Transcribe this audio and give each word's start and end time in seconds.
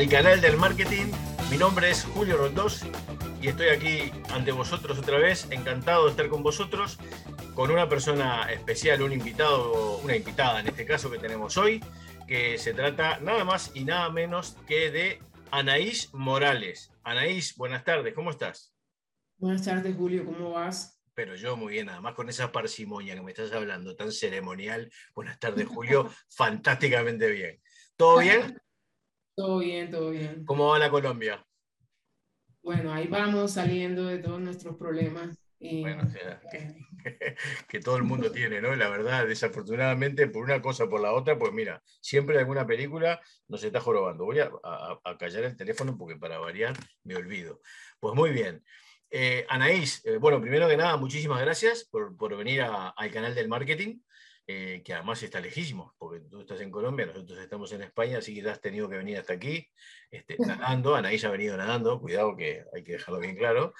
Al 0.00 0.08
canal 0.08 0.40
del 0.40 0.56
marketing. 0.56 1.12
Mi 1.50 1.58
nombre 1.58 1.90
es 1.90 2.04
Julio 2.04 2.38
Rondós 2.38 2.86
y 3.42 3.48
estoy 3.48 3.68
aquí 3.68 4.10
ante 4.30 4.50
vosotros 4.50 4.98
otra 4.98 5.18
vez, 5.18 5.46
encantado 5.50 6.06
de 6.06 6.12
estar 6.12 6.26
con 6.30 6.42
vosotros, 6.42 6.98
con 7.54 7.70
una 7.70 7.86
persona 7.86 8.50
especial, 8.50 9.02
un 9.02 9.12
invitado, 9.12 9.98
una 9.98 10.16
invitada 10.16 10.60
en 10.60 10.68
este 10.68 10.86
caso 10.86 11.10
que 11.10 11.18
tenemos 11.18 11.58
hoy, 11.58 11.84
que 12.26 12.56
se 12.56 12.72
trata 12.72 13.20
nada 13.20 13.44
más 13.44 13.72
y 13.74 13.84
nada 13.84 14.08
menos 14.08 14.56
que 14.66 14.90
de 14.90 15.20
Anaís 15.50 16.08
Morales. 16.14 16.90
Anaís, 17.04 17.54
buenas 17.56 17.84
tardes, 17.84 18.14
¿cómo 18.14 18.30
estás? 18.30 18.72
Buenas 19.36 19.62
tardes, 19.62 19.94
Julio, 19.94 20.24
¿cómo 20.24 20.52
vas? 20.52 20.98
Pero 21.12 21.34
yo 21.36 21.58
muy 21.58 21.74
bien, 21.74 21.90
además 21.90 22.14
con 22.14 22.30
esa 22.30 22.50
parsimonia 22.50 23.14
que 23.14 23.20
me 23.20 23.32
estás 23.32 23.52
hablando, 23.52 23.94
tan 23.96 24.12
ceremonial. 24.12 24.90
Buenas 25.14 25.38
tardes, 25.38 25.68
Julio, 25.68 26.10
fantásticamente 26.30 27.30
bien. 27.30 27.60
¿Todo 27.96 28.20
bien? 28.20 28.58
Todo 29.40 29.60
bien, 29.60 29.90
todo 29.90 30.10
bien. 30.10 30.44
¿Cómo 30.44 30.68
va 30.68 30.78
la 30.78 30.90
Colombia? 30.90 31.42
Bueno, 32.62 32.92
ahí 32.92 33.06
vamos 33.06 33.52
saliendo 33.52 34.04
de 34.04 34.18
todos 34.18 34.38
nuestros 34.38 34.76
problemas. 34.76 35.34
bueno, 35.58 36.02
o 36.06 36.10
sea, 36.10 36.42
que, 37.66 37.80
todo 37.80 37.96
el 37.96 38.02
mundo 38.02 38.30
tiene, 38.32 38.60
¿no? 38.60 38.76
La 38.76 38.90
verdad, 38.90 39.26
desafortunadamente, 39.26 40.26
por 40.26 40.44
una 40.44 40.60
cosa 40.60 40.84
o 40.84 40.90
por 40.90 41.00
la 41.00 41.14
otra, 41.14 41.38
pues 41.38 41.54
mira, 41.54 41.82
siempre 42.02 42.38
alguna 42.38 42.66
película 42.66 43.18
nos 43.48 43.64
está 43.64 43.80
jorobando. 43.80 44.26
Voy 44.26 44.40
a, 44.40 44.50
callar 45.18 45.44
el 45.44 45.56
teléfono 45.56 45.96
porque 45.96 46.16
para 46.16 46.36
variar 46.38 46.74
me 47.04 47.16
olvido. 47.16 47.62
Pues 47.98 48.14
muy 48.14 48.32
bien. 48.32 48.62
Eh, 49.08 49.46
Anaís, 49.48 50.04
eh, 50.04 50.18
bueno, 50.18 50.38
primero 50.38 50.68
que 50.68 50.76
nada, 50.76 50.98
muchísimas 50.98 51.40
gracias 51.40 51.88
por, 51.90 52.14
por 52.14 52.36
venir 52.36 52.60
al 52.60 53.10
canal 53.10 53.34
del 53.34 53.48
marketing. 53.48 54.00
Eh, 54.46 54.82
que 54.84 54.94
además 54.94 55.22
está 55.22 55.38
lejísimo, 55.38 55.94
porque 55.96 56.20
tú 56.28 56.40
estás 56.40 56.60
en 56.60 56.72
Colombia, 56.72 57.06
nosotros 57.06 57.38
estamos 57.38 57.70
en 57.72 57.82
España, 57.82 58.18
así 58.18 58.34
que 58.34 58.42
te 58.42 58.50
has 58.50 58.60
tenido 58.60 58.88
que 58.88 58.96
venir 58.96 59.16
hasta 59.16 59.34
aquí, 59.34 59.68
este, 60.10 60.36
nadando, 60.40 60.96
Anaís 60.96 61.24
ha 61.24 61.30
venido 61.30 61.56
nadando, 61.56 62.00
cuidado 62.00 62.36
que 62.36 62.64
hay 62.74 62.82
que 62.82 62.92
dejarlo 62.92 63.20
bien 63.20 63.36
claro. 63.36 63.72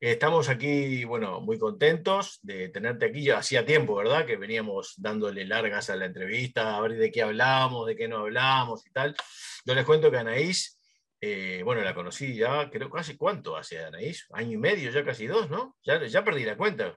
Estamos 0.00 0.48
aquí, 0.48 1.04
bueno, 1.04 1.40
muy 1.40 1.58
contentos 1.58 2.40
de 2.42 2.68
tenerte 2.68 3.06
aquí, 3.06 3.22
ya 3.22 3.38
hacía 3.38 3.64
tiempo, 3.64 3.94
¿verdad? 3.94 4.26
Que 4.26 4.36
veníamos 4.36 4.94
dándole 4.96 5.44
largas 5.44 5.90
a 5.90 5.96
la 5.96 6.06
entrevista, 6.06 6.76
a 6.76 6.80
ver 6.80 6.94
de 6.94 7.12
qué 7.12 7.22
hablamos, 7.22 7.86
de 7.86 7.94
qué 7.94 8.08
no 8.08 8.18
hablamos 8.18 8.84
y 8.86 8.90
tal. 8.90 9.14
Yo 9.64 9.74
les 9.74 9.84
cuento 9.84 10.10
que 10.10 10.18
Anaís, 10.18 10.78
eh, 11.20 11.62
bueno, 11.64 11.82
la 11.82 11.94
conocí 11.94 12.34
ya, 12.34 12.70
creo 12.70 12.90
casi 12.90 13.16
cuánto 13.16 13.56
hace 13.56 13.84
Anaís, 13.84 14.26
año 14.32 14.52
y 14.52 14.56
medio, 14.56 14.90
ya 14.90 15.04
casi 15.04 15.26
dos, 15.26 15.48
¿no? 15.50 15.76
Ya, 15.84 16.04
ya 16.04 16.24
perdí 16.24 16.44
la 16.44 16.56
cuenta. 16.56 16.96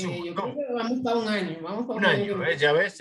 Eh, 0.00 0.22
yo 0.24 0.34
creo 0.34 0.54
que 0.54 0.72
vamos 0.72 1.00
para 1.04 1.16
un 1.16 1.28
año. 1.28 1.58
Vamos 1.60 1.86
para 1.86 1.98
un, 1.98 2.06
año, 2.06 2.44
¿eh? 2.44 2.56
ya 2.56 2.72
ves. 2.72 2.98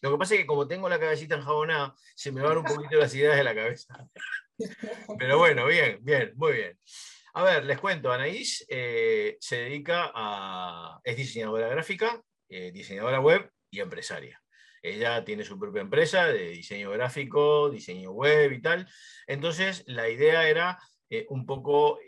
lo 0.00 0.10
que 0.10 0.18
pasa 0.18 0.34
es 0.34 0.40
que 0.40 0.46
como 0.46 0.66
tengo 0.66 0.88
la 0.88 0.98
cabecita 0.98 1.34
enjabonada, 1.34 1.94
se 2.14 2.32
me 2.32 2.40
van 2.40 2.58
un 2.58 2.64
poquito 2.64 2.98
las 2.98 3.14
ideas 3.14 3.36
de 3.36 3.44
la 3.44 3.54
cabeza. 3.54 4.08
Pero 5.18 5.38
bueno, 5.38 5.66
bien, 5.66 5.98
bien, 6.02 6.32
muy 6.36 6.52
bien. 6.52 6.78
A 7.34 7.42
ver, 7.42 7.64
les 7.64 7.78
cuento, 7.78 8.12
Anaís 8.12 8.64
eh, 8.68 9.36
se 9.40 9.56
dedica 9.56 10.12
a... 10.14 11.00
es 11.02 11.16
diseñadora 11.16 11.68
gráfica, 11.68 12.22
diseñadora 12.48 13.20
web 13.20 13.50
y 13.70 13.80
empresaria. 13.80 14.40
Ella 14.80 15.24
tiene 15.24 15.44
su 15.44 15.58
propia 15.58 15.80
empresa 15.80 16.28
de 16.28 16.50
diseño 16.50 16.90
gráfico, 16.90 17.70
diseño 17.70 18.12
web 18.12 18.52
y 18.52 18.62
tal. 18.62 18.86
Entonces, 19.26 19.82
la 19.86 20.08
idea 20.08 20.48
era 20.48 20.78
un 21.28 21.46
poco 21.46 21.98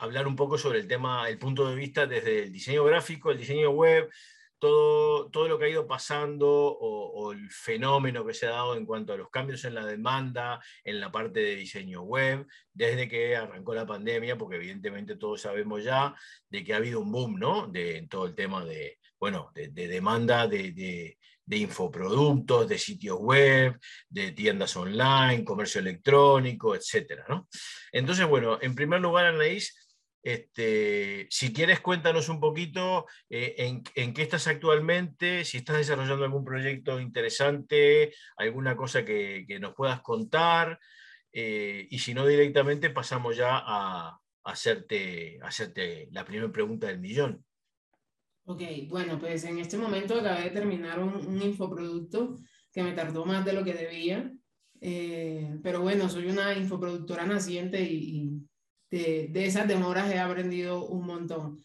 hablar 0.00 0.26
un 0.26 0.36
poco 0.36 0.58
sobre 0.58 0.80
el 0.80 0.88
tema, 0.88 1.28
el 1.28 1.38
punto 1.38 1.68
de 1.68 1.76
vista 1.76 2.06
desde 2.06 2.44
el 2.44 2.52
diseño 2.52 2.84
gráfico, 2.84 3.30
el 3.30 3.38
diseño 3.38 3.70
web, 3.70 4.10
todo, 4.58 5.30
todo 5.30 5.48
lo 5.48 5.58
que 5.58 5.66
ha 5.66 5.68
ido 5.68 5.86
pasando 5.86 6.48
o, 6.48 7.32
el 7.32 7.50
fenómeno 7.50 8.24
que 8.24 8.34
se 8.34 8.46
ha 8.46 8.50
dado 8.50 8.76
en 8.76 8.86
cuanto 8.86 9.12
a 9.12 9.16
los 9.16 9.30
cambios 9.30 9.64
en 9.64 9.74
la 9.74 9.84
demanda, 9.84 10.60
en 10.82 10.98
la 10.98 11.12
parte 11.12 11.40
de 11.40 11.56
diseño 11.56 12.02
web, 12.02 12.46
desde 12.72 13.08
que 13.08 13.36
arrancó 13.36 13.74
la 13.74 13.86
pandemia, 13.86 14.38
porque 14.38 14.56
evidentemente 14.56 15.16
todos 15.16 15.42
sabemos 15.42 15.84
ya 15.84 16.14
de 16.48 16.64
que 16.64 16.72
ha 16.72 16.78
habido 16.78 17.00
un 17.00 17.12
boom, 17.12 17.38
¿no? 17.38 17.66
De 17.66 18.06
todo 18.08 18.26
el 18.26 18.34
tema 18.34 18.64
de, 18.64 18.98
bueno, 19.20 19.52
de, 19.54 19.68
demanda 19.68 20.46
de, 20.46 20.72
de, 20.72 21.56
infoproductos, 21.56 22.66
de 22.68 22.78
sitios 22.78 23.18
web, 23.18 23.78
de 24.08 24.32
tiendas 24.32 24.74
online, 24.76 25.44
comercio 25.44 25.80
electrónico, 25.80 26.74
etcétera, 26.74 27.26
¿no? 27.28 27.48
Entonces, 27.92 28.26
bueno, 28.26 28.58
en 28.60 28.74
primer 28.74 29.00
lugar, 29.00 29.26
Anaís, 29.26 29.87
este, 30.22 31.26
si 31.30 31.52
quieres, 31.52 31.80
cuéntanos 31.80 32.28
un 32.28 32.40
poquito 32.40 33.06
eh, 33.30 33.82
en, 33.94 34.14
qué 34.14 34.22
estás 34.22 34.46
actualmente, 34.48 35.44
si 35.44 35.58
estás 35.58 35.76
desarrollando 35.76 36.24
algún 36.24 36.44
proyecto 36.44 37.00
interesante, 37.00 38.12
alguna 38.36 38.76
cosa 38.76 39.04
que, 39.04 39.46
nos 39.60 39.74
puedas 39.74 40.00
contar, 40.02 40.78
eh, 41.32 41.86
y 41.90 41.98
si 41.98 42.14
no 42.14 42.26
directamente 42.26 42.90
pasamos 42.90 43.36
ya 43.36 43.62
a, 43.64 44.18
hacerte, 44.44 45.38
hacerte 45.42 46.08
la 46.12 46.24
primera 46.24 46.50
pregunta 46.50 46.86
del 46.86 47.00
millón. 47.00 47.44
Ok, 48.44 48.62
bueno, 48.88 49.18
pues 49.18 49.44
en 49.44 49.58
este 49.58 49.76
momento 49.76 50.18
acabé 50.18 50.44
de 50.44 50.50
terminar 50.50 51.00
un, 51.00 51.40
infoproducto 51.42 52.38
que 52.72 52.82
me 52.82 52.92
tardó 52.92 53.26
más 53.26 53.44
de 53.44 53.52
lo 53.52 53.62
que 53.62 53.74
debía, 53.74 54.32
eh, 54.80 55.58
pero 55.62 55.82
bueno, 55.82 56.08
soy 56.08 56.28
una 56.28 56.54
infoproductora 56.54 57.26
naciente 57.26 57.82
y 57.82 58.40
de, 58.90 59.28
de 59.30 59.46
esas 59.46 59.68
demoras 59.68 60.10
he 60.10 60.18
aprendido 60.18 60.84
un 60.86 61.06
montón. 61.06 61.64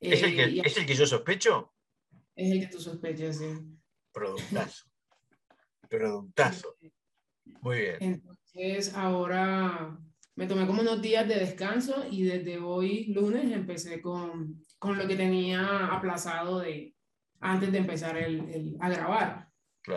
¿Es, 0.00 0.22
el 0.22 0.36
que, 0.36 0.44
eh, 0.44 0.62
¿Es 0.64 0.76
el 0.76 0.86
que 0.86 0.94
yo 0.94 1.06
sospecho? 1.06 1.72
Es 2.34 2.52
el 2.52 2.60
que 2.60 2.66
tú 2.66 2.80
sospechas, 2.80 3.38
sí. 3.38 3.46
Productazo. 4.12 4.84
Productazo. 5.88 6.76
Muy 7.62 7.78
bien. 7.78 7.96
Entonces, 8.00 8.94
ahora 8.94 9.98
me 10.34 10.46
tomé 10.46 10.66
como 10.66 10.82
unos 10.82 11.00
días 11.00 11.26
de 11.26 11.36
descanso 11.36 12.06
y 12.10 12.24
desde 12.24 12.58
hoy, 12.58 13.06
lunes, 13.06 13.50
empecé 13.50 14.02
con, 14.02 14.62
con 14.78 14.98
lo 14.98 15.08
que 15.08 15.16
tenía 15.16 15.86
aplazado 15.86 16.60
de 16.60 16.94
antes 17.40 17.72
de 17.72 17.78
empezar 17.78 18.16
el, 18.16 18.40
el 18.50 18.76
a 18.80 18.88
grabar. 18.90 19.50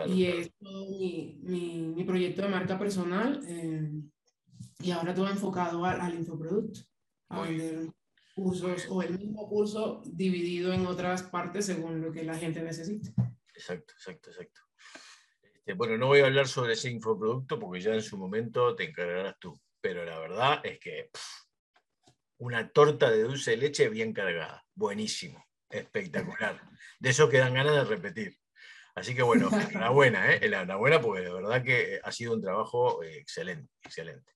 y 0.06 0.24
es 0.24 0.50
todo 0.58 0.90
mi, 0.90 1.40
mi, 1.42 1.78
mi, 1.94 2.04
proyecto 2.04 2.42
de 2.42 2.48
marca 2.48 2.78
personal. 2.78 3.40
Eh, 3.46 3.90
y 4.82 4.90
ahora 4.90 5.14
todo 5.14 5.28
enfocado 5.28 5.84
al, 5.84 6.00
al 6.00 6.14
infoproducto, 6.14 6.80
a 7.28 7.42
vender 7.42 7.90
cursos 8.34 8.86
o 8.88 9.02
el 9.02 9.18
mismo 9.18 9.48
curso 9.48 10.02
dividido 10.06 10.72
en 10.72 10.86
otras 10.86 11.22
partes 11.24 11.66
según 11.66 12.00
lo 12.00 12.12
que 12.12 12.24
la 12.24 12.36
gente 12.36 12.62
necesita. 12.62 13.10
Exacto, 13.54 13.92
exacto, 13.94 14.30
exacto. 14.30 14.60
Este, 15.42 15.74
bueno, 15.74 15.98
no 15.98 16.06
voy 16.06 16.20
a 16.20 16.26
hablar 16.26 16.48
sobre 16.48 16.72
ese 16.72 16.90
infoproducto 16.90 17.58
porque 17.58 17.80
ya 17.80 17.94
en 17.94 18.02
su 18.02 18.16
momento 18.16 18.74
te 18.74 18.84
encargarás 18.84 19.38
tú, 19.38 19.60
pero 19.80 20.04
la 20.04 20.18
verdad 20.18 20.60
es 20.64 20.78
que 20.78 21.10
una 22.38 22.70
torta 22.70 23.10
de 23.10 23.22
dulce 23.22 23.52
de 23.52 23.56
leche 23.58 23.88
bien 23.88 24.12
cargada, 24.12 24.64
buenísimo, 24.74 25.44
espectacular. 25.68 26.60
De 26.98 27.10
eso 27.10 27.28
que 27.28 27.38
dan 27.38 27.54
ganas 27.54 27.74
de 27.74 27.84
repetir. 27.84 28.38
Así 28.94 29.14
que 29.14 29.22
bueno, 29.22 29.48
enhorabuena, 29.70 30.32
¿eh? 30.32 30.40
enhorabuena 30.42 31.00
porque 31.00 31.22
de 31.22 31.32
verdad 31.32 31.62
que 31.62 32.00
ha 32.02 32.12
sido 32.12 32.34
un 32.34 32.42
trabajo 32.42 33.02
eh, 33.02 33.18
excelente, 33.18 33.70
excelente. 33.82 34.32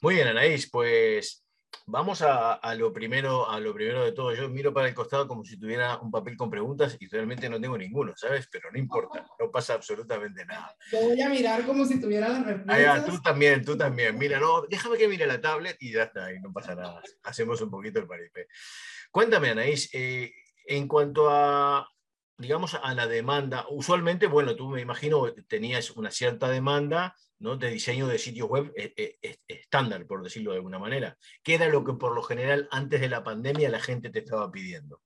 Muy 0.00 0.16
bien, 0.16 0.28
Anaís, 0.28 0.68
pues 0.70 1.44
vamos 1.86 2.22
a, 2.22 2.74
lo 2.76 2.92
primero, 2.92 3.48
a 3.48 3.60
lo 3.60 3.74
primero 3.74 4.04
de 4.04 4.12
todo. 4.12 4.34
Yo 4.34 4.48
miro 4.48 4.72
para 4.72 4.88
el 4.88 4.94
costado 4.94 5.28
como 5.28 5.44
si 5.44 5.58
tuviera 5.58 5.98
un 5.98 6.10
papel 6.10 6.36
con 6.36 6.50
preguntas 6.50 6.96
y 7.00 7.08
realmente 7.08 7.48
no 7.48 7.60
tengo 7.60 7.76
ninguno, 7.76 8.12
¿sabes? 8.16 8.48
Pero 8.50 8.70
no 8.70 8.78
importa, 8.78 9.26
no 9.38 9.50
pasa 9.50 9.74
absolutamente 9.74 10.44
nada. 10.44 10.74
Yo 10.90 11.00
voy 11.00 11.20
a 11.20 11.28
mirar 11.28 11.64
como 11.64 11.84
si 11.84 12.00
tuviera 12.00 12.28
las 12.28 12.46
respuestas. 12.46 13.06
tú 13.06 13.22
también, 13.22 13.64
tú 13.64 13.76
también. 13.76 14.18
Mira, 14.18 14.38
no, 14.38 14.62
déjame 14.62 14.98
que 14.98 15.08
mire 15.08 15.26
la 15.26 15.40
tablet 15.40 15.76
y 15.80 15.92
ya 15.92 16.04
está, 16.04 16.32
y 16.32 16.40
no 16.40 16.52
pasa 16.52 16.74
nada. 16.74 17.02
Hacemos 17.22 17.60
un 17.60 17.70
poquito 17.70 17.98
el 17.98 18.06
paripé. 18.06 18.48
Cuéntame, 19.10 19.50
Anaís, 19.50 19.90
eh, 19.92 20.32
en 20.66 20.88
cuanto 20.88 21.30
a, 21.30 21.86
digamos, 22.38 22.74
a 22.74 22.94
la 22.94 23.06
demanda, 23.06 23.66
usualmente, 23.70 24.26
bueno, 24.26 24.56
tú 24.56 24.68
me 24.68 24.80
imagino 24.80 25.32
tenías 25.46 25.90
una 25.92 26.10
cierta 26.10 26.48
demanda 26.48 27.14
¿no? 27.38 27.56
de 27.56 27.70
diseño 27.70 28.06
de 28.06 28.18
sitios 28.18 28.48
web 28.48 28.72
eh, 28.76 28.92
eh, 28.96 29.36
estándar, 29.46 30.06
por 30.06 30.22
decirlo 30.22 30.50
de 30.52 30.58
alguna 30.58 30.78
manera. 30.78 31.16
¿Qué 31.42 31.54
era 31.54 31.68
lo 31.68 31.84
que 31.84 31.94
por 31.94 32.14
lo 32.14 32.22
general 32.22 32.68
antes 32.70 33.00
de 33.00 33.08
la 33.08 33.22
pandemia 33.22 33.68
la 33.68 33.80
gente 33.80 34.10
te 34.10 34.20
estaba 34.20 34.50
pidiendo? 34.50 35.00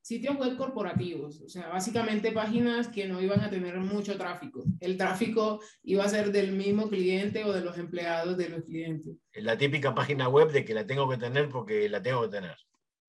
Sitios 0.00 0.36
web 0.38 0.56
corporativos, 0.56 1.42
o 1.42 1.48
sea, 1.50 1.68
básicamente 1.68 2.32
páginas 2.32 2.88
que 2.88 3.06
no 3.06 3.20
iban 3.20 3.40
a 3.40 3.50
tener 3.50 3.76
mucho 3.78 4.16
tráfico. 4.16 4.64
El 4.80 4.96
tráfico 4.96 5.60
iba 5.82 6.02
a 6.02 6.08
ser 6.08 6.32
del 6.32 6.52
mismo 6.52 6.88
cliente 6.88 7.44
o 7.44 7.52
de 7.52 7.60
los 7.60 7.76
empleados 7.76 8.38
de 8.38 8.48
los 8.48 8.62
clientes. 8.64 9.16
La 9.34 9.58
típica 9.58 9.94
página 9.94 10.28
web 10.28 10.50
de 10.50 10.64
que 10.64 10.72
la 10.72 10.86
tengo 10.86 11.10
que 11.10 11.18
tener 11.18 11.50
porque 11.50 11.90
la 11.90 12.02
tengo 12.02 12.22
que 12.22 12.28
tener. 12.28 12.56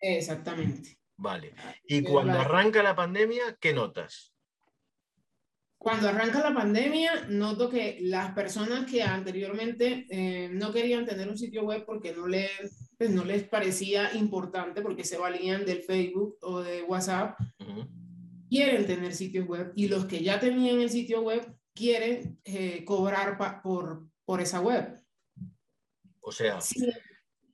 Exactamente. 0.01 0.99
Vale. 1.19 1.54
Y 1.83 2.01
cuando 2.01 2.39
arranca 2.39 2.81
la 2.81 2.95
pandemia, 2.95 3.57
¿qué 3.60 3.74
notas? 3.74 4.33
Cuando 5.77 6.10
arranca 6.10 6.42
la 6.42 6.54
pandemia, 6.54 7.27
noto 7.30 7.69
que 7.69 8.00
las 8.01 8.33
personas 8.33 8.89
que 8.89 9.01
anteriormente 9.01 10.06
eh, 10.10 10.50
no 10.50 10.74
querían 10.74 11.06
tener 11.06 11.30
un 11.30 11.38
sitio 11.38 11.63
web 11.63 11.86
porque 11.86 12.13
no 12.13 12.27
les, 12.27 12.92
pues, 12.98 13.10
no 13.10 13.24
les 13.24 13.44
parecía 13.44 14.13
importante, 14.13 14.81
porque 14.81 15.04
se 15.04 15.18
valían 15.18 15.66
del 15.66 15.81
Facebook 15.83 16.38
o 16.42 16.62
de 16.62 16.83
WhatsApp, 16.83 17.38
quieren 18.50 18.86
tener 18.86 19.13
sitios 19.13 19.48
web. 19.48 19.72
Y 19.75 19.88
los 19.88 20.06
que 20.06 20.22
ya 20.22 20.39
tenían 20.39 20.80
el 20.81 20.89
sitio 20.89 21.22
web 21.22 21.54
quieren 21.74 22.39
eh, 22.44 22.83
cobrar 22.86 23.62
por, 23.62 24.06
por 24.25 24.42
esa 24.42 24.60
web. 24.60 25.01
O 26.22 26.31
sea, 26.31 26.60
sin, 26.60 26.92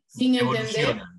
sin 0.08 0.36
entender. 0.36 1.15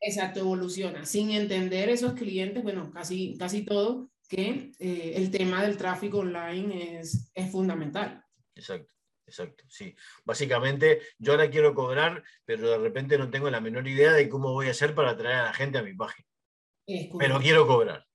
Exacto, 0.00 0.40
evoluciona. 0.40 1.04
Sin 1.04 1.30
entender 1.30 1.88
esos 1.88 2.12
clientes, 2.12 2.62
bueno, 2.62 2.90
casi, 2.92 3.36
casi 3.36 3.64
todo, 3.64 4.10
que 4.28 4.72
eh, 4.78 5.12
el 5.16 5.30
tema 5.30 5.62
del 5.62 5.76
tráfico 5.76 6.18
online 6.18 7.00
es, 7.00 7.30
es 7.34 7.50
fundamental. 7.50 8.22
Exacto. 8.54 8.92
Exacto, 9.28 9.64
sí. 9.68 9.94
Básicamente, 10.24 11.02
yo 11.18 11.32
ahora 11.32 11.50
quiero 11.50 11.74
cobrar, 11.74 12.24
pero 12.46 12.70
de 12.70 12.78
repente 12.78 13.18
no 13.18 13.28
tengo 13.28 13.50
la 13.50 13.60
menor 13.60 13.86
idea 13.86 14.14
de 14.14 14.26
cómo 14.26 14.54
voy 14.54 14.68
a 14.68 14.70
hacer 14.70 14.94
para 14.94 15.10
atraer 15.10 15.36
a 15.36 15.44
la 15.44 15.52
gente 15.52 15.76
a 15.76 15.82
mi 15.82 15.92
página. 15.92 16.26
pero 17.18 17.38
quiero 17.38 17.66
cobrar. 17.66 18.06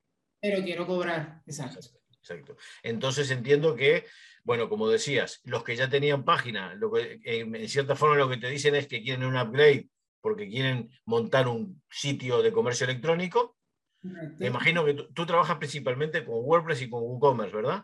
Pero 0.42 0.64
quiero 0.64 0.88
cobrar, 0.88 1.44
exacto. 1.46 1.80
Exacto. 2.18 2.58
Entonces 2.82 3.30
entiendo 3.30 3.76
que, 3.76 4.06
bueno, 4.44 4.70
como 4.70 4.90
decías, 4.90 5.40
los 5.44 5.64
que 5.64 5.76
ya 5.76 5.88
tenían 5.88 6.26
página, 6.26 6.74
lo 6.74 6.92
que, 6.92 7.20
en 7.24 7.70
cierta 7.70 7.96
forma 7.96 8.16
lo 8.16 8.30
que 8.30 8.38
te 8.38 8.50
dicen 8.50 8.74
es 8.74 8.88
que 8.88 9.04
quieren 9.04 9.26
un 9.26 9.38
upgrade 9.38 9.90
porque 10.24 10.48
quieren 10.48 10.90
montar 11.06 11.50
un 11.50 11.84
sitio 11.92 12.42
de 12.42 12.54
comercio 12.54 12.86
electrónico. 12.86 13.58
Me 14.02 14.48
imagino 14.48 14.86
que 14.86 14.94
tú, 14.94 15.26
trabajas 15.26 15.58
principalmente 15.58 16.26
con 16.26 16.36
WordPress 16.46 16.82
y 16.84 16.90
con 16.90 17.04
WooCommerce, 17.04 17.56
¿verdad? 17.56 17.84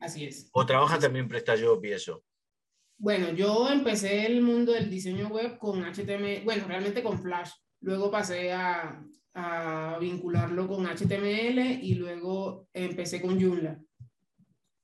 Así 0.00 0.24
es. 0.24 0.50
¿O 0.52 0.66
trabajas 0.66 0.98
también 0.98 1.28
PrestaShop 1.28 1.84
y 1.84 1.92
eso? 1.92 2.24
Bueno, 2.98 3.30
yo 3.30 3.68
empecé 3.70 4.26
el 4.26 4.42
mundo 4.42 4.72
del 4.72 4.90
diseño 4.90 5.28
web 5.28 5.56
con 5.58 5.82
HTML, 5.82 6.42
bueno, 6.44 6.66
realmente 6.66 7.02
con 7.02 7.20
Flash. 7.20 7.50
Luego 7.80 8.10
pasé 8.10 8.52
a, 8.52 9.00
a 9.34 9.98
vincularlo 10.00 10.66
con 10.66 10.84
HTML 10.84 11.78
y 11.80 11.94
luego 11.94 12.68
empecé 12.72 13.20
con 13.20 13.40
Joomla. 13.40 13.80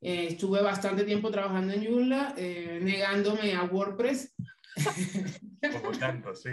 Eh, 0.00 0.28
estuve 0.28 0.62
bastante 0.62 1.02
tiempo 1.02 1.30
trabajando 1.30 1.72
en 1.72 1.84
Joomla, 1.84 2.34
eh, 2.36 2.78
negándome 2.80 3.54
a 3.54 3.64
WordPress. 3.64 4.32
Como 5.82 5.96
tanto, 5.96 6.34
sí. 6.34 6.50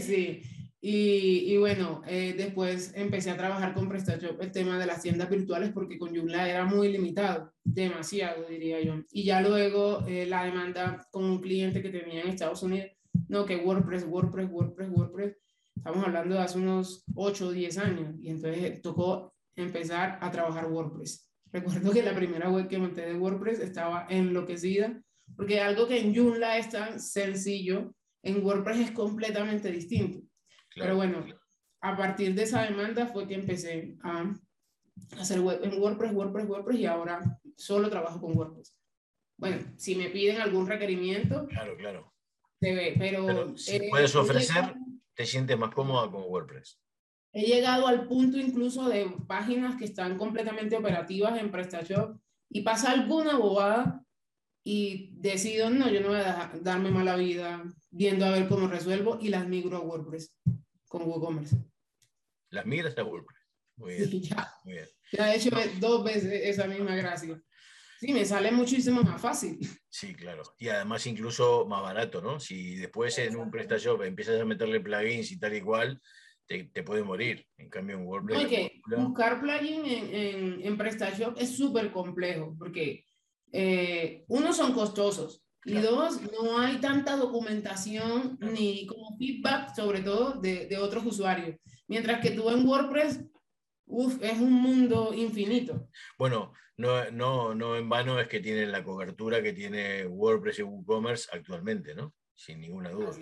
sí. 0.00 0.42
Y, 0.80 1.52
y 1.52 1.56
bueno, 1.58 2.02
eh, 2.06 2.34
después 2.36 2.92
empecé 2.96 3.30
a 3.30 3.36
trabajar 3.36 3.72
con 3.72 3.88
PrestaShop 3.88 4.40
el 4.42 4.50
tema 4.50 4.78
de 4.78 4.86
las 4.86 5.00
tiendas 5.00 5.30
virtuales 5.30 5.70
porque 5.70 5.96
con 5.98 6.14
Joomla 6.14 6.48
era 6.48 6.64
muy 6.64 6.90
limitado, 6.90 7.52
demasiado 7.62 8.48
diría 8.48 8.80
yo. 8.80 8.96
Y 9.12 9.24
ya 9.24 9.40
luego 9.40 10.04
la 10.08 10.44
demanda 10.44 11.06
con 11.12 11.24
un 11.24 11.40
cliente 11.40 11.82
que 11.82 11.90
tenía 11.90 12.22
en 12.22 12.28
Estados 12.28 12.64
Unidos, 12.64 12.90
no, 13.28 13.46
que 13.46 13.56
WordPress, 13.56 14.06
WordPress, 14.08 14.50
WordPress, 14.50 14.90
WordPress 14.90 15.36
Estamos 15.76 16.06
hablando 16.06 16.36
de 16.36 16.40
hace 16.42 16.58
unos 16.58 17.04
8 17.16 17.48
o 17.48 17.50
10 17.50 17.78
años 17.78 18.14
y 18.20 18.30
entonces 18.30 18.80
tocó 18.82 19.34
empezar 19.56 20.18
a 20.20 20.30
trabajar 20.30 20.70
WordPress. 20.70 21.28
Recuerdo 21.50 21.92
que 21.92 22.02
la 22.02 22.14
primera 22.14 22.50
web 22.50 22.68
que 22.68 22.78
monté 22.78 23.02
de 23.02 23.14
WordPress 23.14 23.58
estaba 23.58 24.06
enloquecida 24.08 25.02
porque 25.34 25.60
algo 25.60 25.88
que 25.88 25.98
en 25.98 26.14
Joomla 26.14 26.58
es 26.58 26.68
tan 26.68 27.00
sencillo, 27.00 27.94
en 28.22 28.44
WordPress 28.44 28.78
es 28.78 28.90
completamente 28.92 29.70
distinto. 29.70 30.20
Pero 30.74 30.96
bueno, 30.96 31.24
a 31.80 31.96
partir 31.96 32.34
de 32.34 32.44
esa 32.44 32.62
demanda 32.62 33.06
fue 33.06 33.26
que 33.26 33.34
empecé 33.34 33.96
a 34.02 34.32
hacer 35.18 35.40
web 35.40 35.60
en 35.62 35.80
WordPress, 35.80 36.12
WordPress, 36.12 36.48
WordPress 36.48 36.78
y 36.78 36.86
ahora 36.86 37.40
solo 37.56 37.90
trabajo 37.90 38.20
con 38.20 38.36
WordPress. 38.36 38.74
Bueno, 39.36 39.74
si 39.76 39.96
me 39.96 40.08
piden 40.08 40.40
algún 40.40 40.66
requerimiento, 40.66 41.46
claro, 41.48 41.76
claro. 41.76 42.12
Se 42.60 42.74
ve, 42.74 42.94
pero, 42.96 43.56
si 43.56 43.80
puedes 43.90 44.14
ofrecer, 44.14 44.74
te 45.14 45.26
sientes 45.26 45.58
más 45.58 45.74
cómoda 45.74 46.10
con 46.10 46.22
WordPress. 46.22 46.80
He 47.32 47.42
llegado 47.42 47.88
al 47.88 48.06
punto 48.06 48.38
incluso 48.38 48.88
de 48.88 49.12
páginas 49.26 49.76
que 49.76 49.86
están 49.86 50.16
completamente 50.16 50.76
operativas 50.76 51.38
en 51.40 51.50
PrestaShop 51.50 52.20
y 52.50 52.60
pasa 52.60 52.92
alguna 52.92 53.36
bobada 53.36 54.01
y 54.64 55.10
decido, 55.14 55.70
no, 55.70 55.90
yo 55.90 56.00
no 56.00 56.08
voy 56.08 56.18
a 56.18 56.52
darme 56.60 56.90
mala 56.90 57.16
vida 57.16 57.64
viendo 57.90 58.24
a 58.24 58.30
ver 58.30 58.48
cómo 58.48 58.68
resuelvo 58.68 59.18
y 59.20 59.28
las 59.28 59.46
migro 59.46 59.76
a 59.76 59.80
WordPress 59.80 60.34
con 60.86 61.02
WooCommerce. 61.02 61.56
Las 62.50 62.66
migras 62.66 62.96
a 62.98 63.04
WordPress. 63.04 63.40
Muy 63.76 63.94
bien. 63.94 64.10
ya, 64.22 64.54
muy 64.64 64.74
bien. 64.74 64.88
ya 65.12 65.32
he 65.32 65.36
hecho 65.36 65.50
dos 65.78 66.04
veces 66.04 66.32
esa 66.44 66.66
misma 66.66 66.94
gracia. 66.94 67.40
Sí, 67.98 68.12
me 68.12 68.24
sale 68.24 68.50
muchísimo 68.50 69.02
más 69.02 69.20
fácil. 69.20 69.58
Sí, 69.88 70.14
claro. 70.14 70.42
Y 70.58 70.68
además 70.68 71.06
incluso 71.06 71.66
más 71.66 71.82
barato, 71.82 72.20
¿no? 72.20 72.40
Si 72.40 72.76
después 72.76 73.16
en 73.18 73.36
un 73.36 73.50
PrestaShop 73.50 74.02
empiezas 74.02 74.40
a 74.40 74.44
meterle 74.44 74.80
plugins 74.80 75.30
y 75.30 75.38
tal 75.38 75.54
y 75.54 75.60
cual, 75.60 76.00
te, 76.46 76.64
te 76.64 76.82
puede 76.82 77.04
morir. 77.04 77.46
En 77.56 77.68
cambio 77.68 77.96
en 77.96 78.06
WordPress... 78.06 78.72
buscar 78.96 79.40
plugin 79.40 79.84
en, 79.84 80.14
en, 80.14 80.66
en 80.66 80.78
PrestaShop 80.78 81.36
es 81.38 81.56
súper 81.56 81.92
complejo 81.92 82.56
porque 82.58 83.04
eh, 83.52 84.24
uno 84.28 84.52
son 84.52 84.72
costosos 84.72 85.44
y 85.64 85.74
dos, 85.74 86.20
no 86.32 86.58
hay 86.58 86.80
tanta 86.80 87.16
documentación 87.16 88.36
ni 88.40 88.84
como 88.86 89.16
feedback, 89.16 89.74
sobre 89.76 90.00
todo 90.00 90.40
de, 90.40 90.66
de 90.66 90.76
otros 90.78 91.06
usuarios. 91.06 91.56
Mientras 91.86 92.20
que 92.20 92.32
tú 92.32 92.50
en 92.50 92.66
WordPress 92.66 93.20
Uf, 93.94 94.22
es 94.22 94.40
un 94.40 94.52
mundo 94.52 95.12
infinito. 95.14 95.88
Bueno, 96.16 96.54
no, 96.78 97.10
no, 97.10 97.54
no 97.54 97.76
en 97.76 97.90
vano 97.90 98.18
es 98.18 98.26
que 98.26 98.40
tienen 98.40 98.72
la 98.72 98.82
cobertura 98.82 99.42
que 99.42 99.52
tiene 99.52 100.06
WordPress 100.06 100.60
y 100.60 100.62
WooCommerce 100.62 101.28
actualmente, 101.30 101.94
¿no? 101.94 102.14
Sin 102.34 102.60
ninguna 102.60 102.90
duda. 102.90 103.12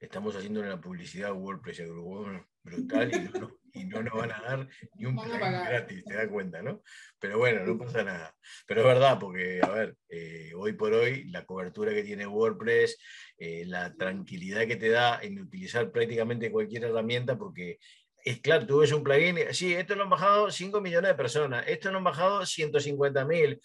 Estamos 0.00 0.34
haciendo 0.34 0.60
una 0.60 0.80
publicidad 0.80 1.32
WordPress 1.32 1.80
y 1.80 1.84
WooCommerce 1.84 2.46
brutal 2.68 3.10
y 3.14 3.38
no, 3.38 3.50
y 3.72 3.84
no, 3.84 4.02
nos 4.02 4.14
van 4.14 4.32
a 4.32 4.40
dar 4.40 4.68
ni 4.96 5.06
un 5.06 5.16
plugin 5.16 5.40
gratis, 5.40 6.04
te 6.04 6.14
das 6.14 6.28
cuenta, 6.28 6.62
¿no? 6.62 6.82
Pero 7.18 7.38
bueno, 7.38 7.64
no 7.64 7.78
pasa 7.78 8.02
nada. 8.02 8.34
Pero 8.66 8.80
es 8.80 8.86
verdad, 8.86 9.18
porque, 9.18 9.60
a 9.62 9.68
ver, 9.68 9.96
eh, 10.08 10.52
hoy 10.56 10.72
por 10.72 10.92
hoy 10.92 11.24
la 11.30 11.44
cobertura 11.44 11.92
que 11.92 12.04
tiene 12.04 12.26
WordPress, 12.26 12.98
eh, 13.38 13.64
la 13.66 13.94
tranquilidad 13.94 14.66
que 14.66 14.76
te 14.76 14.90
da 14.90 15.20
en 15.22 15.40
utilizar 15.40 15.90
prácticamente 15.90 16.50
cualquier 16.50 16.84
herramienta, 16.84 17.36
porque 17.36 17.78
es 18.28 18.40
claro, 18.40 18.66
tú 18.66 18.78
ves 18.78 18.92
un 18.92 19.02
plugin, 19.02 19.36
sí, 19.52 19.74
esto 19.74 19.94
lo 19.94 20.04
han 20.04 20.10
bajado 20.10 20.50
5 20.50 20.80
millones 20.80 21.10
de 21.10 21.14
personas, 21.14 21.64
esto 21.66 21.90
lo 21.90 21.98
han 21.98 22.04
bajado 22.04 22.44
150 22.44 23.24
mil. 23.24 23.60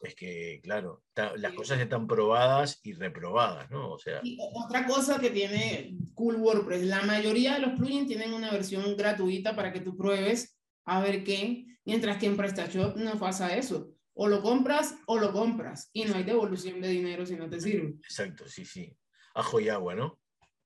Es 0.00 0.14
que, 0.14 0.60
claro, 0.62 1.02
las 1.36 1.52
cosas 1.52 1.80
están 1.80 2.06
probadas 2.06 2.80
y 2.82 2.94
reprobadas, 2.94 3.70
¿no? 3.70 3.92
O 3.92 3.98
sea... 3.98 4.22
otra 4.54 4.86
cosa 4.86 5.18
que 5.18 5.30
tiene 5.30 5.96
Cool 6.14 6.36
WordPress, 6.36 6.82
la 6.84 7.02
mayoría 7.02 7.54
de 7.54 7.60
los 7.60 7.78
plugins 7.78 8.06
tienen 8.06 8.32
una 8.32 8.50
versión 8.50 8.96
gratuita 8.96 9.54
para 9.54 9.72
que 9.72 9.80
tú 9.80 9.96
pruebes 9.96 10.58
a 10.84 11.00
ver 11.02 11.24
qué, 11.24 11.66
mientras 11.84 12.18
que 12.18 12.26
en 12.26 12.36
PrestaShop 12.36 12.96
no 12.96 13.18
pasa 13.18 13.56
eso. 13.56 13.90
O 14.14 14.26
lo 14.26 14.42
compras 14.42 14.96
o 15.06 15.18
lo 15.18 15.32
compras 15.32 15.90
y 15.92 16.04
no 16.04 16.16
hay 16.16 16.24
devolución 16.24 16.80
de 16.80 16.88
dinero 16.88 17.24
si 17.24 17.36
no 17.36 17.48
te 17.48 17.60
sirve. 17.60 17.94
Exacto, 18.02 18.48
sí, 18.48 18.64
sí. 18.64 18.96
Ajo 19.34 19.60
y 19.60 19.68
agua, 19.68 19.94
¿no? 19.94 20.18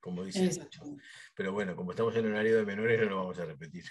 Como 0.03 0.25
dice. 0.25 0.51
Pero 1.37 1.53
bueno, 1.53 1.77
como 1.77 1.93
estamos 1.93 2.17
en 2.17 2.27
horario 2.27 2.57
de 2.57 2.67
menores, 2.67 3.01
no 3.01 3.07
lo 3.07 3.17
vamos 3.19 3.39
a 3.39 3.45
repetir. 3.45 3.85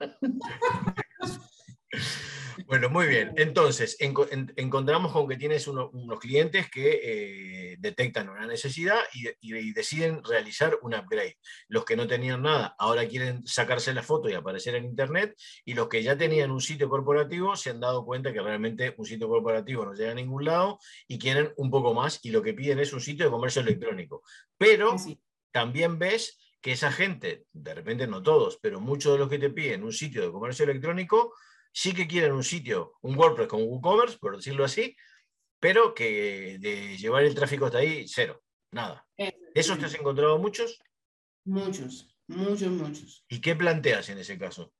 bueno, 2.66 2.90
muy 2.90 3.06
bien. 3.06 3.32
Entonces, 3.36 3.96
encontramos 4.00 5.12
con 5.12 5.28
que 5.28 5.36
tienes 5.36 5.68
unos 5.68 6.18
clientes 6.18 6.68
que 6.68 7.00
eh, 7.02 7.76
detectan 7.78 8.28
una 8.28 8.44
necesidad 8.44 8.98
y, 9.12 9.72
deciden 9.72 10.24
realizar 10.24 10.76
un 10.82 10.94
upgrade. 10.94 11.38
Los 11.68 11.84
que 11.84 11.96
no 11.96 12.08
tenían 12.08 12.42
nada 12.42 12.74
ahora 12.76 13.06
quieren 13.06 13.46
sacarse 13.46 13.94
la 13.94 14.02
foto 14.02 14.28
y 14.28 14.34
aparecer 14.34 14.74
en 14.74 14.84
Internet 14.84 15.36
y 15.64 15.74
los 15.74 15.88
que 15.88 16.02
ya 16.02 16.16
tenían 16.16 16.50
un 16.50 16.60
sitio 16.60 16.88
corporativo 16.88 17.54
se 17.54 17.70
han 17.70 17.78
dado 17.78 18.04
cuenta 18.04 18.32
que 18.32 18.42
realmente 18.42 18.94
un 18.96 19.06
sitio 19.06 19.28
corporativo 19.28 19.84
no 19.84 19.94
llega 19.94 20.10
a 20.10 20.14
ningún 20.14 20.44
lado 20.44 20.80
y 21.06 21.20
quieren 21.20 21.52
un 21.56 21.70
poco 21.70 21.94
más 21.94 22.18
y 22.24 22.30
lo 22.30 22.42
que 22.42 22.54
piden 22.54 22.80
es 22.80 22.92
un 22.92 23.00
sitio 23.00 23.26
de 23.26 23.30
comercio 23.30 23.62
electrónico. 23.62 24.24
Pero 24.58 24.96
también 25.52 25.98
ves 25.98 26.38
que 26.60 26.72
esa 26.72 26.92
gente, 26.92 27.46
de 27.52 27.74
repente 27.74 28.06
no 28.06 28.22
todos, 28.22 28.58
pero 28.62 28.80
muchos 28.80 29.12
de 29.12 29.18
los 29.18 29.28
que 29.28 29.38
te 29.38 29.50
piden 29.50 29.82
un 29.82 29.92
sitio 29.92 30.22
de 30.22 30.32
comercio 30.32 30.64
electrónico, 30.64 31.34
sí 31.72 31.92
que 31.92 32.06
quieren 32.06 32.32
un 32.32 32.44
sitio, 32.44 32.94
un 33.02 33.16
WordPress 33.16 33.48
con 33.48 33.62
WooCommerce, 33.62 34.18
por 34.18 34.36
decirlo 34.36 34.64
así, 34.64 34.96
pero 35.60 35.94
que 35.94 36.58
de 36.60 36.96
llevar 36.96 37.24
el 37.24 37.34
tráfico 37.34 37.66
hasta 37.66 37.78
ahí, 37.78 38.06
cero, 38.06 38.42
nada. 38.72 39.06
¿Esos 39.54 39.78
te 39.78 39.86
has 39.86 39.94
encontrado 39.94 40.38
muchos? 40.38 40.80
Muchos, 41.44 42.16
muchos, 42.28 42.68
muchos. 42.68 43.24
¿Y 43.28 43.40
qué 43.40 43.54
planteas 43.54 44.08
en 44.08 44.18
ese 44.18 44.38
caso? 44.38 44.72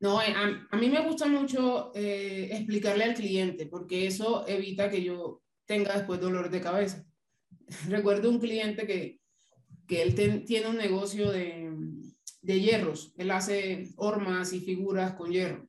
No, 0.00 0.22
eh, 0.22 0.32
a, 0.70 0.76
mí 0.76 0.88
me 0.88 1.04
gusta 1.04 1.26
mucho 1.26 1.92
eh, 1.94 2.48
explicarle 2.52 3.04
al 3.04 3.14
cliente, 3.14 3.66
porque 3.66 4.06
eso 4.06 4.46
evita 4.46 4.88
que 4.88 5.02
yo 5.02 5.42
tenga 5.66 5.96
después 5.96 6.20
dolor 6.20 6.50
de 6.50 6.60
cabeza. 6.60 7.04
Recuerdo 7.88 8.30
un 8.30 8.38
cliente 8.38 8.86
que 8.86 9.17
que 9.88 10.02
él 10.02 10.44
tiene 10.44 10.68
un 10.68 10.76
negocio 10.76 11.32
de, 11.32 11.72
de 12.42 12.60
hierros. 12.60 13.12
Él 13.16 13.30
hace 13.30 13.88
hormas 13.96 14.52
y 14.52 14.60
figuras 14.60 15.14
con 15.14 15.32
hierro. 15.32 15.66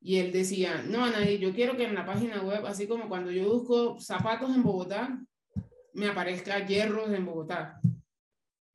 Y 0.00 0.18
él 0.18 0.32
decía, 0.32 0.82
no, 0.88 1.04
Anaí, 1.04 1.38
yo 1.38 1.52
quiero 1.52 1.76
que 1.76 1.84
en 1.84 1.94
la 1.94 2.06
página 2.06 2.42
web, 2.42 2.66
así 2.66 2.86
como 2.86 3.08
cuando 3.08 3.30
yo 3.30 3.48
busco 3.48 4.00
zapatos 4.00 4.54
en 4.54 4.62
Bogotá, 4.62 5.20
me 5.92 6.08
aparezca 6.08 6.66
hierros 6.66 7.12
en 7.12 7.26
Bogotá. 7.26 7.80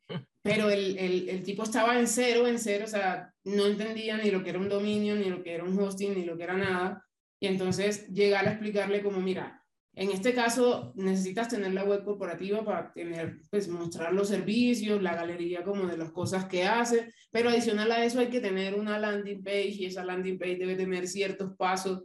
Pero 0.42 0.70
el, 0.70 0.98
el, 0.98 1.30
el, 1.30 1.44
tipo 1.44 1.64
estaba 1.64 2.00
en 2.00 2.08
cero, 2.08 2.48
en 2.48 2.60
cero, 2.60 2.86
o 2.86 2.90
sea, 2.90 3.34
no 3.44 3.66
entendía 3.66 4.18
ni 4.18 4.32
lo 4.32 4.44
que 4.44 4.52
era 4.52 4.60
un 4.60 4.70
dominio, 4.70 5.16
ni 5.16 5.30
lo 5.30 5.44
que 5.44 5.54
era 5.54 5.64
un 5.64 5.78
hosting, 5.78 6.14
ni 6.14 6.24
lo 6.24 6.38
que 6.38 6.44
era 6.44 6.56
nada. 6.56 7.06
Y 7.42 7.48
entonces 7.48 8.08
llegar 8.08 8.48
a 8.48 8.52
explicarle 8.52 9.02
como, 9.02 9.20
mira, 9.20 9.57
En 10.00 10.12
este 10.12 10.36
caso, 10.36 10.94
necesitas 10.96 11.48
tener 11.48 11.74
la 11.74 11.84
web 11.84 12.04
corporativa 12.04 12.64
para 12.64 12.94
tener, 12.94 13.40
pues, 13.50 13.68
mostrar 13.68 14.14
los 14.14 14.28
servicios, 14.28 15.02
la 15.02 15.16
galería 15.16 15.64
como 15.64 15.88
de 15.88 15.98
las 15.98 16.12
cosas 16.12 16.46
que 16.46 16.66
hace, 16.66 17.12
pero 17.32 17.50
adicional 17.50 17.92
a 17.92 18.06
eso 18.06 18.20
hay 18.20 18.28
que 18.28 18.40
tener 18.40 18.76
una 18.76 19.00
landing 19.00 19.42
page 19.44 19.74
y 19.80 19.86
esa 19.86 20.06
landing 20.06 20.38
page 20.38 20.58
debe 20.58 20.76
tener 20.76 21.08
ciertos 21.08 21.56
pasos 21.58 22.04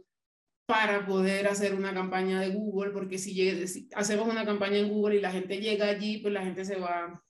para 0.65 1.05
poder 1.05 1.47
hacer 1.47 1.75
una 1.75 1.93
campaña 1.93 2.39
de 2.39 2.49
Google, 2.49 2.93
porque 2.93 3.19
si, 3.19 3.67
si 3.67 3.87
hacemos 3.93 4.27
una 4.27 4.43
campaña 4.43 4.79
en 4.79 4.89
Google 4.89 5.17
y 5.17 5.21
la 5.21 5.31
gente 5.31 5.59
llega 5.59 5.87
allí, 5.87 6.17
pues 6.17 6.33
la 6.33 6.41
gente 6.41 6.65
se 6.65 6.77
va, 6.77 7.23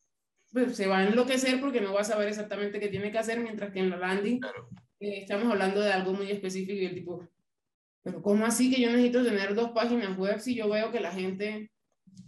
pues, 0.54 0.78
se 0.78 0.88
va 0.88 1.00
a 1.00 1.08
enloquecer 1.08 1.60
porque 1.60 1.82
no 1.82 1.94
va 1.94 2.02
a 2.02 2.06
saber 2.06 2.30
exactamente 2.30 2.80
qué 2.80 2.88
tiene 2.88 3.12
que 3.12 3.18
hacer, 3.18 3.42
mientras 3.42 3.74
que 3.74 3.80
en 3.80 3.90
la 3.90 3.98
landing 3.98 4.40
eh, 5.02 5.24
estamos 5.24 5.52
hablando 5.52 5.82
de 5.82 5.92
algo 5.92 6.14
muy 6.14 6.32
específico 6.32 6.72
y 6.72 6.86
el 6.86 6.96
tipo, 6.96 7.28
pero 8.04 8.22
¿cómo 8.22 8.46
así 8.46 8.70
que 8.70 8.82
yo 8.82 8.90
necesito 8.90 9.24
tener 9.24 9.56
dos 9.56 9.72
páginas 9.72 10.18
web 10.18 10.40
si 10.40 10.56
yo 10.56 10.70
veo 10.70 10.92
que 10.92 11.00
la 11.00 11.12
gente, 11.12 11.72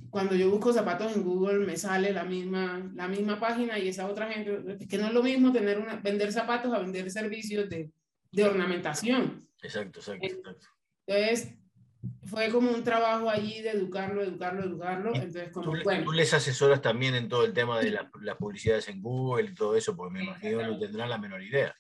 cuando 0.10 0.34
yo 0.34 0.50
busco 0.50 0.72
zapatos 0.72 1.16
en 1.16 1.24
Google, 1.24 1.66
me 1.66 1.76
sale 1.76 2.14
la 2.14 2.24
misma, 2.24 2.90
la 2.96 3.10
misma 3.10 3.40
página 3.40 3.78
y 3.78 3.90
esa 3.90 4.08
otra 4.08 4.32
gente, 4.32 4.78
es 4.80 4.88
que 4.88 4.98
no 4.98 5.08
es 5.08 5.14
lo 5.14 5.22
mismo 5.22 5.52
tener 5.52 5.78
una, 5.78 5.98
vender 5.98 6.32
zapatos 6.32 6.74
a 6.74 6.80
vender 6.80 7.12
servicios 7.12 7.70
de, 7.70 7.92
de 8.32 8.44
ornamentación. 8.44 9.46
Exacto, 9.62 10.00
exacto, 10.00 10.26
exacto. 10.26 10.68
Entonces, 11.08 11.56
fue 12.24 12.50
como 12.50 12.72
un 12.72 12.84
trabajo 12.84 13.30
allí 13.30 13.62
de 13.62 13.72
educarlo, 13.72 14.24
educarlo, 14.24 14.64
educarlo. 14.64 15.14
Entonces, 15.14 15.50
como, 15.52 15.74
¿Tú, 15.74 15.78
bueno. 15.84 16.06
¿Tú, 16.06 16.12
les 16.14 16.34
asesoras 16.34 16.82
también 16.82 17.16
en 17.16 17.28
todo 17.28 17.44
el 17.44 17.54
tema 17.54 17.80
de 17.80 17.92
las 17.92 18.06
la 18.22 18.38
publicidades 18.38 18.88
en 18.88 19.02
Google 19.02 19.50
y 19.50 19.54
todo 19.54 19.76
eso? 19.76 19.96
Porque 19.96 20.14
me 20.14 20.24
imagino 20.24 20.60
que 20.60 20.66
no 20.66 20.80
tendrán 20.80 21.10
la 21.10 21.18
menor 21.18 21.44
idea. 21.44 21.76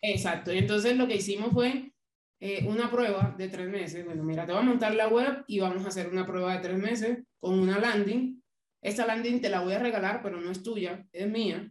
Exacto. 0.00 0.52
Y 0.52 0.58
entonces 0.58 0.96
lo 0.96 1.06
que 1.06 1.16
hicimos 1.16 1.52
fue 1.52 1.92
eh, 2.40 2.64
una 2.68 2.90
prueba 2.90 3.34
de 3.36 3.48
tres 3.48 3.68
meses. 3.68 4.04
Bueno, 4.04 4.22
mira, 4.22 4.46
te 4.46 4.52
voy 4.52 4.60
a 4.60 4.64
montar 4.64 4.94
la 4.94 5.08
web 5.08 5.44
y 5.46 5.58
vamos 5.58 5.84
a 5.84 5.88
hacer 5.88 6.08
una 6.08 6.24
prueba 6.24 6.54
de 6.54 6.60
tres 6.60 6.78
meses 6.78 7.18
con 7.40 7.58
una 7.58 7.78
landing. 7.78 8.40
Esta 8.80 9.06
landing 9.06 9.40
te 9.40 9.48
la 9.48 9.60
voy 9.60 9.72
a 9.72 9.80
regalar, 9.80 10.22
pero 10.22 10.40
no 10.40 10.50
es 10.50 10.62
tuya, 10.62 11.04
es 11.12 11.28
mía. 11.28 11.70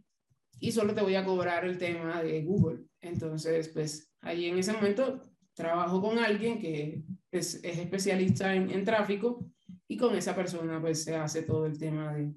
Y 0.60 0.72
solo 0.72 0.94
te 0.94 1.00
voy 1.00 1.14
a 1.14 1.24
cobrar 1.24 1.64
el 1.64 1.78
tema 1.78 2.22
de 2.22 2.42
Google. 2.42 2.84
Entonces, 3.00 3.68
pues 3.68 4.12
ahí 4.20 4.46
en 4.46 4.58
ese 4.58 4.72
momento 4.72 5.22
trabajo 5.54 6.00
con 6.02 6.18
alguien 6.18 6.58
que 6.58 7.02
es, 7.30 7.62
es 7.64 7.78
especialista 7.78 8.54
en, 8.54 8.70
en, 8.70 8.84
tráfico 8.84 9.50
y 9.88 9.96
con 9.96 10.14
esa 10.16 10.34
persona 10.34 10.80
pues 10.80 11.02
se 11.02 11.16
hace 11.16 11.42
todo 11.42 11.66
el 11.66 11.78
tema 11.78 12.14
de, 12.14 12.32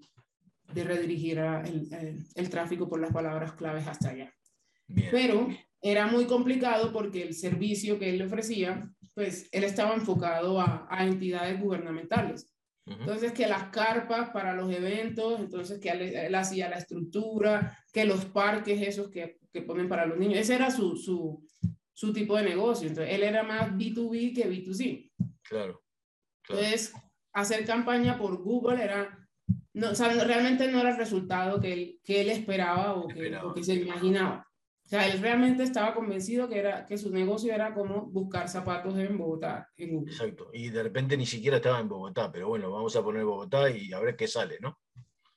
de 0.74 0.84
redirigir 0.84 1.40
a 1.40 1.62
el, 1.62 1.94
el, 1.94 2.26
el, 2.34 2.50
tráfico 2.50 2.90
por 2.90 3.00
las 3.00 3.12
palabras 3.12 3.54
claves 3.54 3.88
hasta 3.88 4.10
allá. 4.10 4.34
Bien. 4.88 5.10
Pero 5.12 5.48
era 5.82 6.08
muy 6.08 6.26
complicado 6.26 6.92
porque 6.94 7.24
el 7.24 7.34
servicio 7.34 7.98
que 7.98 8.10
él 8.12 8.20
le 8.20 8.26
ofrecía, 8.26 8.90
pues 9.16 9.50
él 9.52 9.64
estaba 9.64 9.96
enfocado 9.96 10.60
a, 10.62 10.88
a 10.90 11.06
entidades 11.06 11.60
gubernamentales. 11.60 12.54
Uh 12.86 12.92
-huh. 12.92 13.00
Entonces, 13.02 13.32
que 13.32 13.48
las 13.48 13.70
carpas 13.70 14.30
para 14.30 14.54
los 14.56 14.72
eventos, 14.72 15.40
entonces 15.40 15.80
que 15.80 15.90
él, 15.90 16.02
él, 16.02 16.36
hacía 16.36 16.70
la 16.70 16.78
estructura, 16.78 17.78
que 17.92 18.06
los 18.06 18.26
parques 18.26 18.82
esos 18.82 19.10
que, 19.10 19.40
que 19.52 19.62
ponen 19.62 19.90
para 19.90 20.06
los 20.06 20.18
niños, 20.18 20.40
ese 20.40 20.56
era 20.56 20.72
su, 20.72 20.96
su, 20.96 21.46
su 21.94 22.14
tipo 22.14 22.38
de 22.38 22.44
negocio. 22.44 22.88
Entonces, 22.88 23.14
él 23.14 23.24
era 23.24 23.44
más 23.44 23.72
B2B 23.74 24.36
que 24.36 24.50
B2C. 24.50 25.12
Claro. 25.44 25.84
claro. 26.44 26.62
Entonces, 26.62 26.94
hacer 27.34 27.66
campaña 27.66 28.18
por 28.18 28.38
Google 28.42 28.84
era, 28.84 29.28
no, 29.74 29.92
o 29.92 29.96
sea, 29.96 30.10
realmente 30.10 30.68
no 30.72 30.80
era 30.80 30.92
el 30.92 30.98
resultado 30.98 31.60
que 31.60 31.74
él, 31.74 32.00
que 32.04 32.22
él 32.22 32.30
esperaba 32.30 32.96
o 32.96 33.08
que, 33.08 33.14
esperaba. 33.14 33.50
o 33.50 33.54
que 33.54 33.64
se 33.64 33.76
imaginaba. 33.76 34.51
O 34.92 34.94
sea, 34.94 35.08
él 35.08 35.22
realmente 35.22 35.64
estaba 35.64 35.94
convencido 35.94 36.50
que, 36.50 36.60
era, 36.60 36.86
que 36.86 36.98
su 36.98 37.10
negocio 37.12 37.54
era 37.54 37.74
como 37.74 38.08
buscar 38.08 38.50
zapatos 38.50 38.98
en 38.98 39.18
Bogotá. 39.18 39.70
En. 39.78 40.06
Exacto. 40.06 40.50
Y 40.52 40.70
de 40.70 40.84
repente 40.84 41.16
ni 41.16 41.26
siquiera 41.26 41.56
estaba 41.56 41.80
en 41.80 41.88
Bogotá, 41.88 42.30
pero 42.30 42.50
bueno, 42.50 42.70
vamos 42.70 42.94
a 42.98 43.02
poner 43.02 43.24
Bogotá 43.24 43.70
y 43.70 43.94
a 43.94 44.02
ver 44.02 44.18
qué 44.18 44.28
sale, 44.28 44.58
¿no? 44.60 44.82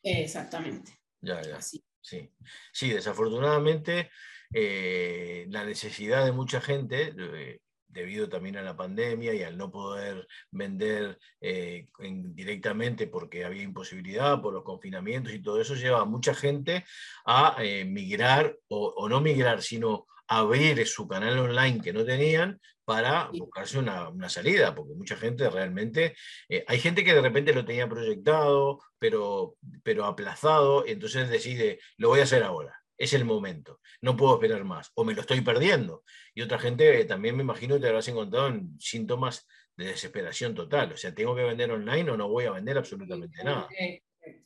Exactamente. 0.02 0.98
Ya, 1.20 1.40
ya. 1.40 1.58
Así. 1.58 1.80
Sí. 2.00 2.28
sí, 2.72 2.90
desafortunadamente 2.90 4.10
eh, 4.52 5.46
la 5.50 5.64
necesidad 5.64 6.24
de 6.24 6.32
mucha 6.32 6.60
gente, 6.60 7.14
eh, 7.16 7.60
debido 7.94 8.28
también 8.28 8.56
a 8.56 8.62
la 8.62 8.76
pandemia 8.76 9.32
y 9.32 9.42
al 9.42 9.56
no 9.56 9.70
poder 9.70 10.26
vender 10.50 11.18
eh, 11.40 11.86
en, 12.00 12.34
directamente 12.34 13.06
porque 13.06 13.44
había 13.44 13.62
imposibilidad 13.62 14.42
por 14.42 14.52
los 14.52 14.64
confinamientos 14.64 15.32
y 15.32 15.40
todo 15.40 15.60
eso, 15.60 15.74
lleva 15.76 16.00
a 16.00 16.04
mucha 16.04 16.34
gente 16.34 16.84
a 17.24 17.56
eh, 17.60 17.84
migrar, 17.84 18.58
o, 18.68 18.88
o, 18.96 19.08
no 19.08 19.20
migrar, 19.20 19.62
sino 19.62 20.06
abrir 20.26 20.86
su 20.86 21.06
canal 21.06 21.38
online 21.38 21.80
que 21.80 21.92
no 21.92 22.04
tenían 22.04 22.60
para 22.84 23.30
buscarse 23.32 23.78
una, 23.78 24.08
una 24.08 24.28
salida, 24.28 24.74
porque 24.74 24.94
mucha 24.94 25.16
gente 25.16 25.48
realmente, 25.48 26.14
eh, 26.48 26.64
hay 26.66 26.78
gente 26.78 27.04
que 27.04 27.14
de 27.14 27.22
repente 27.22 27.54
lo 27.54 27.64
tenía 27.64 27.88
proyectado, 27.88 28.80
pero, 28.98 29.56
pero 29.82 30.04
aplazado, 30.04 30.84
entonces 30.86 31.30
decide, 31.30 31.78
lo 31.96 32.08
voy 32.08 32.20
a 32.20 32.24
hacer 32.24 32.42
ahora 32.42 32.83
es 32.96 33.12
el 33.12 33.24
momento, 33.24 33.80
no 34.00 34.16
puedo 34.16 34.34
esperar 34.34 34.64
más, 34.64 34.90
o 34.94 35.04
me 35.04 35.14
lo 35.14 35.20
estoy 35.20 35.40
perdiendo. 35.40 36.04
Y 36.34 36.42
otra 36.42 36.58
gente 36.58 37.00
eh, 37.00 37.04
también 37.04 37.36
me 37.36 37.42
imagino 37.42 37.74
que 37.74 37.82
te 37.82 37.88
habrás 37.88 38.08
encontrado 38.08 38.48
en 38.48 38.78
síntomas 38.78 39.46
de 39.76 39.86
desesperación 39.86 40.54
total, 40.54 40.92
o 40.92 40.96
sea, 40.96 41.14
tengo 41.14 41.34
que 41.34 41.42
vender 41.42 41.70
online 41.72 42.10
o 42.10 42.16
no 42.16 42.28
voy 42.28 42.44
a 42.44 42.52
vender 42.52 42.78
absolutamente 42.78 43.38
sí, 43.38 43.44
nada. 43.44 43.68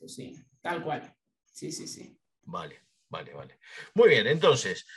Sí, 0.07 0.45
tal 0.61 0.83
cual. 0.83 1.13
Sí, 1.45 1.71
sí, 1.71 1.87
sí. 1.87 2.17
Vale, 2.43 2.81
vale, 3.09 3.33
vale. 3.33 3.59
Muy 3.93 4.09
bien, 4.09 4.25
entonces, 4.27 4.87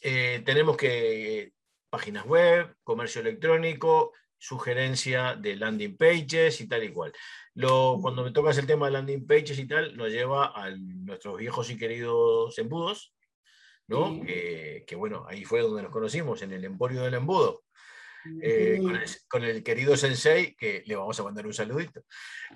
eh, 0.00 0.42
tenemos 0.44 0.76
que 0.76 1.52
páginas 1.88 2.26
web, 2.26 2.74
comercio 2.82 3.20
electrónico, 3.20 4.12
sugerencia 4.38 5.34
de 5.34 5.56
landing 5.56 5.96
pages 5.96 6.60
y 6.60 6.68
tal 6.68 6.84
y 6.84 6.92
cual. 6.92 7.12
Lo, 7.56 7.98
cuando 8.02 8.22
me 8.22 8.32
tocas 8.32 8.58
el 8.58 8.66
tema 8.66 8.86
de 8.86 8.92
landing 8.92 9.26
pages 9.26 9.58
y 9.58 9.66
tal, 9.66 9.96
nos 9.96 10.10
lleva 10.10 10.52
a 10.54 10.70
nuestros 10.76 11.38
viejos 11.38 11.70
y 11.70 11.78
queridos 11.78 12.58
embudos, 12.58 13.14
¿no? 13.88 14.12
Sí. 14.12 14.20
Que, 14.26 14.84
que, 14.86 14.94
bueno, 14.94 15.24
ahí 15.26 15.42
fue 15.42 15.62
donde 15.62 15.82
nos 15.82 15.90
conocimos, 15.90 16.42
en 16.42 16.52
el 16.52 16.66
Emporio 16.66 17.02
del 17.02 17.14
Embudo. 17.14 17.64
Eh, 18.42 18.78
con, 18.82 18.96
el, 18.96 19.08
con, 19.28 19.44
el, 19.44 19.62
querido 19.62 19.96
Sensei, 19.96 20.54
que 20.54 20.82
le 20.84 20.96
vamos 20.96 21.18
a 21.18 21.22
mandar 21.22 21.46
un 21.46 21.54
saludito. 21.54 22.02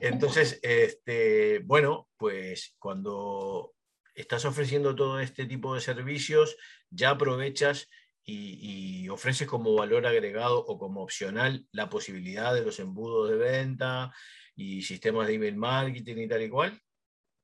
Entonces, 0.00 0.58
este, 0.62 1.60
bueno, 1.60 2.08
pues 2.18 2.74
cuando 2.78 3.72
estás 4.14 4.44
ofreciendo 4.44 4.94
todo 4.94 5.18
este 5.18 5.46
tipo 5.46 5.74
de 5.74 5.80
servicios, 5.80 6.56
ya 6.90 7.10
aprovechas 7.10 7.88
y, 8.22 9.04
y, 9.04 9.08
ofreces 9.08 9.48
como 9.48 9.74
valor 9.74 10.06
agregado 10.06 10.58
o 10.58 10.78
como 10.78 11.02
opcional 11.02 11.66
la 11.72 11.88
posibilidad 11.88 12.52
de 12.52 12.62
los 12.62 12.78
embudos 12.80 13.30
de 13.30 13.36
venta 13.36 14.12
y 14.60 14.82
sistemas 14.82 15.26
de 15.26 15.34
email 15.34 15.56
marketing 15.56 16.16
y 16.18 16.28
tal 16.28 16.42
y 16.42 16.48
cual? 16.50 16.78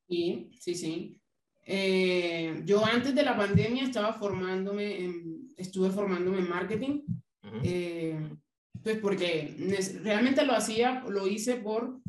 Sí, 0.07 0.51
sí, 0.61 0.75
sí. 0.75 1.21
Eh, 1.65 2.63
yo 2.65 2.85
antes 2.85 3.15
de 3.15 3.23
la 3.23 3.37
pandemia 3.37 3.85
estaba 3.85 4.13
formándome, 4.13 5.05
en, 5.05 5.49
estuve 5.57 5.91
formándome 5.91 6.39
en 6.39 6.49
marketing, 6.49 7.01
uh 7.43 7.49
-huh. 7.49 7.61
eh, 7.65 8.21
pues 8.83 8.99
porque 8.99 9.55
realmente 10.05 10.45
lo 10.45 10.53
hacía, 10.53 11.03
lo 11.09 11.27
hice 11.27 11.57
por, 11.57 12.01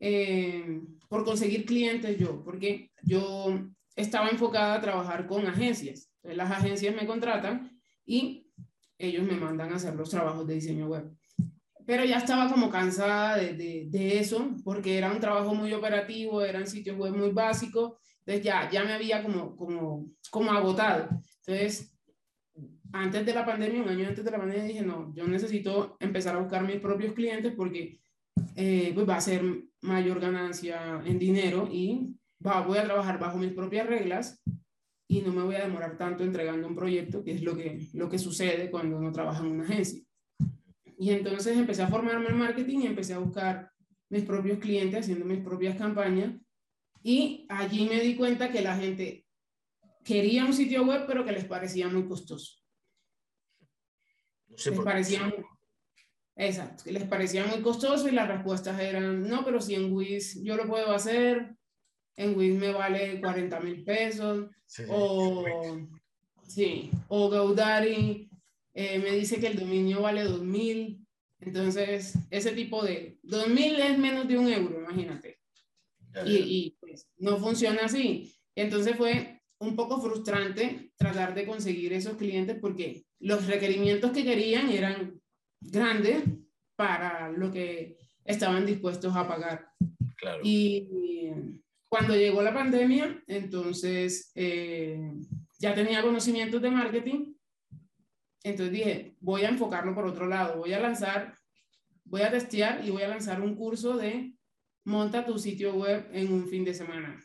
eh, 0.00 0.82
por 1.08 1.24
conseguir 1.24 1.64
clientes 1.64 2.18
yo, 2.18 2.42
porque 2.44 2.90
yo 3.02 3.70
estaba 3.96 4.28
enfocada 4.28 4.74
a 4.74 4.80
trabajar 4.80 5.26
con 5.26 5.46
agencias. 5.46 6.10
Entonces, 6.16 6.36
las 6.36 6.50
agencias 6.50 6.94
me 6.94 7.06
contratan 7.06 7.80
y 8.04 8.50
ellos 8.98 9.24
me 9.24 9.36
mandan 9.36 9.72
a 9.72 9.76
hacer 9.76 9.94
los 9.94 10.10
trabajos 10.10 10.46
de 10.46 10.54
diseño 10.54 10.88
web. 10.88 11.10
Pero 11.90 12.04
ya 12.04 12.18
estaba 12.18 12.48
como 12.48 12.70
cansada 12.70 13.36
de, 13.36 13.54
de, 13.54 13.86
de 13.88 14.20
eso, 14.20 14.54
porque 14.62 14.96
era 14.96 15.10
un 15.10 15.18
trabajo 15.18 15.56
muy 15.56 15.72
operativo, 15.72 16.40
eran 16.40 16.68
sitios 16.68 16.96
web 16.96 17.16
muy 17.16 17.30
básicos, 17.30 17.94
entonces 18.20 18.44
ya, 18.44 18.70
ya 18.70 18.84
me 18.84 18.92
había 18.92 19.24
como, 19.24 19.56
como, 19.56 20.06
como 20.30 20.52
agotado. 20.52 21.08
Entonces, 21.44 21.92
antes 22.92 23.26
de 23.26 23.34
la 23.34 23.44
pandemia, 23.44 23.82
un 23.82 23.88
año 23.88 24.06
antes 24.06 24.24
de 24.24 24.30
la 24.30 24.38
pandemia, 24.38 24.62
dije, 24.66 24.82
no, 24.82 25.12
yo 25.16 25.26
necesito 25.26 25.96
empezar 25.98 26.36
a 26.36 26.38
buscar 26.38 26.64
mis 26.64 26.78
propios 26.78 27.12
clientes 27.12 27.54
porque 27.56 27.98
eh, 28.54 28.92
pues 28.94 29.08
va 29.08 29.16
a 29.16 29.20
ser 29.20 29.42
mayor 29.80 30.20
ganancia 30.20 31.02
en 31.04 31.18
dinero 31.18 31.68
y 31.72 32.14
va, 32.46 32.60
voy 32.60 32.78
a 32.78 32.84
trabajar 32.84 33.18
bajo 33.18 33.36
mis 33.36 33.52
propias 33.52 33.88
reglas 33.88 34.40
y 35.08 35.22
no 35.22 35.32
me 35.32 35.42
voy 35.42 35.56
a 35.56 35.64
demorar 35.64 35.98
tanto 35.98 36.22
entregando 36.22 36.68
un 36.68 36.76
proyecto, 36.76 37.24
que 37.24 37.32
es 37.32 37.42
lo 37.42 37.56
que, 37.56 37.88
lo 37.94 38.08
que 38.08 38.20
sucede 38.20 38.70
cuando 38.70 38.96
uno 38.96 39.10
trabaja 39.10 39.44
en 39.44 39.50
una 39.50 39.64
agencia. 39.64 40.04
Y 41.00 41.12
entonces 41.12 41.56
empecé 41.56 41.80
a 41.82 41.88
formarme 41.88 42.28
en 42.28 42.36
marketing 42.36 42.80
y 42.80 42.86
empecé 42.86 43.14
a 43.14 43.18
buscar 43.18 43.72
mis 44.10 44.22
propios 44.22 44.58
clientes, 44.58 45.00
haciendo 45.00 45.24
mis 45.24 45.42
propias 45.42 45.78
campañas. 45.78 46.38
Y 47.02 47.46
allí 47.48 47.88
me 47.88 48.00
di 48.00 48.16
cuenta 48.16 48.52
que 48.52 48.60
la 48.60 48.76
gente 48.76 49.26
quería 50.04 50.44
un 50.44 50.52
sitio 50.52 50.84
web, 50.84 51.04
pero 51.06 51.24
que 51.24 51.32
les 51.32 51.46
parecía 51.46 51.88
muy 51.88 52.06
costoso. 52.06 52.60
No 54.48 54.58
sé 54.58 54.72
les 54.72 54.80
parecía 54.80 55.22
muy, 55.22 55.42
exacto, 56.36 56.90
les 56.90 57.04
parecía 57.04 57.46
muy 57.46 57.62
costoso 57.62 58.06
y 58.06 58.12
las 58.12 58.28
respuestas 58.28 58.78
eran, 58.78 59.26
no, 59.26 59.42
pero 59.42 59.58
si 59.62 59.76
en 59.76 59.90
Wiz 59.94 60.38
yo 60.42 60.54
lo 60.54 60.66
puedo 60.66 60.92
hacer, 60.92 61.56
en 62.14 62.36
Wiz 62.36 62.58
me 62.58 62.72
vale 62.72 63.18
40 63.20 63.58
mil 63.60 63.84
pesos, 63.84 64.50
sí, 64.66 64.82
o, 64.86 65.46
sí, 66.46 66.90
o 67.08 67.30
GoDaddy 67.30 68.29
eh, 68.74 68.98
me 68.98 69.12
dice 69.12 69.40
que 69.40 69.48
el 69.48 69.58
dominio 69.58 70.02
vale 70.02 70.24
2000, 70.24 71.06
Entonces, 71.40 72.14
ese 72.30 72.52
tipo 72.52 72.84
de 72.84 73.18
2.000 73.22 73.78
es 73.78 73.98
menos 73.98 74.28
de 74.28 74.38
un 74.38 74.48
euro, 74.48 74.80
imagínate. 74.80 75.38
Y, 76.26 76.36
y 76.36 76.76
pues, 76.80 77.08
no 77.18 77.38
funciona 77.38 77.82
así. 77.84 78.34
Entonces 78.54 78.96
fue 78.96 79.40
un 79.58 79.76
poco 79.76 80.00
frustrante 80.00 80.92
tratar 80.96 81.34
de 81.34 81.46
conseguir 81.46 81.92
esos 81.92 82.16
clientes 82.16 82.58
porque 82.60 83.04
los 83.20 83.46
requerimientos 83.46 84.10
que 84.10 84.24
querían 84.24 84.70
eran 84.70 85.20
grandes 85.60 86.24
para 86.76 87.30
lo 87.30 87.50
que 87.50 87.98
estaban 88.24 88.66
dispuestos 88.66 89.14
a 89.14 89.28
pagar. 89.28 89.68
Claro. 90.16 90.40
Y 90.42 90.88
cuando 91.88 92.14
llegó 92.14 92.40
la 92.42 92.54
pandemia, 92.54 93.22
entonces 93.26 94.30
eh, 94.34 95.12
ya 95.58 95.74
tenía 95.74 96.02
conocimientos 96.02 96.62
de 96.62 96.70
marketing. 96.70 97.34
Entonces 98.42 98.72
dije, 98.72 99.16
voy 99.20 99.42
a 99.42 99.48
enfocarlo 99.48 99.94
por 99.94 100.06
otro 100.06 100.26
lado, 100.26 100.58
voy 100.58 100.72
a 100.72 100.80
lanzar, 100.80 101.34
voy 102.04 102.22
a 102.22 102.30
testear 102.30 102.84
y 102.84 102.90
voy 102.90 103.02
a 103.02 103.08
lanzar 103.08 103.40
un 103.40 103.54
curso 103.54 103.96
de 103.96 104.34
monta 104.84 105.26
tu 105.26 105.38
sitio 105.38 105.74
web 105.74 106.08
en 106.12 106.32
un 106.32 106.46
fin 106.46 106.64
de 106.64 106.74
semana. 106.74 107.22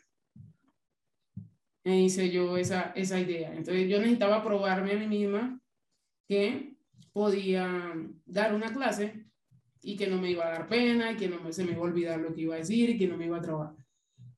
Me 1.84 2.02
hice 2.02 2.30
yo 2.30 2.56
esa, 2.56 2.92
esa 2.96 3.18
idea. 3.18 3.54
Entonces 3.54 3.88
yo 3.88 3.98
necesitaba 3.98 4.42
probarme 4.42 4.92
a 4.92 4.98
mí 4.98 5.06
misma 5.06 5.60
que 6.28 6.76
podía 7.12 7.94
dar 8.26 8.54
una 8.54 8.72
clase 8.72 9.24
y 9.80 9.96
que 9.96 10.08
no 10.08 10.20
me 10.20 10.30
iba 10.30 10.46
a 10.46 10.50
dar 10.50 10.68
pena 10.68 11.12
y 11.12 11.16
que 11.16 11.28
no 11.28 11.52
se 11.52 11.64
me 11.64 11.72
iba 11.72 11.80
a 11.80 11.84
olvidar 11.84 12.20
lo 12.20 12.34
que 12.34 12.42
iba 12.42 12.56
a 12.56 12.58
decir 12.58 12.90
y 12.90 12.98
que 12.98 13.06
no 13.06 13.16
me 13.16 13.26
iba 13.26 13.38
a 13.38 13.42
trabajar. 13.42 13.85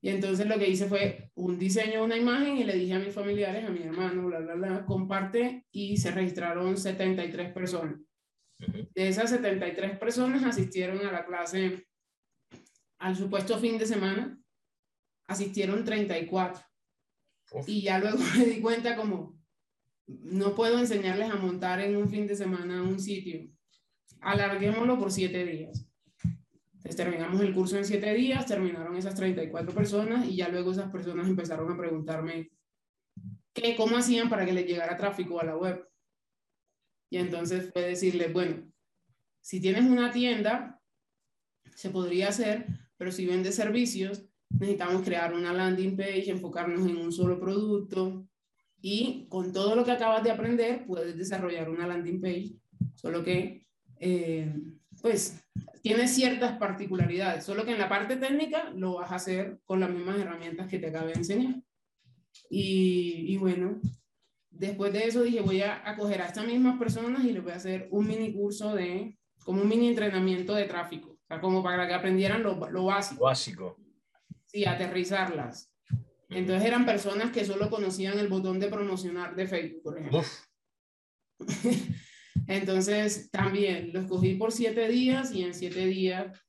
Y 0.01 0.09
entonces 0.09 0.47
lo 0.47 0.57
que 0.57 0.69
hice 0.69 0.87
fue 0.87 1.31
un 1.35 1.59
diseño 1.59 2.03
una 2.03 2.17
imagen 2.17 2.57
y 2.57 2.63
le 2.63 2.75
dije 2.75 2.93
a 2.93 2.99
mis 2.99 3.13
familiares, 3.13 3.65
a 3.65 3.69
mi 3.69 3.83
hermano, 3.83 4.27
bla, 4.27 4.39
bla, 4.39 4.55
bla, 4.55 4.85
comparte 4.85 5.65
y 5.71 5.97
se 5.97 6.11
registraron 6.11 6.77
73 6.77 7.51
personas. 7.51 7.99
De 8.57 9.07
esas 9.07 9.29
73 9.29 9.97
personas 9.97 10.43
asistieron 10.43 11.05
a 11.05 11.11
la 11.11 11.25
clase 11.25 11.85
al 12.97 13.15
supuesto 13.15 13.57
fin 13.57 13.77
de 13.77 13.85
semana, 13.85 14.39
asistieron 15.27 15.83
34. 15.83 16.63
Y 17.67 17.81
ya 17.81 17.99
luego 17.99 18.17
me 18.37 18.45
di 18.45 18.61
cuenta 18.61 18.95
como, 18.95 19.37
no 20.07 20.55
puedo 20.55 20.79
enseñarles 20.79 21.29
a 21.29 21.35
montar 21.35 21.81
en 21.81 21.97
un 21.97 22.09
fin 22.09 22.25
de 22.25 22.35
semana 22.35 22.83
un 22.83 22.99
sitio. 22.99 23.49
Alarguémoslo 24.21 24.97
por 24.97 25.11
siete 25.11 25.45
días. 25.45 25.88
Entonces 26.79 26.95
terminamos 26.95 27.41
el 27.41 27.53
curso 27.53 27.77
en 27.77 27.83
siete 27.83 28.13
días, 28.13 28.45
terminaron 28.45 28.95
esas 28.95 29.13
34 29.13 29.75
personas 29.75 30.25
y 30.25 30.37
ya 30.37 30.47
luego 30.47 30.71
esas 30.71 30.89
personas 30.89 31.27
empezaron 31.27 31.69
a 31.69 31.77
preguntarme 31.77 32.51
qué, 33.51 33.75
cómo 33.75 33.97
hacían 33.97 34.29
para 34.29 34.45
que 34.45 34.53
les 34.53 34.65
llegara 34.65 34.95
tráfico 34.95 35.41
a 35.41 35.43
la 35.43 35.57
web. 35.57 35.85
Y 37.09 37.17
entonces 37.17 37.69
fue 37.73 37.81
decirles, 37.81 38.31
bueno, 38.31 38.71
si 39.41 39.59
tienes 39.59 39.83
una 39.83 40.09
tienda, 40.11 40.79
se 41.75 41.89
podría 41.89 42.29
hacer, 42.29 42.65
pero 42.95 43.11
si 43.11 43.25
vendes 43.25 43.55
servicios, 43.55 44.25
necesitamos 44.49 45.01
crear 45.01 45.33
una 45.33 45.51
landing 45.51 45.97
page, 45.97 46.29
enfocarnos 46.29 46.87
en 46.87 46.95
un 46.95 47.11
solo 47.11 47.41
producto 47.41 48.25
y 48.81 49.27
con 49.27 49.51
todo 49.51 49.75
lo 49.75 49.83
que 49.83 49.91
acabas 49.91 50.23
de 50.23 50.31
aprender 50.31 50.85
puedes 50.85 51.17
desarrollar 51.17 51.69
una 51.69 51.87
landing 51.87 52.21
page, 52.21 52.55
solo 52.95 53.21
que 53.21 53.67
eh, 53.99 54.53
pues 55.01 55.41
tiene 55.81 56.07
ciertas 56.07 56.57
particularidades, 56.57 57.43
solo 57.45 57.65
que 57.65 57.71
en 57.71 57.79
la 57.79 57.89
parte 57.89 58.17
técnica 58.17 58.71
lo 58.75 58.95
vas 58.95 59.11
a 59.11 59.15
hacer 59.15 59.59
con 59.65 59.79
las 59.79 59.89
mismas 59.89 60.19
herramientas 60.19 60.67
que 60.67 60.79
te 60.79 60.87
acabé 60.87 61.13
de 61.13 61.19
enseñar. 61.19 61.55
Y, 62.49 63.25
y 63.27 63.37
bueno, 63.37 63.79
después 64.49 64.91
de 64.93 65.07
eso 65.07 65.23
dije, 65.23 65.41
voy 65.41 65.61
a 65.61 65.89
acoger 65.89 66.21
a 66.21 66.27
estas 66.27 66.45
mismas 66.45 66.77
personas 66.77 67.23
y 67.23 67.31
les 67.31 67.43
voy 67.43 67.53
a 67.53 67.57
hacer 67.57 67.87
un 67.91 68.07
mini 68.07 68.33
curso 68.33 68.75
de, 68.75 69.17
como 69.43 69.61
un 69.61 69.69
mini 69.69 69.87
entrenamiento 69.87 70.53
de 70.53 70.65
tráfico, 70.65 71.11
o 71.11 71.27
sea, 71.27 71.39
como 71.39 71.63
para 71.63 71.87
que 71.87 71.93
aprendieran 71.93 72.43
lo, 72.43 72.69
lo 72.69 72.85
básico. 72.85 73.25
Básico. 73.25 73.77
Sí, 74.45 74.65
aterrizarlas. 74.65 75.71
Entonces 76.29 76.65
eran 76.65 76.85
personas 76.85 77.31
que 77.31 77.45
solo 77.45 77.69
conocían 77.69 78.19
el 78.19 78.27
botón 78.27 78.59
de 78.59 78.67
promocionar 78.67 79.35
de 79.35 79.47
Facebook, 79.47 79.81
por 79.83 79.97
ejemplo. 79.97 80.23
Entonces, 82.47 83.29
también 83.31 83.91
lo 83.93 84.01
escogí 84.01 84.35
por 84.35 84.51
siete 84.51 84.87
días 84.87 85.33
y 85.33 85.43
en 85.43 85.53
siete 85.53 85.85
días, 85.85 86.39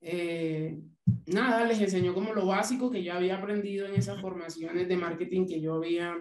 eh, 0.00 0.78
nada, 1.26 1.64
les 1.64 1.80
enseñó 1.80 2.14
como 2.14 2.34
lo 2.34 2.46
básico 2.46 2.90
que 2.90 3.02
yo 3.02 3.14
había 3.14 3.36
aprendido 3.36 3.86
en 3.86 3.94
esas 3.94 4.20
formaciones 4.20 4.88
de 4.88 4.96
marketing 4.96 5.46
que 5.46 5.60
yo 5.60 5.74
había 5.74 6.16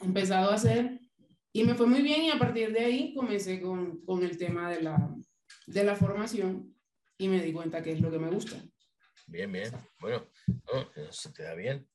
empezado 0.00 0.50
a 0.50 0.54
hacer. 0.54 1.00
Y 1.52 1.64
me 1.64 1.74
fue 1.74 1.86
muy 1.86 2.02
bien 2.02 2.22
y 2.22 2.30
a 2.30 2.38
partir 2.38 2.72
de 2.72 2.80
ahí 2.80 3.14
comencé 3.14 3.60
con, 3.60 4.02
con 4.04 4.22
el 4.22 4.38
tema 4.38 4.70
de 4.70 4.82
la, 4.82 5.14
de 5.66 5.84
la 5.84 5.94
formación 5.96 6.74
y 7.18 7.28
me 7.28 7.42
di 7.42 7.52
cuenta 7.52 7.82
que 7.82 7.92
es 7.92 8.00
lo 8.00 8.10
que 8.10 8.18
me 8.18 8.30
gusta. 8.30 8.56
Bien, 9.26 9.50
bien. 9.50 9.70
Bueno, 10.00 10.26
se 11.10 11.30
te 11.32 11.42
da 11.42 11.54
bien. 11.54 11.86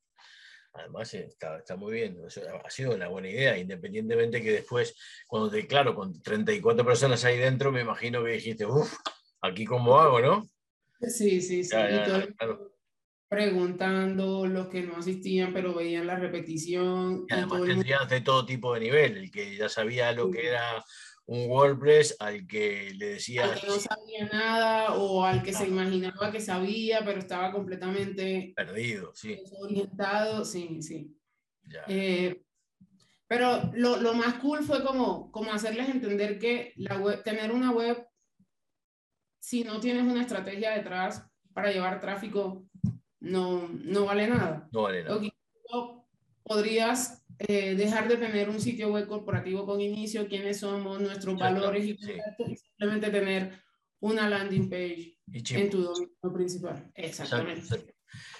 Además, 0.77 1.13
está, 1.13 1.57
está, 1.57 1.75
muy 1.75 1.93
bien. 1.93 2.17
Ha 2.63 2.69
sido 2.69 2.93
una 2.93 3.07
buena 3.07 3.29
idea, 3.29 3.57
independientemente 3.57 4.41
que 4.41 4.51
después, 4.51 4.95
cuando 5.25 5.49
te, 5.49 5.65
claro, 5.65 5.95
con 5.95 6.21
34 6.21 6.85
personas 6.85 7.23
ahí 7.25 7.37
dentro, 7.37 7.71
me 7.71 7.81
imagino 7.81 8.23
que 8.23 8.31
dijiste, 8.31 8.65
uff, 8.65 8.93
aquí 9.41 9.65
cómo 9.65 9.99
hago, 9.99 10.21
¿no? 10.21 10.49
Sí, 11.01 11.41
sí, 11.41 11.63
sí. 11.63 11.71
Ya, 11.71 11.89
ya, 11.89 12.27
claro. 12.35 12.73
Preguntando 13.27 14.47
los 14.47 14.67
que 14.67 14.83
no 14.83 14.97
asistían, 14.97 15.51
pero 15.51 15.73
veían 15.73 16.07
la 16.07 16.15
repetición. 16.15 17.25
Y 17.27 17.33
además 17.33 17.63
tendrías 17.63 18.07
de 18.09 18.21
todo 18.21 18.45
tipo 18.45 18.73
de 18.73 18.79
nivel, 18.79 19.17
el 19.17 19.31
que 19.31 19.55
ya 19.55 19.67
sabía 19.67 20.11
lo 20.13 20.31
que 20.31 20.47
era 20.47 20.83
un 21.27 21.49
WordPress 21.49 22.15
al 22.19 22.47
que 22.47 22.93
le 22.95 23.07
decía... 23.07 23.43
Al 23.43 23.59
que 23.59 23.67
no 23.67 23.79
sabía 23.79 24.25
nada 24.31 24.93
o 24.95 25.23
al 25.25 25.43
que 25.43 25.53
se 25.53 25.67
imaginaba 25.67 26.31
que 26.31 26.39
sabía, 26.39 27.03
pero 27.03 27.19
estaba 27.19 27.51
completamente... 27.51 28.53
Perdido, 28.55 29.13
sí. 29.13 29.37
Orientado, 29.59 30.45
sí, 30.45 30.81
sí. 30.81 31.13
Eh, 31.87 32.41
pero 33.27 33.69
lo, 33.73 33.97
lo, 33.97 34.13
más 34.13 34.35
cool 34.35 34.63
fue 34.63 34.85
como, 34.85 35.29
como 35.33 35.51
hacerles 35.51 35.89
entender 35.89 36.39
que 36.39 36.71
la 36.77 36.97
web, 36.97 37.21
tener 37.23 37.51
una 37.51 37.71
web, 37.71 38.07
si 39.41 39.65
no 39.65 39.81
tienes 39.81 40.03
una 40.03 40.21
estrategia 40.21 40.71
detrás 40.71 41.27
para 41.53 41.71
llevar 41.71 41.99
tráfico, 41.99 42.69
no, 43.19 43.67
no 43.67 44.05
vale 44.05 44.27
nada. 44.27 44.69
No 44.71 44.83
vale 44.83 45.03
nada. 45.03 45.19
podrías 46.43 47.26
eh, 47.39 47.75
dejar 47.75 48.07
de 48.07 48.17
tener 48.17 48.49
un 48.49 48.59
sitio 48.59 48.89
web 48.89 49.07
corporativo 49.07 49.65
con 49.65 49.79
inicio, 49.79 50.27
quiénes 50.27 50.59
somos, 50.59 50.99
nuestros 50.99 51.37
valores 51.37 51.85
y, 51.85 51.97
simplemente 51.97 53.09
tener 53.09 53.61
una 53.99 54.29
landing 54.29 54.69
page 54.69 55.17
en 55.31 55.69
tu 55.69 55.83
dominio 55.83 56.33
principal. 56.33 56.91
Exactamente. 56.95 57.93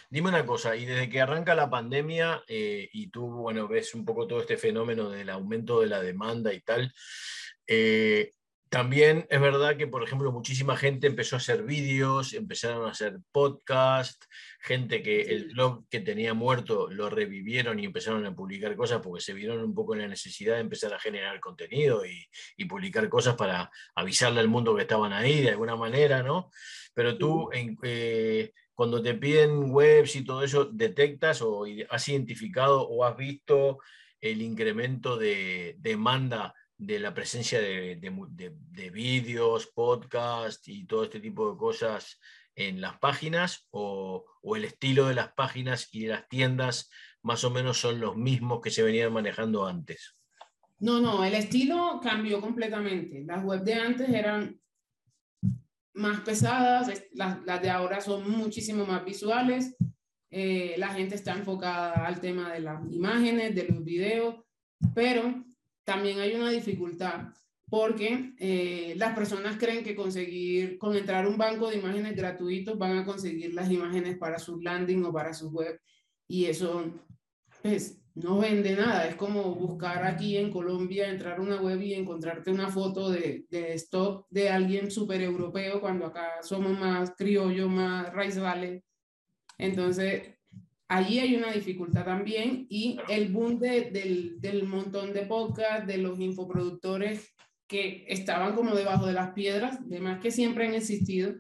Dime 0.10 0.30
una 0.30 0.46
cosa, 0.46 0.76
y 0.76 0.86
desde 0.86 1.10
que 1.10 1.20
arranca 1.20 1.54
la 1.54 1.70
pandemia 1.70 2.42
eh, 2.48 2.90
y 2.94 3.08
tú, 3.10 3.28
bueno, 3.28 3.68
ves 3.68 3.94
un 3.94 4.06
poco 4.06 4.26
todo 4.26 4.40
este 4.40 4.58
fenómeno 4.58 5.10
del 5.10 5.30
aumento 5.30 5.82
de 5.82 5.88
la 5.88 6.02
demanda 6.02 6.54
y 6.54 6.62
tal, 6.62 6.94
eh, 7.68 8.32
también 8.70 9.28
es 9.30 9.40
verdad 9.40 9.78
que, 9.78 9.88
por 9.88 10.04
ejemplo, 10.04 10.32
muchísima 10.32 10.76
gente 10.76 11.08
empezó 11.08 11.36
a 11.36 11.40
hacer 11.40 11.64
vídeos, 11.64 12.34
empezaron 12.34 12.86
a 12.86 12.92
hacer 12.92 13.20
podcast, 13.32 14.24
gente 14.68 15.02
que 15.02 15.22
el 15.22 15.54
blog 15.54 15.88
que 15.90 16.02
tenía 16.02 16.34
muerto 16.34 16.90
lo 16.90 17.10
revivieron 17.10 17.80
y 17.80 17.86
empezaron 17.86 18.26
a 18.26 18.36
publicar 18.36 18.76
cosas 18.76 19.02
porque 19.02 19.22
se 19.22 19.34
vieron 19.34 19.64
un 19.64 19.74
poco 19.74 19.94
en 19.96 20.02
la 20.02 20.08
necesidad 20.08 20.56
de 20.56 20.62
empezar 20.62 20.94
a 20.94 21.00
generar 21.00 21.40
contenido 21.40 22.06
y, 22.06 22.28
y 22.58 22.66
publicar 22.66 23.08
cosas 23.08 23.36
para 23.36 23.72
avisarle 23.96 24.42
al 24.42 24.50
mundo 24.50 24.76
que 24.76 24.82
estaban 24.82 25.14
ahí 25.14 25.42
de 25.42 25.52
alguna 25.52 25.78
manera, 25.78 26.22
¿no? 26.22 26.52
Pero 26.94 27.18
tú, 27.18 27.50
en, 27.54 27.78
eh, 27.84 28.52
cuando 28.74 29.02
te 29.02 29.14
piden 29.14 29.72
webs 29.72 30.16
y 30.18 30.26
todo 30.26 30.44
eso, 30.44 30.66
¿detectas 30.66 31.42
o 31.42 31.66
has 31.90 32.10
identificado 32.10 32.82
o 32.88 33.06
has 33.06 33.16
visto 33.16 33.80
el 34.20 34.42
incremento 34.42 35.18
de 35.18 35.76
demanda? 35.80 36.54
de 36.80 37.00
la 37.00 37.12
presencia 37.12 37.60
de, 37.60 37.96
de, 37.96 38.90
vídeos, 38.92 39.66
podcast 39.66 40.68
y 40.68 40.86
todo 40.86 41.06
este 41.06 41.20
tipo 41.20 41.52
de 41.52 41.58
cosas 41.58 42.20
en 42.58 42.82
las 42.82 42.98
páginas 42.98 43.68
o, 43.70 44.26
el 44.56 44.66
estilo 44.66 45.08
de 45.08 45.16
las 45.16 45.34
páginas 45.34 45.90
y 45.92 46.04
de 46.04 46.10
las 46.10 46.28
tiendas 46.28 46.90
más 47.22 47.44
o 47.44 47.52
menos 47.52 47.80
son 47.80 48.00
los 48.00 48.16
mismos 48.16 48.62
que 48.62 48.72
se 48.72 48.82
venían 48.82 49.14
manejando 49.14 49.68
antes? 49.68 50.16
No, 50.80 51.00
no, 51.00 51.24
el 51.24 51.36
estilo 51.36 52.00
cambió 52.02 52.42
completamente. 52.42 53.24
Las 53.26 53.44
webs 53.44 53.66
de 53.66 53.74
antes 53.76 54.10
eran 54.10 54.60
más 55.94 56.22
pesadas, 56.22 56.92
las, 57.14 57.44
las 57.44 57.62
de 57.62 57.70
ahora 57.70 58.02
son 58.02 58.30
muchísimo 58.30 58.86
más 58.86 59.04
visuales, 59.04 59.76
eh, 60.30 60.76
la 60.78 60.90
gente 60.90 61.16
está 61.16 61.34
enfocada 61.34 62.06
al 62.06 62.20
tema 62.20 62.54
de 62.54 62.60
las 62.60 62.82
imágenes, 62.92 63.56
de 63.56 63.64
los 63.68 63.84
videos, 63.84 64.36
pero 64.94 65.44
también 65.84 66.20
hay 66.20 66.36
una 66.36 66.50
dificultad 66.50 67.30
porque 67.70 68.34
eh, 68.40 68.94
las 68.98 69.14
personas 69.14 69.58
creen 69.58 69.84
que 69.84 69.96
conseguir, 69.96 70.78
con 70.78 70.96
entrar 70.96 71.28
un 71.28 71.38
banco 71.38 71.70
de 71.70 71.78
imágenes 71.78 72.16
gratuitos 72.16 72.78
van 72.78 72.98
a 72.98 73.06
conseguir 73.06 73.54
las 73.54 73.70
imágenes 73.70 74.18
para 74.18 74.40
su 74.40 74.62
landing 74.62 75.04
o 75.04 75.12
para 75.12 75.34
su 75.34 75.50
web 75.50 75.80
y 76.28 76.46
eso 76.46 76.94
pues, 77.62 78.02
no 78.16 78.40
vende 78.40 78.76
nada. 78.76 79.08
Es 79.08 79.16
como 79.16 79.54
buscar 79.54 80.06
aquí 80.06 80.38
en 80.38 80.50
Colombia, 80.50 81.10
entrar 81.10 81.40
a 81.40 81.42
una 81.42 81.62
web 81.62 81.82
y 81.82 81.94
encontrarte 81.94 82.52
una 82.52 82.70
foto 82.70 83.10
de, 83.10 83.46
de 83.50 83.74
stock 83.74 84.26
de 84.30 84.50
alguien 84.50 84.90
súper 84.90 85.22
europeo 85.22 85.82
cuando 85.82 86.06
acá 86.06 86.42
somos 86.42 86.78
más 86.80 87.12
criollo, 87.18 87.68
más 87.68 88.14
raíz 88.14 88.40
vale. 88.40 88.86
Entonces, 89.58 90.36
allí 90.88 91.20
hay 91.20 91.36
una 91.36 91.52
dificultad 91.52 92.06
también 92.06 92.66
y 92.70 92.98
el 93.10 93.28
boom 93.28 93.60
del, 93.60 94.40
del 94.40 94.64
montón 94.64 95.12
de 95.12 95.26
podcasts, 95.26 95.86
de 95.86 95.98
los 95.98 96.18
infoproductores 96.20 97.34
que 97.68 98.06
estaban 98.08 98.56
como 98.56 98.74
debajo 98.74 99.06
de 99.06 99.14
las 99.14 99.32
piedras, 99.34 99.88
de 99.88 100.00
más 100.00 100.20
que 100.20 100.32
siempre 100.32 100.68
han 100.68 100.74
existido, 100.74 101.34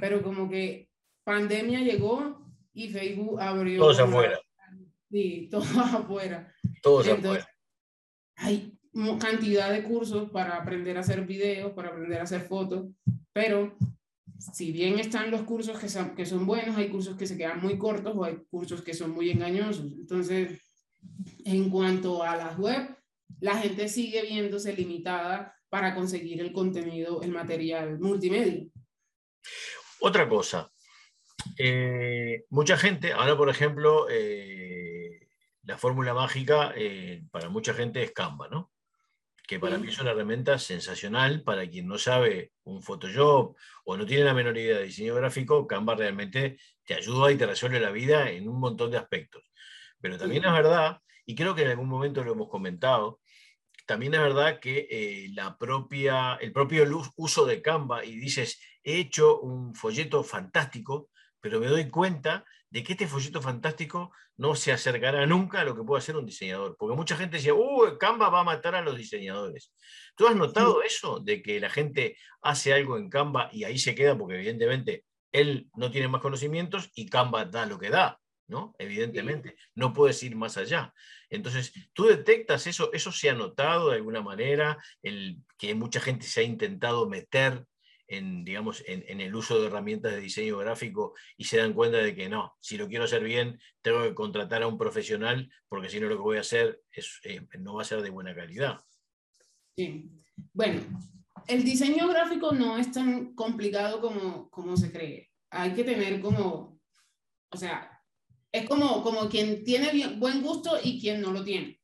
pero 0.00 0.22
como 0.22 0.48
que 0.48 0.88
pandemia 1.24 1.80
llegó 1.80 2.42
y 2.72 2.88
Facebook 2.88 3.40
abrió. 3.40 3.80
Todos 3.80 4.00
afuera. 4.00 4.40
Sí, 5.10 5.48
todos 5.50 5.76
afuera. 5.76 6.52
Todos 6.82 7.08
afuera. 7.08 7.48
Hay 8.36 8.72
cantidad 9.18 9.70
de 9.70 9.82
cursos 9.82 10.30
para 10.30 10.56
aprender 10.56 10.96
a 10.96 11.00
hacer 11.00 11.26
videos, 11.26 11.72
para 11.72 11.88
aprender 11.88 12.20
a 12.20 12.24
hacer 12.24 12.42
fotos, 12.42 12.86
pero 13.32 13.76
si 14.38 14.72
bien 14.72 14.98
están 14.98 15.30
los 15.30 15.42
cursos 15.42 15.78
que 15.78 15.88
son, 15.88 16.14
que 16.14 16.26
son 16.26 16.46
buenos, 16.46 16.76
hay 16.76 16.88
cursos 16.88 17.16
que 17.16 17.26
se 17.26 17.36
quedan 17.36 17.60
muy 17.60 17.76
cortos 17.78 18.14
o 18.16 18.24
hay 18.24 18.36
cursos 18.50 18.82
que 18.82 18.94
son 18.94 19.10
muy 19.10 19.30
engañosos. 19.30 19.92
Entonces, 19.92 20.60
en 21.44 21.70
cuanto 21.70 22.22
a 22.22 22.36
las 22.36 22.58
web, 22.58 22.96
la 23.40 23.58
gente 23.58 23.88
sigue 23.88 24.22
viéndose 24.22 24.72
limitada 24.74 25.55
para 25.76 25.94
conseguir 25.94 26.40
el 26.40 26.52
contenido, 26.52 27.20
el 27.20 27.32
material 27.32 27.98
multimedia. 27.98 28.64
Otra 30.00 30.26
cosa, 30.26 30.72
eh, 31.58 32.46
mucha 32.48 32.78
gente, 32.78 33.12
ahora 33.12 33.36
por 33.36 33.50
ejemplo, 33.50 34.06
eh, 34.08 35.28
la 35.64 35.76
fórmula 35.76 36.14
mágica 36.14 36.72
eh, 36.74 37.24
para 37.30 37.50
mucha 37.50 37.74
gente 37.74 38.02
es 38.02 38.12
Canva, 38.12 38.48
¿no? 38.48 38.72
Que 39.46 39.60
para 39.60 39.76
mí 39.76 39.88
es 39.88 40.00
una 40.00 40.12
herramienta 40.12 40.58
sensacional 40.58 41.42
para 41.42 41.68
quien 41.68 41.86
no 41.86 41.98
sabe 41.98 42.52
un 42.64 42.82
Photoshop 42.82 43.54
o 43.84 43.96
no 43.98 44.06
tiene 44.06 44.24
la 44.24 44.32
menor 44.32 44.56
idea 44.56 44.78
de 44.78 44.84
diseño 44.84 45.14
gráfico, 45.16 45.66
Canva 45.66 45.94
realmente 45.94 46.58
te 46.86 46.94
ayuda 46.94 47.30
y 47.30 47.36
te 47.36 47.44
resuelve 47.44 47.80
la 47.80 47.90
vida 47.90 48.30
en 48.30 48.48
un 48.48 48.58
montón 48.58 48.90
de 48.90 48.96
aspectos. 48.96 49.44
Pero 50.00 50.16
también 50.16 50.42
es 50.42 50.52
verdad, 50.52 51.02
y 51.26 51.34
creo 51.34 51.54
que 51.54 51.64
en 51.64 51.68
algún 51.68 51.88
momento 51.88 52.24
lo 52.24 52.32
hemos 52.32 52.48
comentado, 52.48 53.20
también 53.86 54.14
es 54.14 54.20
verdad 54.20 54.58
que 54.60 54.88
eh, 54.90 55.28
la 55.32 55.56
propia, 55.56 56.34
el 56.34 56.52
propio 56.52 56.84
uso 57.16 57.46
de 57.46 57.62
Canva 57.62 58.04
y 58.04 58.16
dices, 58.16 58.60
he 58.82 58.98
hecho 58.98 59.40
un 59.40 59.74
folleto 59.74 60.22
fantástico, 60.24 61.08
pero 61.40 61.60
me 61.60 61.68
doy 61.68 61.88
cuenta 61.88 62.44
de 62.68 62.82
que 62.82 62.92
este 62.92 63.06
folleto 63.06 63.40
fantástico 63.40 64.12
no 64.36 64.54
se 64.54 64.72
acercará 64.72 65.24
nunca 65.24 65.60
a 65.60 65.64
lo 65.64 65.74
que 65.74 65.82
puede 65.82 66.00
hacer 66.00 66.16
un 66.16 66.26
diseñador. 66.26 66.76
Porque 66.76 66.96
mucha 66.96 67.16
gente 67.16 67.36
decía, 67.36 67.54
uh, 67.54 67.96
Canva 67.98 68.28
va 68.28 68.40
a 68.40 68.44
matar 68.44 68.74
a 68.74 68.82
los 68.82 68.96
diseñadores. 68.96 69.72
¿Tú 70.16 70.26
has 70.26 70.36
notado 70.36 70.82
eso? 70.82 71.20
De 71.20 71.40
que 71.40 71.60
la 71.60 71.70
gente 71.70 72.18
hace 72.42 72.74
algo 72.74 72.98
en 72.98 73.08
Canva 73.08 73.48
y 73.52 73.64
ahí 73.64 73.78
se 73.78 73.94
queda 73.94 74.18
porque 74.18 74.34
evidentemente 74.34 75.04
él 75.32 75.68
no 75.74 75.90
tiene 75.90 76.08
más 76.08 76.20
conocimientos 76.20 76.90
y 76.94 77.08
Canva 77.08 77.44
da 77.44 77.66
lo 77.66 77.78
que 77.78 77.90
da. 77.90 78.18
¿No? 78.48 78.74
Evidentemente, 78.78 79.56
no 79.74 79.92
puedes 79.92 80.22
ir 80.22 80.36
más 80.36 80.56
allá. 80.56 80.92
Entonces, 81.30 81.72
tú 81.92 82.04
detectas 82.04 82.66
eso, 82.66 82.92
eso 82.92 83.12
se 83.12 83.30
ha 83.30 83.34
notado 83.34 83.90
de 83.90 83.96
alguna 83.96 84.22
manera, 84.22 84.78
el, 85.02 85.38
que 85.58 85.74
mucha 85.74 86.00
gente 86.00 86.26
se 86.26 86.40
ha 86.40 86.44
intentado 86.44 87.08
meter 87.08 87.66
en, 88.08 88.44
digamos, 88.44 88.84
en, 88.86 89.20
el 89.20 89.34
uso 89.34 89.60
de 89.60 89.66
herramientas 89.66 90.12
de 90.12 90.20
diseño 90.20 90.58
gráfico 90.58 91.14
y 91.36 91.44
se 91.44 91.58
dan 91.58 91.72
cuenta 91.72 91.98
de 91.98 92.14
que 92.14 92.28
no, 92.28 92.54
si 92.60 92.76
lo 92.76 92.88
quiero 92.88 93.04
hacer 93.04 93.24
bien, 93.24 93.58
tengo 93.82 94.02
que 94.02 94.14
contratar 94.14 94.62
a 94.62 94.68
un 94.68 94.78
profesional 94.78 95.50
porque 95.68 95.88
si 95.88 95.98
no 95.98 96.06
lo 96.06 96.16
que 96.16 96.22
voy 96.22 96.36
a 96.36 96.42
hacer 96.42 96.80
es, 96.92 97.20
eh, 97.24 97.46
no 97.58 97.74
va 97.74 97.82
a 97.82 97.86
ser 97.86 98.02
de 98.02 98.10
buena 98.10 98.34
calidad. 98.34 98.80
Sí. 99.76 100.08
Bueno, 100.52 100.80
el 101.48 101.64
diseño 101.64 102.08
gráfico 102.08 102.52
no 102.52 102.78
es 102.78 102.92
tan 102.92 103.34
complicado 103.34 104.00
como, 104.00 104.48
como 104.50 104.76
se 104.76 104.92
cree. 104.92 105.30
Hay 105.50 105.74
que 105.74 105.84
tener 105.84 106.20
como, 106.20 106.80
o 107.50 107.56
sea, 107.56 107.95
es 108.58 108.68
como, 108.68 109.02
como 109.02 109.28
quien 109.28 109.64
tiene 109.64 110.08
buen 110.16 110.42
gusto 110.42 110.78
y 110.82 111.00
quien 111.00 111.20
no 111.20 111.32
lo 111.32 111.44
tiene. 111.44 111.80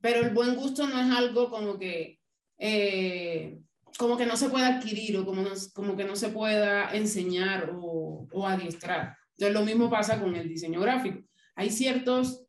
Pero 0.00 0.20
el 0.20 0.30
buen 0.30 0.56
gusto 0.56 0.86
no 0.86 1.00
es 1.00 1.10
algo 1.10 1.50
como 1.50 1.78
que, 1.78 2.20
eh, 2.58 3.58
como 3.98 4.16
que 4.16 4.26
no 4.26 4.36
se 4.36 4.48
pueda 4.48 4.76
adquirir 4.76 5.16
o 5.16 5.24
como, 5.24 5.44
como 5.74 5.96
que 5.96 6.04
no 6.04 6.16
se 6.16 6.28
pueda 6.28 6.90
enseñar 6.94 7.70
o, 7.74 8.28
o 8.30 8.46
adiestrar. 8.46 9.16
Entonces 9.32 9.54
lo 9.54 9.64
mismo 9.64 9.90
pasa 9.90 10.20
con 10.20 10.34
el 10.36 10.48
diseño 10.48 10.80
gráfico. 10.80 11.20
Hay 11.54 11.70
ciertos 11.70 12.46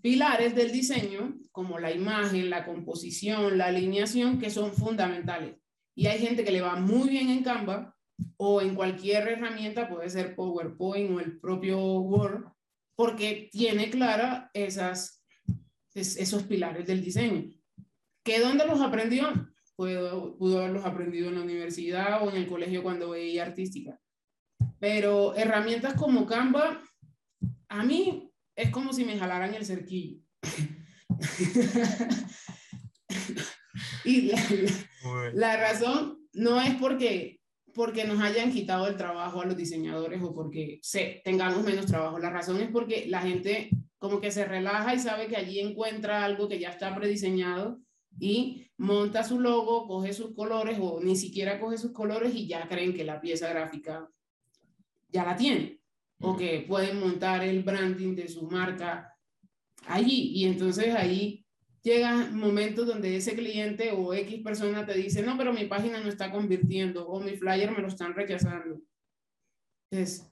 pilares 0.00 0.54
del 0.54 0.72
diseño, 0.72 1.36
como 1.52 1.78
la 1.78 1.90
imagen, 1.90 2.50
la 2.50 2.64
composición, 2.64 3.58
la 3.58 3.66
alineación, 3.66 4.38
que 4.38 4.50
son 4.50 4.72
fundamentales. 4.72 5.56
Y 5.94 6.06
hay 6.06 6.18
gente 6.18 6.44
que 6.44 6.52
le 6.52 6.60
va 6.60 6.76
muy 6.76 7.08
bien 7.08 7.30
en 7.30 7.42
Canva 7.42 7.96
o 8.36 8.60
en 8.60 8.74
cualquier 8.74 9.28
herramienta, 9.28 9.88
puede 9.88 10.10
ser 10.10 10.34
PowerPoint 10.34 11.10
o 11.10 11.20
el 11.20 11.38
propio 11.38 11.78
Word, 11.78 12.44
porque 12.96 13.48
tiene 13.52 13.90
clara 13.90 14.50
esas, 14.54 15.22
esos 15.94 16.42
pilares 16.44 16.86
del 16.86 17.04
diseño. 17.04 17.50
¿Qué 18.24 18.40
dónde 18.40 18.66
los 18.66 18.80
aprendió? 18.80 19.52
Pudo, 19.76 20.36
pudo 20.38 20.58
haberlos 20.58 20.84
aprendido 20.84 21.28
en 21.28 21.36
la 21.36 21.42
universidad 21.42 22.26
o 22.26 22.30
en 22.30 22.36
el 22.36 22.48
colegio 22.48 22.82
cuando 22.82 23.10
veía 23.10 23.44
artística. 23.44 24.00
Pero 24.80 25.36
herramientas 25.36 25.94
como 25.94 26.26
Canva, 26.26 26.82
a 27.68 27.84
mí 27.84 28.32
es 28.56 28.70
como 28.70 28.92
si 28.92 29.04
me 29.04 29.18
jalaran 29.18 29.54
el 29.54 29.66
cerquillo. 29.66 30.20
y 34.04 34.22
la, 34.22 34.42
la, 35.34 35.56
razón 35.56 36.18
no 36.32 36.60
es 36.60 36.74
porque 36.76 37.35
porque 37.76 38.04
nos 38.04 38.20
hayan 38.22 38.50
quitado 38.50 38.88
el 38.88 38.96
trabajo 38.96 39.42
a 39.42 39.44
los 39.44 39.56
diseñadores 39.56 40.22
o 40.22 40.34
porque 40.34 40.80
se, 40.82 41.20
tengamos 41.24 41.62
menos 41.62 41.84
trabajo. 41.84 42.18
La 42.18 42.30
razón 42.30 42.58
es 42.60 42.70
porque 42.70 43.04
la 43.06 43.20
gente 43.20 43.68
como 43.98 44.18
que 44.18 44.32
se 44.32 44.46
relaja 44.46 44.94
y 44.94 44.98
sabe 44.98 45.28
que 45.28 45.36
allí 45.36 45.60
encuentra 45.60 46.24
algo 46.24 46.48
que 46.48 46.58
ya 46.58 46.70
está 46.70 46.94
prediseñado 46.94 47.78
y 48.18 48.70
monta 48.78 49.24
su 49.24 49.38
logo, 49.40 49.86
coge 49.86 50.14
sus 50.14 50.34
colores 50.34 50.78
o 50.80 51.00
ni 51.02 51.16
siquiera 51.16 51.60
coge 51.60 51.76
sus 51.76 51.92
colores 51.92 52.34
y 52.34 52.46
ya 52.46 52.66
creen 52.66 52.94
que 52.94 53.04
la 53.04 53.20
pieza 53.20 53.50
gráfica 53.50 54.08
ya 55.10 55.24
la 55.24 55.36
tiene 55.36 55.80
o 56.20 56.34
que 56.34 56.64
pueden 56.66 56.98
montar 56.98 57.44
el 57.44 57.62
branding 57.62 58.14
de 58.14 58.28
su 58.28 58.48
marca 58.48 59.14
allí 59.86 60.32
y 60.34 60.46
entonces 60.46 60.94
ahí 60.94 61.45
llega 61.86 62.28
momentos 62.32 62.84
donde 62.84 63.16
ese 63.16 63.36
cliente 63.36 63.92
o 63.92 64.12
X 64.12 64.42
persona 64.42 64.84
te 64.84 64.94
dice, 64.94 65.22
no, 65.22 65.38
pero 65.38 65.52
mi 65.52 65.66
página 65.66 66.00
no 66.00 66.08
está 66.08 66.32
convirtiendo 66.32 67.06
o 67.06 67.20
mi 67.20 67.36
flyer 67.36 67.70
me 67.70 67.80
lo 67.80 67.86
están 67.86 68.12
rechazando. 68.12 68.82
Entonces, 69.88 70.28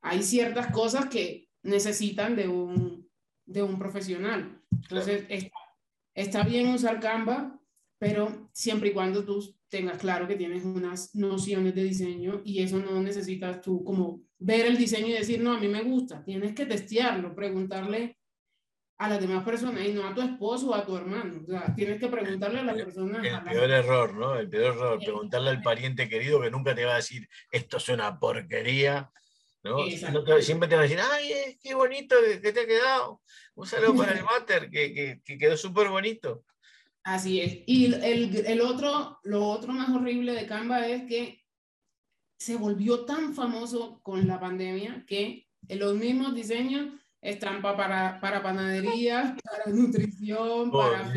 hay 0.00 0.22
ciertas 0.22 0.70
cosas 0.70 1.06
que 1.06 1.48
necesitan 1.64 2.36
de 2.36 2.46
un, 2.46 3.10
de 3.46 3.64
un 3.64 3.80
profesional. 3.80 4.62
Entonces, 4.70 5.26
está, 5.28 5.58
está 6.14 6.44
bien 6.44 6.68
usar 6.68 7.00
Canva, 7.00 7.60
pero 7.98 8.48
siempre 8.52 8.90
y 8.90 8.92
cuando 8.92 9.24
tú 9.24 9.42
tengas 9.68 9.98
claro 9.98 10.28
que 10.28 10.36
tienes 10.36 10.64
unas 10.64 11.16
nociones 11.16 11.74
de 11.74 11.82
diseño 11.82 12.42
y 12.44 12.62
eso 12.62 12.78
no 12.78 13.02
necesitas 13.02 13.60
tú 13.60 13.82
como 13.82 14.22
ver 14.38 14.66
el 14.66 14.78
diseño 14.78 15.08
y 15.08 15.14
decir, 15.14 15.42
no, 15.42 15.54
a 15.54 15.58
mí 15.58 15.66
me 15.66 15.82
gusta. 15.82 16.24
Tienes 16.24 16.54
que 16.54 16.64
testearlo, 16.64 17.34
preguntarle 17.34 18.17
a 18.98 19.08
las 19.08 19.20
demás 19.20 19.44
personas 19.44 19.86
y 19.86 19.92
no 19.92 20.06
a 20.06 20.14
tu 20.14 20.20
esposo 20.20 20.70
o 20.70 20.74
a 20.74 20.84
tu 20.84 20.96
hermano. 20.96 21.40
O 21.42 21.46
sea, 21.46 21.72
tienes 21.74 22.00
que 22.00 22.08
preguntarle 22.08 22.58
a 22.58 22.64
las 22.64 22.76
personas. 22.76 23.24
El, 23.24 23.42
peor 23.42 23.70
error, 23.70 24.14
¿no? 24.14 24.36
El 24.36 24.48
peor 24.48 24.74
error, 24.74 24.98
preguntarle 24.98 25.50
al 25.50 25.62
pariente 25.62 26.08
querido 26.08 26.40
que 26.40 26.50
nunca 26.50 26.74
te 26.74 26.84
va 26.84 26.94
a 26.94 26.96
decir, 26.96 27.28
esto 27.50 27.76
es 27.76 27.88
una 27.88 28.18
porquería. 28.18 29.10
¿no? 29.62 29.78
siempre 30.40 30.68
te 30.68 30.74
va 30.74 30.80
a 30.80 30.84
decir, 30.84 30.98
ay, 31.00 31.32
eh, 31.32 31.58
qué 31.62 31.74
bonito 31.74 32.16
que, 32.42 32.52
te 32.52 32.60
ha 32.60 32.66
quedado. 32.66 33.22
Un 33.54 33.66
saludo 33.66 33.96
para 33.96 34.12
el 34.12 34.24
mater, 34.24 34.68
que, 34.68 35.20
que, 35.24 35.38
quedó 35.38 35.56
súper 35.56 35.88
bonito. 35.88 36.44
Así 37.04 37.40
es. 37.40 37.58
Y 37.66 37.86
el, 37.86 38.34
el, 38.46 38.60
otro, 38.60 39.20
lo 39.22 39.46
otro 39.46 39.72
más 39.72 39.90
horrible 39.90 40.32
de 40.32 40.46
Canva 40.46 40.86
es 40.88 41.04
que 41.04 41.44
se 42.36 42.56
volvió 42.56 43.04
tan 43.04 43.34
famoso 43.34 44.00
con 44.02 44.26
la 44.26 44.40
pandemia 44.40 45.04
que 45.06 45.46
los 45.68 45.94
mismos 45.94 46.34
diseños 46.34 46.88
estampa 47.20 47.76
para, 47.76 48.20
para 48.20 48.42
panadería, 48.42 49.36
para 49.44 49.74
nutrición, 49.74 50.70
para... 50.70 51.12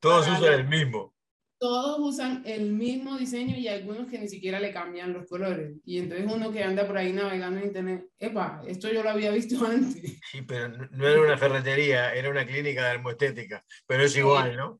Todos 0.00 0.28
usan 0.28 0.52
el 0.52 0.68
mismo. 0.68 1.14
Todos 1.58 1.98
usan 2.00 2.42
el 2.44 2.72
mismo 2.72 3.16
diseño 3.16 3.56
y 3.56 3.68
algunos 3.68 4.08
que 4.08 4.18
ni 4.18 4.28
siquiera 4.28 4.60
le 4.60 4.72
cambian 4.72 5.14
los 5.14 5.26
colores. 5.26 5.78
Y 5.86 5.98
entonces 5.98 6.30
uno 6.30 6.52
que 6.52 6.62
anda 6.62 6.86
por 6.86 6.98
ahí 6.98 7.12
navegando 7.12 7.58
en 7.58 7.66
internet, 7.66 8.06
epa, 8.18 8.60
esto 8.66 8.92
yo 8.92 9.02
lo 9.02 9.10
había 9.10 9.30
visto 9.30 9.56
antes. 9.66 10.20
Sí, 10.30 10.42
pero 10.42 10.68
no 10.68 11.08
era 11.08 11.22
una 11.22 11.38
ferretería, 11.38 12.12
era 12.12 12.28
una 12.28 12.44
clínica 12.44 12.84
de 12.84 12.94
hermostética, 12.94 13.64
pero 13.86 14.02
es 14.02 14.16
igual, 14.16 14.56
¿no? 14.56 14.78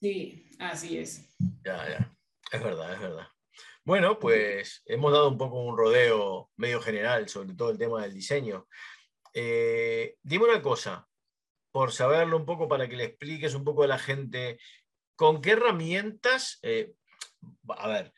Sí, 0.00 0.48
así 0.58 0.98
es. 0.98 1.36
Ya, 1.64 1.88
ya, 1.88 2.16
es 2.50 2.62
verdad, 2.62 2.94
es 2.94 3.00
verdad. 3.00 3.26
Bueno, 3.84 4.18
pues 4.18 4.82
hemos 4.86 5.12
dado 5.12 5.28
un 5.28 5.38
poco 5.38 5.62
un 5.62 5.76
rodeo 5.76 6.50
medio 6.56 6.80
general 6.80 7.28
sobre 7.28 7.54
todo 7.54 7.70
el 7.70 7.78
tema 7.78 8.02
del 8.02 8.14
diseño. 8.14 8.66
Eh, 9.32 10.16
dime 10.22 10.44
una 10.44 10.62
cosa, 10.62 11.08
por 11.72 11.92
saberlo 11.92 12.36
un 12.36 12.46
poco, 12.46 12.68
para 12.68 12.88
que 12.88 12.96
le 12.96 13.04
expliques 13.04 13.54
un 13.54 13.64
poco 13.64 13.84
a 13.84 13.88
la 13.88 13.98
gente, 13.98 14.58
¿con 15.16 15.40
qué 15.40 15.52
herramientas? 15.52 16.58
Eh, 16.62 16.92
a 17.68 17.88
ver, 17.88 18.12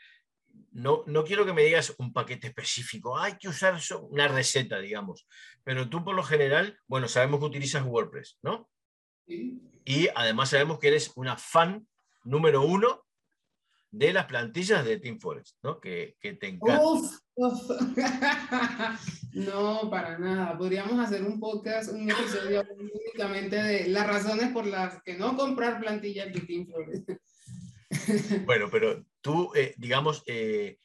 no, 0.73 1.05
no, 1.07 1.25
quiero 1.25 1.45
que 1.45 1.53
me 1.53 1.63
digas 1.63 1.95
un 1.99 2.13
paquete 2.13 2.49
específico, 2.49 3.19
hay 3.19 3.37
que 3.37 3.49
usar 3.49 3.79
una 4.09 4.29
receta, 4.29 4.79
digamos, 4.79 5.27
pero 5.65 5.89
tú 5.89 6.05
por 6.05 6.15
lo 6.15 6.23
general, 6.23 6.79
bueno, 6.87 7.09
sabemos 7.09 7.41
que 7.41 7.47
utilizas 7.47 7.85
WordPress, 7.85 8.39
¿no? 8.43 8.71
Y 9.27 10.09
además 10.15 10.51
sabemos 10.51 10.79
que 10.79 10.89
eres 10.89 11.13
una 11.17 11.37
fan 11.37 11.87
número 12.25 12.63
uno 12.63 13.02
de 13.93 14.13
las 14.13 14.27
plantillas 14.27 14.85
de 14.85 14.99
Team 14.99 15.21
Forest, 15.21 15.59
¿no? 15.63 15.79
Que, 15.79 16.17
que 16.19 16.33
te 16.33 16.49
encanta. 16.49 16.81
no, 19.35 19.91
para 19.91 20.19
nada. 20.19 20.57
Podríamos 20.57 20.99
hacer 20.99 21.23
un 21.23 21.39
podcast, 21.39 21.93
un 21.93 22.11
episodio 22.11 22.65
únicamente 22.75 23.57
de 23.57 23.89
las 23.89 24.07
razones 24.07 24.51
por 24.51 24.67
las 24.67 25.03
que 25.03 25.17
no 25.17 25.37
comprar 25.37 25.79
plantillas 25.79 26.33
de 26.33 26.41
Team 26.41 26.67
Forest. 26.67 27.11
bueno, 28.47 28.69
pero 28.73 29.05
tú, 29.21 29.53
eh, 29.55 29.75
digamos, 29.77 30.23
eh, 30.27 30.79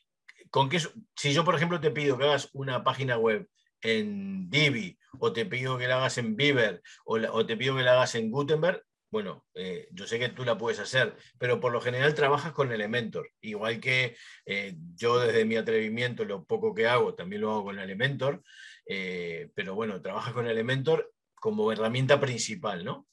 con 0.50 0.68
qué, 0.68 0.80
si 1.16 1.34
yo, 1.34 1.46
por 1.46 1.56
ejemplo, 1.56 1.80
te 1.80 1.92
pido 1.92 2.18
que 2.18 2.26
hagas 2.26 2.50
una 2.52 2.84
página 2.84 3.18
web 3.18 3.48
en 3.82 4.50
Divi, 4.50 4.98
o 5.20 5.32
te 5.32 5.46
pido 5.46 5.78
que 5.78 5.88
la 5.88 5.96
hagas 5.96 6.18
en 6.18 6.36
Beaver, 6.36 6.82
o, 7.06 7.16
o 7.16 7.46
te 7.46 7.56
pido 7.56 7.78
que 7.78 7.84
la 7.84 7.94
hagas 7.94 8.16
en 8.16 8.32
Gutenberg, 8.32 8.84
bueno, 9.10 9.46
eh, 9.54 9.88
yo 9.92 10.06
sé 10.06 10.20
que 10.20 10.30
tú 10.30 10.44
la 10.44 10.58
puedes 10.58 10.80
hacer, 10.80 11.16
pero 11.38 11.60
por 11.60 11.72
lo 11.72 11.80
general 11.80 12.14
trabajas 12.14 12.52
con 12.52 12.72
Elementor. 12.72 13.32
Igual 13.42 13.80
que 13.80 14.16
eh, 14.46 14.76
yo 14.96 15.20
desde 15.20 15.46
mi 15.46 15.56
atrevimiento, 15.56 16.26
lo 16.26 16.44
poco 16.44 16.74
que 16.74 16.88
hago, 16.88 17.16
también 17.16 17.42
lo 17.42 17.52
hago 17.52 17.66
con 17.66 17.80
Elementor, 17.80 18.44
eh, 18.86 19.50
pero 19.56 19.76
bueno, 19.76 20.02
trabajas 20.02 20.34
con 20.34 20.48
Elementor 20.48 21.14
como 21.36 21.72
herramienta 21.72 22.20
principal, 22.20 22.84
¿no? 22.84 23.08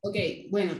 Ok, 0.00 0.16
bueno, 0.50 0.74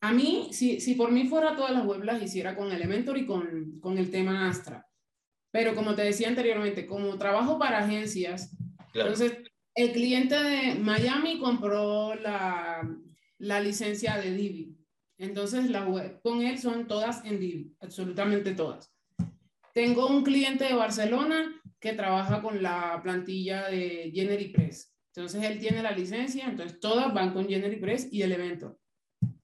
a 0.00 0.12
mí, 0.12 0.50
si, 0.52 0.80
si 0.80 0.94
por 0.94 1.10
mí 1.10 1.26
fuera 1.28 1.56
todas 1.56 1.72
las 1.72 1.86
web 1.86 2.04
las 2.04 2.22
hiciera 2.22 2.54
con 2.54 2.70
Elementor 2.72 3.16
y 3.16 3.26
con, 3.26 3.80
con 3.80 3.96
el 3.96 4.10
tema 4.10 4.48
Astra. 4.48 4.86
Pero 5.50 5.74
como 5.74 5.94
te 5.94 6.02
decía 6.02 6.28
anteriormente, 6.28 6.86
como 6.86 7.16
trabajo 7.16 7.58
para 7.58 7.78
agencias, 7.78 8.54
entonces 8.92 9.38
el 9.74 9.92
cliente 9.92 10.34
de 10.34 10.74
Miami 10.74 11.38
compró 11.38 12.14
la, 12.14 12.82
la 13.38 13.60
licencia 13.60 14.16
de 14.16 14.32
Divi. 14.32 14.76
Entonces, 15.18 15.70
la 15.70 15.86
web 15.86 16.20
con 16.22 16.42
él 16.42 16.58
son 16.58 16.86
todas 16.86 17.24
en 17.24 17.40
Divi, 17.40 17.74
absolutamente 17.80 18.54
todas. 18.54 18.92
Tengo 19.72 20.06
un 20.06 20.22
cliente 20.22 20.64
de 20.64 20.74
Barcelona 20.74 21.60
que 21.80 21.92
trabaja 21.92 22.42
con 22.42 22.62
la 22.62 23.00
plantilla 23.02 23.68
de 23.68 24.10
GeneryPress. 24.14 24.94
Entonces, 25.14 25.42
él 25.44 25.58
tiene 25.58 25.82
la 25.82 25.92
licencia, 25.92 26.46
entonces 26.46 26.80
todas 26.80 27.12
van 27.12 27.32
con 27.32 27.48
GeneryPress 27.48 28.08
y 28.12 28.22
Elementor. 28.22 28.78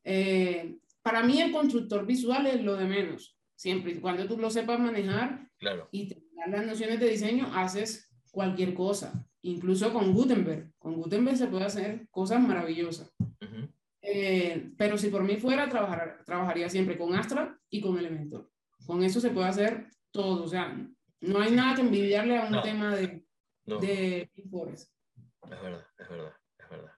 Eh, 0.05 0.78
para 1.02 1.22
mí, 1.22 1.40
el 1.40 1.52
constructor 1.52 2.07
visual 2.07 2.46
es 2.46 2.62
lo 2.62 2.76
de 2.76 2.85
menos. 2.85 3.37
Siempre 3.55 3.92
y 3.92 4.00
cuando 4.00 4.26
tú 4.26 4.38
lo 4.38 4.50
sepas 4.50 4.81
manejar 4.81 5.48
claro. 5.59 5.88
y 5.92 6.09
te 6.09 6.22
las 6.46 6.66
nociones 6.66 6.98
de 6.98 7.09
diseño, 7.09 7.50
haces 7.55 8.11
cualquier 8.31 8.74
cosa. 8.74 9.26
Incluso 9.42 9.92
con 9.92 10.12
Gutenberg. 10.12 10.72
Con 10.78 10.94
Gutenberg 10.94 11.37
se 11.37 11.46
puede 11.46 11.64
hacer 11.64 12.09
cosas 12.11 12.40
maravillosas. 12.40 13.12
Eh, 14.03 14.73
pero 14.77 14.99
si 14.99 15.09
por 15.09 15.23
mí 15.23 15.37
fuera, 15.37 15.69
trabajar, 15.69 16.23
trabajaría 16.27 16.69
siempre 16.69 16.99
con 16.99 17.15
Astra 17.15 17.57
y 17.71 17.81
con 17.81 17.97
Elementor. 17.97 18.51
Con 18.85 19.05
eso 19.05 19.21
se 19.21 19.31
puede 19.31 19.49
hacer 19.49 19.87
todo. 20.11 20.45
O 20.45 20.49
sea, 20.49 20.77
no 21.21 21.41
hay 21.41 21.53
nada 21.53 21.77
que 21.77 21.83
envidiarle 21.83 22.37
a 22.37 22.47
un 22.47 22.62
tema 22.62 22.97
de, 22.97 23.25
de 23.65 24.31
Es 24.35 24.88
verdad, 25.62 25.87
es 25.99 26.09
verdad, 26.09 26.37
es 26.59 26.69
verdad. 26.69 26.93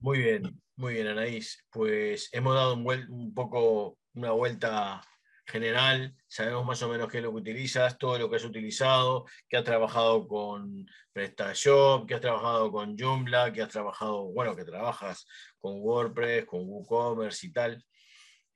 Muy 0.00 0.18
bien, 0.18 0.60
muy 0.76 0.94
bien, 0.94 1.06
Anaís. 1.06 1.64
Pues 1.70 2.28
hemos 2.32 2.54
dado 2.54 2.74
un, 2.74 2.86
un 3.10 3.32
poco 3.32 3.98
una 4.14 4.32
vuelta 4.32 5.00
general, 5.48 6.14
sabemos 6.28 6.66
más 6.66 6.82
o 6.82 6.88
menos 6.88 7.08
qué 7.08 7.18
es 7.18 7.24
lo 7.24 7.30
que 7.30 7.38
utilizas, 7.38 7.96
todo 7.96 8.18
lo 8.18 8.28
que 8.28 8.36
has 8.36 8.44
utilizado, 8.44 9.24
que 9.48 9.56
has 9.56 9.64
trabajado 9.64 10.28
con 10.28 10.86
PrestaShop, 11.12 12.06
que 12.06 12.14
has 12.14 12.20
trabajado 12.20 12.70
con 12.70 12.96
Joomla, 12.98 13.52
que 13.52 13.62
has 13.62 13.70
trabajado, 13.70 14.24
bueno, 14.26 14.54
que 14.54 14.64
trabajas 14.64 15.26
con 15.58 15.80
WordPress, 15.80 16.46
con 16.46 16.60
WooCommerce 16.68 17.46
y 17.46 17.52
tal. 17.52 17.84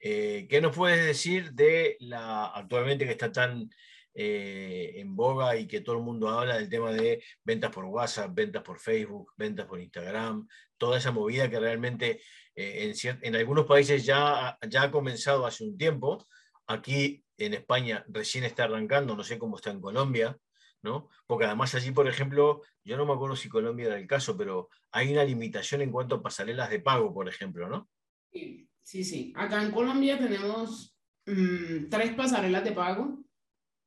Eh, 0.01 0.47
¿Qué 0.49 0.61
nos 0.61 0.77
puedes 0.77 1.05
decir 1.05 1.53
de 1.53 1.97
la 2.01 2.47
actualmente 2.47 3.05
que 3.05 3.13
está 3.13 3.31
tan 3.31 3.71
eh, 4.15 4.95
en 4.97 5.15
boga 5.15 5.57
y 5.57 5.67
que 5.67 5.81
todo 5.81 5.97
el 5.97 6.03
mundo 6.03 6.29
habla 6.29 6.57
del 6.57 6.69
tema 6.69 6.93
de 6.93 7.23
ventas 7.45 7.71
por 7.71 7.85
WhatsApp, 7.85 8.35
ventas 8.35 8.63
por 8.63 8.79
Facebook, 8.79 9.33
ventas 9.37 9.67
por 9.67 9.81
Instagram, 9.81 10.47
toda 10.77 10.99
esa 10.99 11.13
movida 11.13 11.49
que 11.49 11.61
realmente 11.61 12.21
eh, 12.55 12.93
en, 13.05 13.19
en, 13.23 13.37
algunos 13.37 13.65
países 13.65 14.05
ya, 14.05 14.59
ya 14.69 14.83
ha 14.83 14.91
comenzado 14.91 15.47
hace 15.47 15.65
un 15.65 15.79
tiempo, 15.79 16.27
Aquí 16.67 17.25
en 17.37 17.55
España 17.55 18.05
recién 18.09 18.45
está 18.45 18.65
arrancando, 18.65 19.17
no 19.17 19.25
sé 19.25 19.39
cómo 19.39 19.57
está 19.57 19.71
en 19.71 19.81
Colombia, 19.81 20.39
¿no? 20.83 21.09
Porque 21.27 21.47
además 21.47 21.75
allí, 21.75 21.91
por 21.91 22.09
ejemplo, 22.09 22.63
yo 22.85 22.97
no 22.97 23.07
me 23.07 23.13
acuerdo 23.13 23.37
si 23.37 23.49
Colombia 23.49 23.87
era 23.87 23.99
el 23.99 24.07
caso, 24.07 24.37
pero 24.37 24.69
hay 24.91 25.13
una 25.13 25.25
limitación 25.25 25.83
en 25.83 25.91
cuanto 25.91 26.17
a 26.17 26.23
pasarelas 26.23 26.71
de 26.71 26.81
pago, 26.81 27.13
por 27.13 27.29
ejemplo, 27.29 27.69
¿no? 27.69 27.89
Sí, 28.33 28.69
sí. 28.83 29.05
sí. 29.05 29.33
Acá 29.37 29.63
en 29.63 29.71
Colombia 29.71 30.19
tenemos 30.19 30.97
mm, 31.27 31.89
tres 31.89 32.15
pasarelas 32.15 32.65
de 32.65 32.73
pago. 32.73 33.25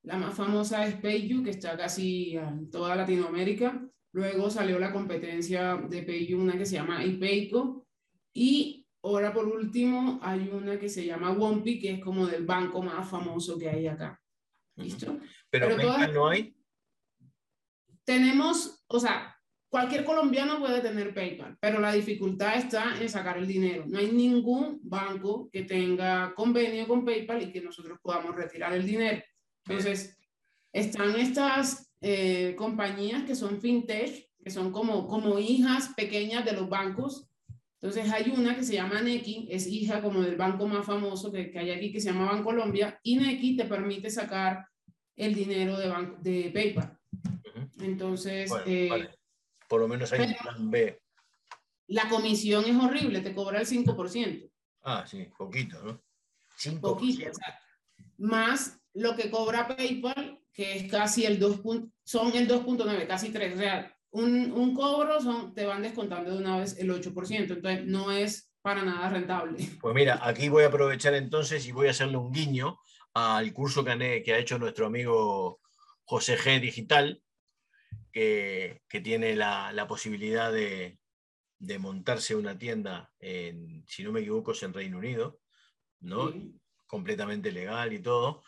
La 0.03 0.17
más 0.17 0.35
famosa 0.35 0.85
es 0.85 0.95
PayU, 0.95 1.43
que 1.43 1.49
está 1.49 1.75
casi 1.75 2.37
en 2.37 2.69
toda 2.69 2.95
Latinoamérica. 2.95 3.87
Luego 4.11 4.49
salió 4.49 4.79
la 4.79 4.93
competencia 4.93 5.75
de 5.75 6.03
PayU, 6.03 6.39
una 6.39 6.57
que 6.57 6.65
se 6.65 6.75
llama 6.75 7.03
iPayco. 7.03 7.87
Y 8.33 8.85
Ahora, 9.05 9.31
por 9.31 9.45
último, 9.45 10.19
hay 10.23 10.49
una 10.51 10.79
que 10.79 10.89
se 10.89 11.05
llama 11.05 11.31
Wompi, 11.31 11.79
que 11.79 11.91
es 11.91 11.99
como 12.03 12.25
del 12.25 12.43
banco 12.43 12.81
más 12.81 13.07
famoso 13.07 13.55
que 13.55 13.69
hay 13.69 13.85
acá. 13.85 14.19
¿Listo? 14.77 15.19
Pero, 15.47 15.75
PayPal 15.75 16.11
no 16.11 16.27
hay. 16.27 16.54
Tenemos, 18.05 18.83
o 18.87 18.99
sea, 18.99 19.35
cualquier 19.69 20.05
colombiano 20.05 20.59
puede 20.59 20.81
tener 20.81 21.13
PayPal, 21.13 21.57
pero 21.59 21.79
la 21.79 21.91
dificultad 21.91 22.55
está 22.55 22.95
en 23.01 23.09
sacar 23.09 23.37
el 23.37 23.47
dinero. 23.47 23.83
No 23.87 23.99
hay 23.99 24.11
ningún 24.11 24.79
banco 24.83 25.49
que 25.51 25.63
tenga 25.63 26.33
convenio 26.33 26.87
con 26.87 27.03
PayPal 27.03 27.43
y 27.43 27.51
que 27.51 27.61
nosotros 27.61 27.99
podamos 28.01 28.35
retirar 28.35 28.73
el 28.73 28.85
dinero. 28.85 29.21
Entonces, 29.67 30.17
están 30.71 31.19
estas 31.19 31.91
eh, 31.99 32.55
compañías 32.57 33.23
que 33.23 33.35
son 33.35 33.59
fintech, 33.59 34.29
que 34.41 34.49
son 34.51 34.71
como, 34.71 35.07
como 35.07 35.39
hijas 35.39 35.89
pequeñas 35.95 36.45
de 36.45 36.53
los 36.53 36.69
bancos, 36.69 37.27
entonces 37.85 38.11
hay 38.11 38.31
una 38.31 38.55
que 38.55 38.63
se 38.63 38.73
llama 38.73 38.99
Neki, 39.01 39.47
es 39.51 39.67
hija 39.67 40.01
como 40.01 40.21
del 40.21 40.37
banco 40.37 40.67
más 40.67 40.85
famoso 40.85 41.31
que, 41.31 41.51
que 41.51 41.59
hay 41.59 41.69
aquí, 41.69 41.91
que 41.91 42.01
se 42.01 42.11
llama 42.11 42.31
Bancolombia, 42.31 42.99
y 43.03 43.17
Neki 43.17 43.57
te 43.57 43.65
permite 43.65 44.09
sacar 44.09 44.65
el 45.15 45.35
dinero 45.35 45.77
de, 45.77 45.93
de 46.21 46.49
PayPal. 46.51 46.97
Entonces, 47.79 48.51
eh, 48.65 49.09
por 49.67 49.81
lo 49.81 49.87
menos 49.87 50.11
hay 50.13 50.27
un 50.27 50.35
plan 50.35 50.71
B. 50.71 51.01
La 51.87 52.09
comisión 52.09 52.65
es 52.65 52.75
horrible, 52.75 53.21
te 53.21 53.33
cobra 53.33 53.59
el 53.59 53.67
5%. 53.67 54.49
Ah, 54.83 55.05
sí, 55.07 55.27
poquito, 55.37 55.81
¿no? 55.83 56.01
5%. 56.57 56.79
Poquito, 56.81 57.31
más 58.17 58.79
lo 58.93 59.15
que 59.15 59.29
cobra 59.29 59.67
PayPal, 59.67 60.39
que 60.53 60.77
es 60.77 60.91
casi 60.91 61.25
el 61.25 61.39
2. 61.39 61.61
Son 62.03 62.35
el 62.35 62.47
2.9, 62.47 63.07
casi 63.07 63.29
3. 63.29 63.55
O 63.55 63.57
sea, 63.57 63.95
un, 64.11 64.51
un 64.51 64.73
cobro 64.73 65.19
son, 65.21 65.53
te 65.53 65.65
van 65.65 65.81
descontando 65.81 66.31
de 66.31 66.37
una 66.37 66.57
vez 66.57 66.77
el 66.79 66.89
8%, 66.89 67.53
entonces 67.53 67.85
no 67.85 68.11
es 68.11 68.49
para 68.61 68.83
nada 68.83 69.09
rentable. 69.09 69.57
Pues 69.81 69.93
mira, 69.93 70.19
aquí 70.23 70.49
voy 70.49 70.63
a 70.63 70.67
aprovechar 70.67 71.13
entonces 71.13 71.67
y 71.67 71.71
voy 71.71 71.87
a 71.87 71.91
hacerle 71.91 72.17
un 72.17 72.31
guiño 72.31 72.79
al 73.13 73.53
curso 73.53 73.83
que, 73.83 74.23
que 74.23 74.33
ha 74.33 74.39
hecho 74.39 74.57
nuestro 74.57 74.87
amigo 74.87 75.59
José 76.05 76.37
G 76.37 76.59
Digital, 76.61 77.21
que, 78.15 78.81
que 78.87 79.01
tiene 79.01 79.35
la, 79.35 79.73
la 79.73 79.87
posibilidad 79.87 80.49
de, 80.51 80.97
de, 81.59 81.79
montarse 81.79 82.33
una 82.33 82.57
tienda, 82.57 83.11
en, 83.19 83.83
si 83.87 84.03
no 84.03 84.13
me 84.13 84.21
equivoco, 84.21 84.53
es 84.53 84.63
en 84.63 84.73
Reino 84.73 84.99
Unido, 84.99 85.41
¿no? 85.99 86.33
completamente 86.87 87.51
legal 87.51 87.91
y 87.91 87.99
todo. 87.99 88.41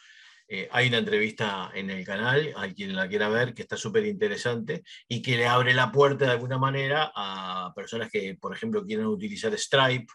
Eh, 0.47 0.69
hay 0.71 0.87
una 0.87 0.99
entrevista 0.99 1.69
en 1.73 1.89
el 1.89 2.05
canal, 2.05 2.53
hay 2.55 2.73
quien 2.73 2.95
la 2.95 3.09
quiera 3.09 3.27
ver, 3.27 3.53
que 3.53 3.63
está 3.63 3.75
súper 3.75 4.05
interesante 4.05 4.83
y 5.05 5.21
que 5.21 5.35
le 5.35 5.47
abre 5.47 5.73
la 5.73 5.91
puerta 5.91 6.23
de 6.23 6.31
alguna 6.31 6.57
manera 6.57 7.11
a 7.13 7.73
personas 7.75 8.09
que, 8.09 8.37
por 8.39 8.55
ejemplo, 8.55 8.85
quieren 8.85 9.07
utilizar 9.07 9.53
Stripe 9.59 10.07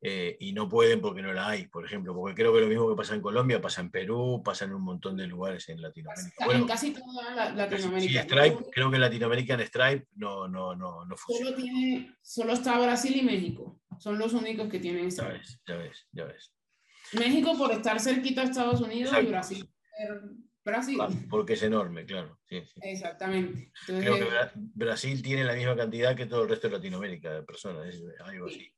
eh, 0.00 0.36
y 0.40 0.52
no 0.52 0.68
pueden 0.68 1.00
porque 1.00 1.22
no 1.22 1.32
la 1.32 1.48
hay, 1.48 1.66
por 1.66 1.84
ejemplo, 1.84 2.14
porque 2.14 2.34
creo 2.34 2.52
que 2.52 2.60
lo 2.60 2.66
mismo 2.66 2.88
que 2.88 2.96
pasa 2.96 3.14
en 3.14 3.22
Colombia 3.22 3.60
pasa 3.60 3.80
en 3.80 3.90
Perú, 3.90 4.42
pasa 4.44 4.64
en 4.64 4.74
un 4.74 4.82
montón 4.82 5.16
de 5.16 5.26
lugares 5.26 5.68
en 5.68 5.80
Latinoamérica. 5.80 6.44
en 6.50 6.66
casi 6.66 6.92
toda 6.92 7.52
Latinoamérica. 7.54 8.22
Sí, 8.22 8.28
Stripe, 8.28 8.70
creo 8.72 8.90
que 8.90 8.96
en 8.96 9.02
Latinoamérica 9.02 9.54
en 9.54 9.66
Stripe 9.66 10.06
no, 10.16 10.48
no, 10.48 10.74
no, 10.74 11.04
no 11.04 11.16
funciona. 11.16 11.50
Solo, 11.50 11.62
tiene, 11.62 12.14
solo 12.22 12.52
está 12.52 12.78
Brasil 12.78 13.16
y 13.16 13.22
México, 13.22 13.80
son 13.98 14.18
los 14.18 14.32
únicos 14.32 14.68
que 14.68 14.78
tienen 14.78 15.10
Stripe. 15.10 15.32
Ya 15.32 15.38
ves, 15.38 15.60
ya 15.66 15.76
ves, 15.76 16.08
ya 16.12 16.24
ves. 16.24 16.52
México 17.12 17.56
por 17.56 17.72
estar 17.72 18.00
cerquita 18.00 18.42
a 18.42 18.44
Estados 18.44 18.80
Unidos 18.80 19.14
y 19.22 19.26
Brasil 19.26 19.68
Brasil. 20.66 20.98
Ah, 21.00 21.08
porque 21.30 21.52
es 21.52 21.62
enorme, 21.62 22.04
claro. 22.04 22.40
Exactamente. 22.82 23.70
Creo 23.86 24.16
que 24.16 24.26
Brasil 24.74 25.22
tiene 25.22 25.44
la 25.44 25.54
misma 25.54 25.76
cantidad 25.76 26.16
que 26.16 26.26
todo 26.26 26.42
el 26.42 26.48
resto 26.48 26.66
de 26.68 26.76
Latinoamérica 26.76 27.32
de 27.32 27.42
personas, 27.44 27.94
algo 28.24 28.46
así. 28.46 28.68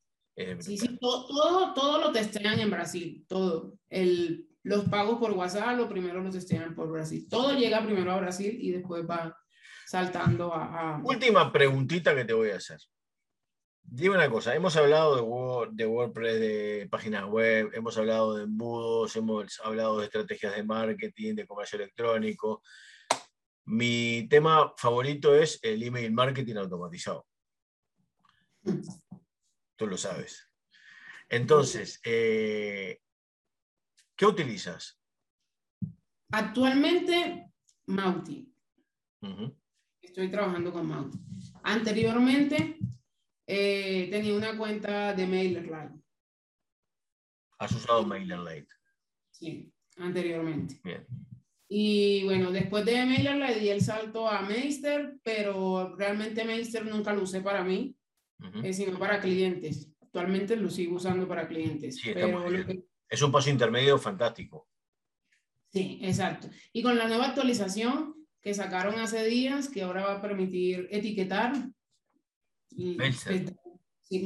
Sí, 0.61 0.79
sí, 0.79 0.99
todo, 0.99 1.75
todo, 1.75 2.01
lo 2.01 2.13
testean 2.13 2.59
en 2.61 2.71
Brasil, 2.71 3.25
todo. 3.29 3.79
El, 3.89 4.49
los 4.63 4.85
pagos 4.89 5.19
por 5.19 5.33
WhatsApp, 5.33 5.77
lo 5.77 5.89
primero 5.89 6.21
lo 6.21 6.31
testean 6.31 6.75
por 6.75 6.91
Brasil. 6.91 7.27
Todo 7.29 7.57
llega 7.57 7.85
primero 7.85 8.13
a 8.13 8.21
Brasil 8.21 8.57
y 8.61 8.71
después 8.73 9.05
va 9.09 9.37
saltando 9.87 10.53
a... 10.55 11.01
Última 11.03 11.51
preguntita 11.51 12.15
que 12.15 12.25
te 12.25 12.35
voy 12.35 12.51
a 12.51 12.57
hacer. 12.57 12.79
Dime 13.83 14.17
una 14.17 14.29
cosa, 14.29 14.55
hemos 14.55 14.77
hablado 14.77 15.17
de, 15.17 15.71
de 15.73 15.87
WordPress, 15.87 16.41
de 16.41 16.89
páginas 16.91 17.25
web, 17.25 17.71
hemos 17.73 17.97
hablado 17.97 18.37
de 18.37 18.45
embudos, 18.45 19.17
hemos 19.17 19.59
hablado 19.65 19.99
de 19.99 20.05
estrategias 20.05 20.55
de 20.55 20.63
marketing, 20.63 21.35
de 21.35 21.47
comercio 21.47 21.77
electrónico. 21.77 22.63
Mi 23.65 24.27
tema 24.29 24.75
favorito 24.77 25.35
es 25.35 25.59
el 25.63 25.83
email 25.83 26.13
marketing 26.13 26.57
automatizado. 26.57 27.27
Tú 29.79 29.87
lo 29.87 29.97
sabes. 29.97 30.45
Entonces, 31.29 32.01
eh, 32.05 33.01
¿qué 34.17 34.27
utilizas? 34.27 35.01
Actualmente, 36.33 37.53
Mauti. 37.87 38.53
Estoy 40.03 40.31
trabajando 40.33 40.73
con 40.73 40.89
Mauti. 40.89 41.19
Anteriormente, 41.63 42.79
eh, 43.47 44.09
tenía 44.11 44.35
una 44.35 44.59
cuenta 44.59 45.15
de 45.15 45.27
MailerLite. 45.29 46.03
¿Has 47.61 47.73
usado 47.73 48.05
MailerLite? 48.05 48.75
Sí, 49.31 49.73
anteriormente. 49.97 50.81
Bien. 50.83 51.07
Y 51.69 52.25
bueno, 52.25 52.51
después 52.51 52.85
de 52.85 53.07
MailerLite 53.07 53.61
di 53.61 53.69
el 53.69 53.81
salto 53.81 54.29
a 54.29 54.43
Meister, 54.43 55.21
pero 55.23 55.95
realmente 55.95 56.45
Meister 56.45 56.85
nunca 56.85 57.13
lo 57.13 57.23
usé 57.23 57.43
para 57.43 57.63
mí, 57.63 57.95
eh, 58.63 58.73
sino 58.73 58.99
para 58.99 59.21
clientes. 59.21 59.91
Actualmente 60.01 60.57
lo 60.57 60.71
sigo 60.71 60.97
usando 60.97 61.27
para 61.29 61.47
clientes. 61.47 61.97
Sí, 61.97 62.13
Es 63.09 63.23
un 63.23 63.33
paso 63.33 63.51
intermedio 63.51 63.99
fantástico. 63.99 64.69
Sí, 65.73 65.99
exacto. 66.03 66.49
Y 66.73 66.83
con 66.83 66.97
la 66.97 67.09
nueva 67.09 67.29
actualización 67.29 68.15
que 68.41 68.55
sacaron 68.55 68.99
hace 68.99 69.25
días, 69.27 69.69
que 69.69 69.83
ahora 69.83 70.07
va 70.07 70.13
a 70.15 70.23
permitir 70.23 70.89
etiquetar 70.91 71.53
Meister. 72.71 73.55
Sí. 74.03 74.25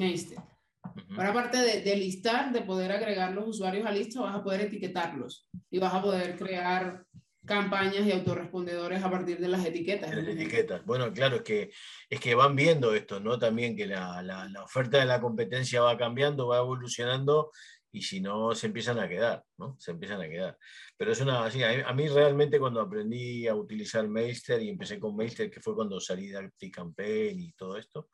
Ahora, 1.16 1.31
aparte 1.31 1.59
de, 1.59 1.96
listar, 1.96 2.53
de 2.53 2.62
poder 2.62 2.92
agregar 2.92 3.33
los 3.33 3.48
usuarios 3.48 3.87
a 3.87 3.92
lista, 3.92 4.20
vas 4.20 4.37
a 4.37 4.42
poder 4.42 4.62
etiquetarlos 4.62 5.48
y 5.70 5.79
vas 5.79 5.94
a 5.94 6.03
poder 6.03 6.37
crear 6.37 7.05
campañas 7.44 8.07
y 8.07 8.12
autorrespondedores 8.12 9.02
a 9.02 9.11
partir 9.11 9.38
de 9.38 9.48
las 9.48 9.64
etiquetas. 9.64 10.14
las 10.14 10.26
etiquetas. 10.26 10.85
Bueno, 10.85 11.12
claro, 11.12 11.37
es 11.37 11.42
que, 11.42 11.70
es 12.09 12.20
que 12.20 12.35
van 12.35 12.55
viendo 12.55 12.94
esto, 12.94 13.20
¿no? 13.20 13.38
También 13.38 13.76
que 13.76 13.87
la, 13.87 14.22
la, 14.22 14.48
la, 14.48 14.62
oferta 14.62 14.98
de 14.98 15.07
la 15.07 15.20
competencia 15.20 15.83
va 15.83 15.98
cambiando, 15.98 16.48
va 16.48 16.59
evolucionando 16.59 17.50
y 17.90 18.02
si 18.02 18.20
no, 18.20 18.55
se 18.55 18.68
empiezan 18.68 18.98
a 18.98 19.09
quedar, 19.09 19.44
¿no? 19.59 19.76
Se 19.78 19.90
empiezan 19.90 20.20
a 20.22 20.28
quedar. 20.28 20.57
Pero 20.96 21.12
es 21.12 21.20
una, 21.20 21.44
así, 21.44 21.62
a, 21.62 21.92
mí 21.92 22.09
realmente 22.09 22.59
cuando 22.59 22.81
aprendí 22.81 23.46
a 23.46 23.55
utilizar 23.55 24.09
Meister 24.09 24.62
y 24.62 24.70
empecé 24.70 24.98
con 24.98 25.14
Meister, 25.14 25.50
que 25.50 25.61
fue 25.61 25.74
cuando 25.74 26.00
salí 26.00 26.28
de 26.28 26.70
Campaign 26.70 27.38
y 27.38 27.52
todo 27.52 27.76
esto, 27.76 28.09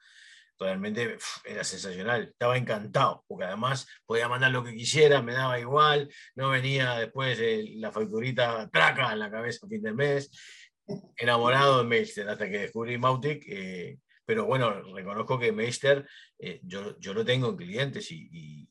realmente 0.59 1.16
era 1.44 1.64
sensacional. 1.64 2.25
Estaba 2.25 2.57
encantado, 2.57 3.25
porque 3.27 3.44
además 3.44 3.87
podía 4.07 4.29
mandar 4.29 4.51
lo 4.51 4.64
que 4.64 4.75
quisiera, 4.75 5.23
me 5.23 5.33
daba 5.33 5.59
igual, 5.61 6.12
no 6.35 6.51
venía 6.51 6.97
después 6.97 7.38
la 7.77 7.92
facturita 7.92 8.68
traca 8.71 9.12
en 9.12 9.21
la 9.21 9.31
cabeza 9.31 9.66
a 9.66 9.68
fin 9.68 9.83
de 9.83 9.92
mes. 9.92 10.31
Enamorado 11.16 11.79
de 11.79 11.85
Meister 11.85 12.29
hasta 12.29 12.49
que 12.49 12.59
descubrí 12.59 12.99
Mautic. 12.99 13.44
Eh, 13.47 13.99
pero 14.25 14.44
bueno, 14.44 14.83
reconozco 14.94 15.38
que 15.38 15.53
Meister 15.53 16.07
eh, 16.38 16.61
yo, 16.62 16.99
yo, 16.99 17.14
lo 17.14 17.25
tengo 17.25 17.49
en 17.49 17.57
clientes 17.57 18.11
y, 18.11 18.29
y, 18.31 18.68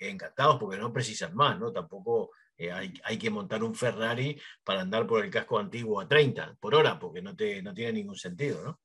encantados 0.00 0.58
porque 0.58 0.78
no 0.78 0.92
precisan 0.92 1.34
más, 1.34 1.58
¿no? 1.58 1.72
Tampoco 1.72 2.32
eh, 2.56 2.70
hay, 2.70 2.92
hay, 3.04 3.16
que 3.16 3.30
montar 3.30 3.62
un 3.62 3.74
Ferrari 3.74 4.38
para 4.64 4.82
andar 4.82 5.06
por 5.06 5.24
el 5.24 5.30
casco 5.30 5.58
antiguo 5.58 6.00
a 6.00 6.08
30 6.08 6.56
por 6.60 6.74
hora, 6.74 6.98
porque 6.98 7.22
no, 7.22 7.34
te, 7.34 7.62
no 7.62 7.72
tiene 7.72 7.94
ningún 7.94 8.16
sentido, 8.16 8.62
¿no? 8.62 8.80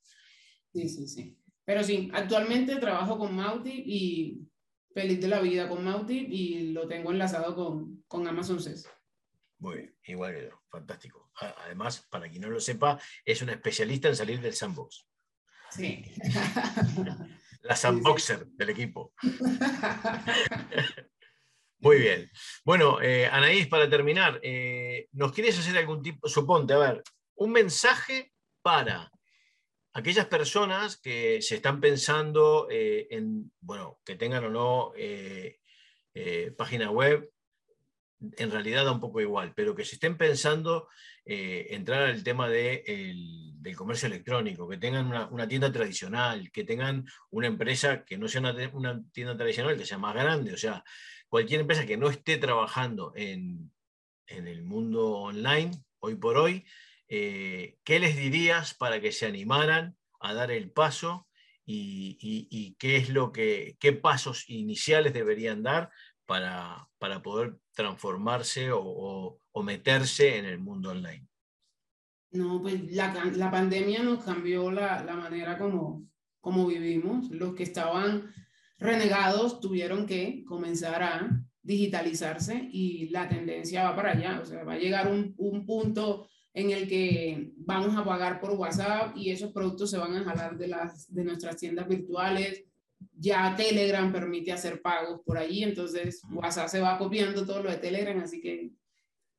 Sí, 0.72 0.88
sí, 0.88 1.08
sí. 1.08 1.41
Pero 1.66 1.84
sí, 1.84 2.10
actualmente 2.14 2.78
trabajo 2.78 3.18
con 3.18 3.36
Mauti 3.36 3.84
y 3.86 4.48
feliz 4.94 5.22
de 5.22 5.28
la 5.28 5.40
vida 5.40 5.70
con 5.70 5.84
Mauti 5.84 6.18
y 6.18 6.72
lo 6.72 6.88
tengo 6.88 7.12
enlazado 7.12 7.56
con, 7.56 8.04
con 8.08 8.28
Amazon 8.28 8.60
SES. 8.60 8.90
Muy 9.60 9.78
bien, 9.78 9.96
igual 10.06 10.34
que 10.34 10.44
yo, 10.46 10.62
fantástico. 10.70 11.32
Además, 11.36 12.08
para 12.10 12.28
quien 12.28 12.42
no 12.42 12.50
lo 12.50 12.60
sepa, 12.60 13.00
es 13.24 13.42
un 13.42 13.50
especialista 13.50 14.08
en 14.08 14.16
salir 14.16 14.42
del 14.42 14.54
sandbox. 14.54 15.08
Sí. 15.70 16.04
La 17.62 17.76
sandboxer 17.76 18.48
del 18.48 18.70
equipo. 18.72 19.14
Muy 21.80 22.00
bien. 22.00 22.30
Bueno, 22.66 23.02
eh, 23.02 23.28
Anaís, 23.28 23.68
para 23.68 23.90
terminar, 23.90 24.40
eh, 24.44 25.08
¿nos 25.14 25.32
quieres 25.32 25.58
hacer 25.58 25.78
algún 25.78 26.02
tipo, 26.02 26.28
suponte, 26.28 26.74
a 26.74 26.80
ver, 26.80 27.04
un 27.36 27.52
mensaje 27.52 28.34
para 28.64 29.12
aquellas 29.94 30.28
personas 30.28 30.98
que 30.98 31.42
se 31.42 31.56
están 31.56 31.82
pensando 31.82 32.68
eh, 32.70 33.08
en, 33.12 33.52
bueno, 33.60 34.00
que 34.06 34.16
tengan 34.16 34.46
o 34.46 34.50
no 34.50 34.94
eh, 34.96 35.60
eh, 36.14 36.54
página 36.58 36.92
web, 36.92 37.30
en 38.38 38.52
realidad 38.52 38.86
da 38.86 38.92
un 38.92 39.00
poco 39.00 39.20
igual, 39.20 39.54
pero 39.56 39.76
que 39.76 39.84
se 39.86 39.96
estén 39.96 40.18
pensando 40.18 40.88
entrar 41.24 42.04
al 42.04 42.24
tema 42.24 42.50
de 42.50 42.84
del 43.62 43.76
comercio 43.76 44.08
electrónico, 44.08 44.68
que 44.68 44.78
tengan 44.78 45.08
una, 45.32 45.48
tienda 45.48 45.72
tradicional, 45.72 46.52
que 46.52 46.64
tengan 46.64 47.06
una 47.30 47.48
empresa 47.48 48.04
que 48.04 48.18
no 48.18 48.28
sea 48.28 48.42
una, 48.74 49.04
tienda 49.12 49.38
tradicional, 49.38 49.78
que 49.78 49.86
sea 49.86 50.00
más 50.00 50.16
grande, 50.16 50.54
o 50.54 50.58
sea, 50.58 50.84
cualquier 51.30 51.62
empresa 51.62 51.86
que 51.86 51.98
no 51.98 52.10
esté 52.10 52.38
trabajando 52.38 53.14
en, 53.16 53.72
en 54.28 54.48
el 54.48 54.64
mundo 54.64 55.12
online, 55.12 55.72
hoy 56.00 56.16
por 56.16 56.38
hoy, 56.38 56.66
eh, 57.14 57.76
¿qué 57.84 58.00
les 58.00 58.16
dirías 58.16 58.74
para 58.74 59.02
que 59.02 59.12
se 59.12 59.26
animaran 59.26 59.98
a 60.22 60.34
dar 60.34 60.50
el 60.50 60.72
paso 60.72 61.28
y, 61.66 62.76
qué 62.80 62.96
es 62.96 63.10
lo 63.10 63.34
que, 63.34 63.76
qué 63.82 63.92
pasos 63.92 64.50
iniciales 64.50 65.14
deberían 65.14 65.62
dar 65.62 65.90
para, 66.26 66.88
para 67.00 67.22
poder 67.22 67.58
transformarse 67.74 68.70
o, 68.72 69.38
meterse 69.62 70.38
en 70.38 70.46
el 70.46 70.60
mundo 70.60 70.92
online? 70.92 71.28
No, 72.32 72.62
pues 72.62 72.90
la, 72.94 73.14
la 73.36 73.52
pandemia 73.52 74.04
nos 74.04 74.24
cambió 74.24 74.72
la, 74.72 75.04
la, 75.04 75.16
manera 75.16 75.58
como, 75.58 76.08
como 76.40 76.66
vivimos. 76.66 77.30
Los 77.30 77.56
que 77.56 77.64
estaban 77.64 78.34
renegados 78.80 79.60
tuvieron 79.60 80.06
que 80.06 80.46
comenzar 80.46 81.04
a 81.04 81.30
digitalizarse 81.62 82.70
y 82.72 83.10
la 83.10 83.28
tendencia 83.28 83.84
va 83.84 83.98
para 83.98 84.12
allá. 84.12 84.40
O 84.42 84.46
sea, 84.46 84.64
va 84.64 84.74
a 84.74 84.80
llegar 84.80 85.12
un, 85.12 85.36
un 85.38 85.66
punto 85.66 86.30
en 86.54 86.72
el 86.72 86.88
que 86.88 87.52
vamos 87.58 87.96
a 87.96 88.04
pagar 88.04 88.40
por 88.40 88.52
WhatsApp 88.52 89.16
y 89.16 89.32
esos 89.32 89.52
productos 89.52 89.90
se 89.90 89.98
van 89.98 90.16
a 90.16 90.24
jalar 90.24 90.58
de, 90.58 90.68
las, 90.68 91.12
de 91.14 91.24
nuestras 91.24 91.58
tiendas 91.58 91.88
virtuales. 91.88 92.64
Ya 93.14 93.56
Telegram 93.56 94.12
permite 94.12 94.52
hacer 94.52 94.82
pagos 94.82 95.22
por 95.26 95.38
allí, 95.38 95.64
entonces 95.64 96.22
WhatsApp 96.32 96.68
se 96.68 96.82
va 96.82 96.98
copiando 96.98 97.46
todo 97.46 97.64
lo 97.64 97.72
de 97.72 97.78
Telegram, 97.78 98.20
así 98.20 98.42
que 98.42 98.72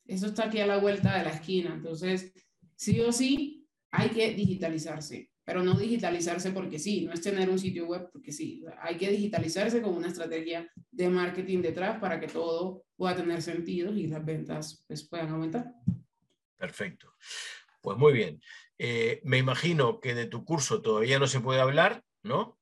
eso 0.07 0.27
está 0.27 0.45
aquí 0.45 0.59
a 0.59 0.67
la 0.67 0.79
vuelta 0.79 1.17
de 1.17 1.25
la 1.25 1.31
esquina. 1.31 1.75
Entonces, 1.75 2.33
sí 2.75 3.01
o 3.01 3.13
sí, 3.13 3.67
hay 3.91 4.09
que 4.09 4.35
digitalizarse, 4.35 5.31
pero 5.45 5.63
no 5.63 5.75
digitalizarse 5.75 6.51
porque 6.51 6.79
sí, 6.79 7.03
no 7.03 7.13
es 7.13 7.21
tener 7.21 7.51
un 7.51 7.59
sitio 7.59 7.87
web 7.87 8.09
porque 8.11 8.33
sí, 8.33 8.65
hay 8.81 8.97
que 8.97 9.11
digitalizarse 9.11 9.83
con 9.83 9.95
una 9.95 10.09
estrategia 10.09 10.69
de 10.91 11.09
marketing 11.09 11.61
detrás 11.61 12.01
para 12.01 12.19
que 12.19 12.27
todo 12.27 12.85
pueda 12.97 13.15
tener 13.15 13.43
sentido 13.43 13.95
y 13.95 14.07
las 14.07 14.25
ventas 14.25 14.85
pues, 14.89 15.05
puedan 15.05 15.29
aumentar. 15.29 15.73
Perfecto. 16.63 17.17
Pues 17.81 17.99
muy 17.99 18.13
bien. 18.13 18.41
Eh, 18.79 19.21
me 19.25 19.39
imagino 19.39 19.99
que 19.99 20.15
de 20.15 20.27
tu 20.27 20.45
curso 20.45 20.81
todavía 20.81 21.19
no 21.19 21.27
se 21.27 21.41
puede 21.41 21.61
hablar, 21.61 22.05
¿no? 22.23 22.57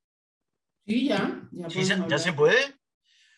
Sí, 0.86 1.06
ya. 1.06 1.46
¿Ya, 1.52 2.18
se 2.18 2.32
puede? 2.32 2.56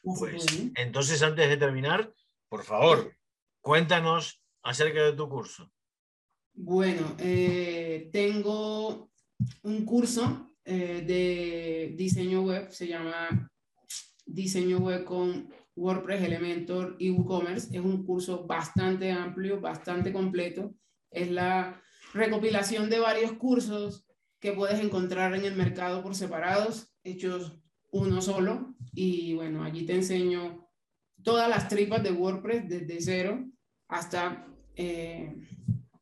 pues 0.05 0.47
entonces, 0.77 1.21
antes 1.25 1.49
de 1.49 1.57
terminar, 1.57 2.15
por 2.49 2.63
favor, 2.63 3.13
cuéntanos 3.61 4.41
acerca 4.63 5.03
de 5.03 5.15
tu 5.15 5.29
curso. 5.29 5.69
Bueno, 6.55 7.17
eh, 7.19 8.09
tengo 8.13 9.11
un 9.63 9.85
curso 9.85 10.55
eh, 10.65 11.03
de 11.05 11.93
diseño 11.97 12.43
web, 12.43 12.71
se 12.71 12.87
llama 12.87 13.51
Diseño 14.25 14.79
Web 14.79 15.03
con 15.03 15.53
WordPress, 15.77 16.23
Elementor 16.23 16.97
y 16.99 17.11
WooCommerce. 17.11 17.77
Es 17.77 17.85
un 17.85 18.05
curso 18.05 18.47
bastante 18.47 19.11
amplio, 19.11 19.61
bastante 19.61 20.13
completo. 20.13 20.75
Es 21.11 21.31
la 21.31 21.81
recopilación 22.15 22.91
de 22.91 22.99
varios 22.99 23.33
cursos 23.33 24.07
que 24.41 24.53
puedes 24.53 24.81
encontrar 24.81 25.35
en 25.35 25.45
el 25.45 25.55
mercado 25.55 26.03
por 26.03 26.15
separados, 26.15 26.95
hechos 27.05 27.59
uno 27.91 28.21
solo. 28.21 28.75
Y 28.93 29.35
bueno, 29.35 29.63
allí 29.63 29.87
te 29.87 29.95
enseño 29.95 30.69
todas 31.23 31.49
las 31.49 31.69
tripas 31.69 32.03
de 32.03 32.13
WordPress 32.13 32.69
desde 32.69 33.01
cero 33.01 33.49
hasta 33.89 34.47
eh, 34.75 35.37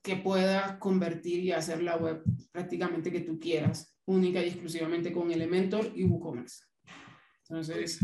que 0.03 0.17
pueda 0.17 0.79
convertir 0.79 1.45
y 1.45 1.53
hacer 1.53 1.83
la 1.83 1.97
web 1.97 2.23
prácticamente 2.53 3.13
que 3.13 3.21
tú 3.21 3.39
quieras, 3.39 3.97
única 4.07 4.43
y 4.43 4.49
exclusivamente 4.49 5.13
con 5.13 5.31
Elementor 5.31 5.93
y 5.95 6.05
WooCommerce. 6.05 6.65
Entonces, 7.43 8.01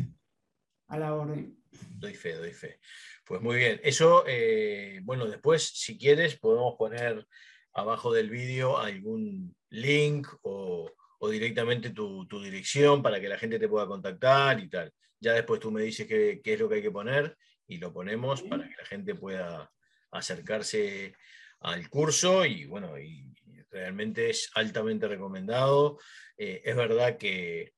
a 0.89 0.99
la 0.99 1.15
orden. 1.15 1.56
Doy 1.71 2.15
fe, 2.15 2.35
doy 2.35 2.53
fe. 2.53 2.79
Pues 3.25 3.41
muy 3.41 3.57
bien. 3.57 3.81
Eso, 3.83 4.25
eh, 4.27 5.01
bueno, 5.03 5.27
después, 5.27 5.63
si 5.75 5.99
quieres, 5.99 6.37
podemos 6.39 6.75
poner 6.79 7.27
abajo 7.73 8.13
del 8.13 8.31
vídeo 8.31 8.79
algún 8.79 9.55
link 9.71 10.29
o, 10.43 10.93
directamente 11.31 11.91
tu, 11.91 12.25
dirección 12.41 13.03
para 13.03 13.21
que 13.21 13.29
la 13.29 13.39
gente 13.39 13.59
te 13.59 13.69
pueda 13.69 13.87
contactar 13.87 14.61
y 14.61 14.69
tal. 14.69 14.93
Ya 15.19 15.33
después 15.33 15.59
tú 15.59 15.73
me 15.73 15.83
dices 15.83 16.07
qué, 16.07 16.41
es 16.45 16.61
lo 16.61 16.69
que 16.69 16.77
hay 16.77 16.83
que 16.83 16.93
poner 16.93 17.37
y 17.67 17.79
lo 17.79 17.93
ponemos 17.93 18.43
para 18.43 18.69
que 18.69 18.77
la 18.77 18.85
gente 18.85 19.17
pueda 19.17 19.73
acercarse 20.13 21.15
al 21.61 21.89
curso 21.91 22.45
y 22.45 22.65
bueno, 22.67 22.97
y 22.97 23.35
realmente 23.71 24.31
es 24.31 24.51
altamente 24.55 25.09
recomendado. 25.09 25.99
Eh, 26.37 26.63
es 26.65 26.77
verdad 26.77 27.17
que, 27.17 27.73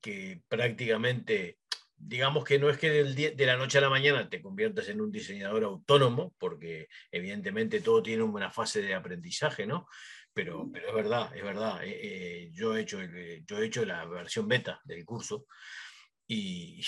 que 0.00 0.42
prácticamente 0.48 1.58
digamos 2.02 2.44
que 2.44 2.58
no 2.58 2.70
es 2.70 2.78
que 2.78 2.90
de 2.90 3.46
la 3.46 3.56
noche 3.56 3.78
a 3.78 3.82
la 3.82 3.90
mañana 3.90 4.28
te 4.28 4.40
conviertas 4.40 4.88
en 4.88 5.00
un 5.00 5.12
diseñador 5.12 5.64
autónomo, 5.64 6.34
porque 6.38 6.88
evidentemente 7.12 7.80
todo 7.80 8.02
tiene 8.02 8.22
una 8.22 8.50
fase 8.50 8.80
de 8.82 8.94
aprendizaje, 8.94 9.66
¿no? 9.66 9.86
Pero, 10.32 10.68
pero 10.72 10.88
es 10.88 10.94
verdad, 10.94 11.36
es 11.36 11.42
verdad. 11.42 11.84
Eh, 11.84 12.00
eh, 12.02 12.50
yo, 12.52 12.76
he 12.76 12.80
hecho, 12.80 12.98
yo 13.02 13.58
he 13.58 13.66
hecho 13.66 13.84
la 13.84 14.04
versión 14.06 14.48
beta 14.48 14.80
del 14.84 15.04
curso 15.04 15.46
y 16.26 16.80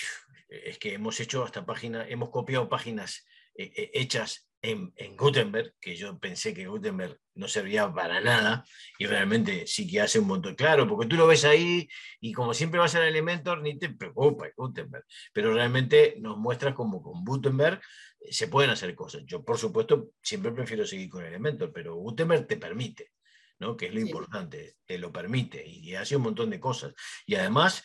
es 0.48 0.78
que 0.78 0.94
hemos 0.94 1.20
hecho 1.20 1.44
hasta 1.44 1.66
páginas, 1.66 2.06
hemos 2.08 2.30
copiado 2.30 2.68
páginas 2.68 3.26
eh, 3.54 3.90
hechas 3.92 4.48
en, 4.62 5.16
Gutenberg, 5.16 5.74
que 5.80 5.96
yo 5.96 6.18
pensé 6.18 6.54
que 6.54 6.68
Gutenberg 6.68 7.18
no 7.34 7.48
servía 7.48 7.92
para 7.92 8.20
nada, 8.20 8.64
y 8.98 9.06
realmente 9.06 9.66
sí 9.66 9.90
que 9.90 10.00
hace 10.00 10.20
un 10.20 10.28
montón. 10.28 10.54
Claro, 10.54 10.86
porque 10.86 11.08
tú 11.08 11.16
lo 11.16 11.26
ves 11.26 11.44
ahí 11.44 11.88
y 12.20 12.32
como 12.32 12.54
siempre 12.54 12.78
vas 12.78 12.94
al 12.94 13.02
Elementor, 13.02 13.60
ni 13.60 13.78
te 13.78 13.90
preocupa 13.90 14.46
Gutenberg, 14.56 15.04
pero 15.32 15.52
realmente 15.52 16.14
nos 16.20 16.38
muestra 16.38 16.74
como 16.74 17.02
con 17.02 17.24
Gutenberg 17.24 17.80
eh, 18.20 18.32
se 18.32 18.48
pueden 18.48 18.70
hacer 18.70 18.94
cosas. 18.94 19.22
Yo, 19.26 19.44
por 19.44 19.58
supuesto, 19.58 20.12
siempre 20.22 20.52
prefiero 20.52 20.86
seguir 20.86 21.10
con 21.10 21.24
Elementor, 21.24 21.72
pero 21.72 21.96
Gutenberg 21.96 22.46
te 22.46 22.56
permite, 22.56 23.10
¿no? 23.58 23.76
que 23.76 23.86
es 23.86 23.94
lo 23.94 24.00
importante, 24.00 24.76
te 24.86 24.98
lo 24.98 25.12
permite 25.12 25.66
y 25.66 25.94
hace 25.96 26.16
un 26.16 26.22
montón 26.22 26.50
de 26.50 26.60
cosas. 26.60 26.94
Y 27.26 27.34
además 27.34 27.82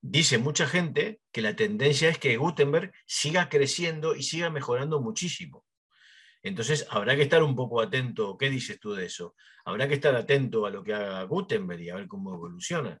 dice 0.00 0.38
mucha 0.38 0.66
gente 0.66 1.20
que 1.30 1.42
la 1.42 1.54
tendencia 1.54 2.08
es 2.08 2.18
que 2.18 2.36
Gutenberg 2.36 2.92
siga 3.06 3.48
creciendo 3.48 4.16
y 4.16 4.24
siga 4.24 4.50
mejorando 4.50 5.00
muchísimo. 5.00 5.64
Entonces, 6.42 6.86
habrá 6.90 7.16
que 7.16 7.22
estar 7.22 7.42
un 7.42 7.56
poco 7.56 7.80
atento. 7.80 8.36
¿Qué 8.38 8.48
dices 8.48 8.78
tú 8.78 8.92
de 8.92 9.06
eso? 9.06 9.34
Habrá 9.64 9.88
que 9.88 9.94
estar 9.94 10.14
atento 10.14 10.66
a 10.66 10.70
lo 10.70 10.82
que 10.82 10.94
haga 10.94 11.22
Gutenberg 11.24 11.80
y 11.80 11.90
a 11.90 11.96
ver 11.96 12.06
cómo 12.06 12.34
evoluciona. 12.34 12.98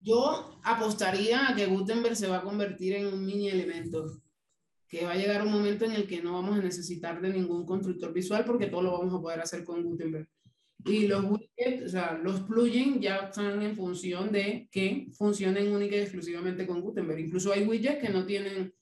Yo 0.00 0.60
apostaría 0.64 1.48
a 1.48 1.54
que 1.54 1.66
Gutenberg 1.66 2.16
se 2.16 2.26
va 2.26 2.38
a 2.38 2.42
convertir 2.42 2.94
en 2.94 3.06
un 3.06 3.24
mini 3.24 3.48
elemento, 3.48 4.20
que 4.88 5.04
va 5.04 5.12
a 5.12 5.16
llegar 5.16 5.46
un 5.46 5.52
momento 5.52 5.84
en 5.84 5.92
el 5.92 6.08
que 6.08 6.20
no 6.20 6.32
vamos 6.32 6.58
a 6.58 6.62
necesitar 6.62 7.20
de 7.20 7.30
ningún 7.30 7.64
constructor 7.64 8.12
visual 8.12 8.44
porque 8.44 8.66
todo 8.66 8.82
lo 8.82 8.98
vamos 8.98 9.14
a 9.14 9.20
poder 9.20 9.40
hacer 9.40 9.64
con 9.64 9.82
Gutenberg. 9.82 10.28
Y 10.84 11.06
los 11.06 11.24
widgets, 11.24 11.84
o 11.84 11.88
sea, 11.88 12.18
los 12.20 12.40
plugins 12.40 13.00
ya 13.00 13.16
están 13.18 13.62
en 13.62 13.76
función 13.76 14.32
de 14.32 14.68
que 14.72 15.06
funcionen 15.16 15.72
única 15.72 15.94
y 15.94 16.00
exclusivamente 16.00 16.66
con 16.66 16.80
Gutenberg. 16.80 17.20
Incluso 17.20 17.52
hay 17.52 17.64
widgets 17.64 18.02
que 18.02 18.08
no 18.08 18.26
tienen, 18.26 18.74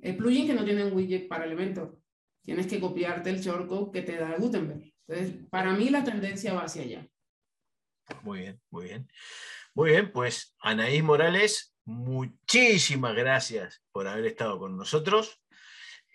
el 0.00 0.16
plugin 0.16 0.48
que 0.48 0.54
no 0.54 0.64
tienen 0.64 0.92
widget 0.92 1.28
para 1.28 1.44
Elementor 1.44 2.03
tienes 2.44 2.66
que 2.66 2.80
copiarte 2.80 3.30
el 3.30 3.40
shortcode 3.40 3.92
que 3.92 4.02
te 4.02 4.16
da 4.16 4.36
Gutenberg. 4.36 4.92
Entonces, 5.06 5.36
para 5.50 5.72
mí 5.72 5.88
la 5.90 6.04
tendencia 6.04 6.54
va 6.54 6.64
hacia 6.64 6.82
allá. 6.82 7.08
Muy 8.22 8.40
bien, 8.40 8.60
muy 8.70 8.84
bien. 8.84 9.08
Muy 9.74 9.90
bien, 9.90 10.12
pues 10.12 10.54
Anaís 10.60 11.02
Morales, 11.02 11.74
muchísimas 11.84 13.14
gracias 13.16 13.82
por 13.92 14.06
haber 14.06 14.26
estado 14.26 14.58
con 14.58 14.76
nosotros. 14.76 15.40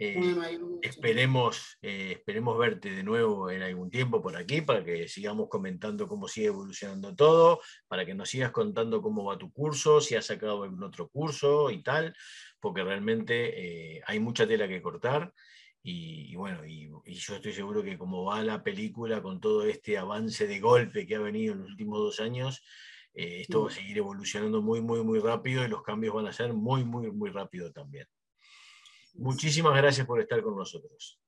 Eh, 0.02 0.34
esperemos, 0.82 1.78
eh, 1.82 2.14
esperemos 2.14 2.58
verte 2.58 2.90
de 2.90 3.04
nuevo 3.04 3.50
en 3.50 3.62
algún 3.64 3.90
tiempo 3.90 4.22
por 4.22 4.38
aquí 4.38 4.62
para 4.62 4.82
que 4.86 5.10
sigamos 5.10 5.50
comentando 5.50 6.08
cómo 6.08 6.30
sigue 6.30 6.48
evolucionando 6.48 7.14
todo, 7.14 7.60
para 7.90 8.06
que 8.06 8.16
nos 8.16 8.30
sigas 8.30 8.52
contando 8.52 9.02
cómo 9.02 9.26
va 9.26 9.38
tu 9.38 9.52
curso, 9.52 10.00
si 10.00 10.16
has 10.16 10.28
sacado 10.28 10.64
algún 10.64 10.84
otro 10.84 11.10
curso 11.10 11.70
y 11.70 11.84
tal, 11.84 12.16
porque 12.62 12.82
realmente 12.82 13.98
eh, 13.98 14.02
hay 14.06 14.22
mucha 14.22 14.48
tela 14.48 14.70
que 14.70 14.82
cortar 14.82 15.34
y, 15.82 16.36
bueno, 16.36 16.66
y, 16.66 16.90
yo 17.06 17.36
estoy 17.36 17.54
seguro 17.54 17.84
que 17.84 17.98
como 17.98 18.26
va 18.26 18.44
la 18.44 18.64
película 18.64 19.22
con 19.22 19.40
todo 19.40 19.64
este 19.64 19.98
avance 19.98 20.46
de 20.46 20.60
golpe 20.60 21.08
que 21.08 21.16
ha 21.16 21.20
venido 21.20 21.54
en 21.54 21.60
los 21.62 21.70
últimos 21.70 22.00
dos 22.00 22.20
años, 22.20 22.64
eh, 23.14 23.42
esto 23.42 23.64
va 23.64 23.70
a 23.70 23.74
seguir 23.74 23.98
evolucionando 23.98 24.62
muy, 24.62 24.82
muy, 24.82 25.04
muy 25.04 25.20
rápido 25.20 25.64
y 25.64 25.68
los 25.68 25.82
cambios 25.82 26.14
van 26.14 26.28
a 26.28 26.34
ser 26.34 26.54
muy, 26.54 26.84
muy, 26.84 27.12
muy 27.12 27.30
rápido 27.30 27.72
también. 27.72 28.08
Muchísimas 29.14 29.76
gracias 29.76 30.06
por 30.06 30.20
estar 30.20 30.42
con 30.42 30.56
nosotros. 30.56 31.20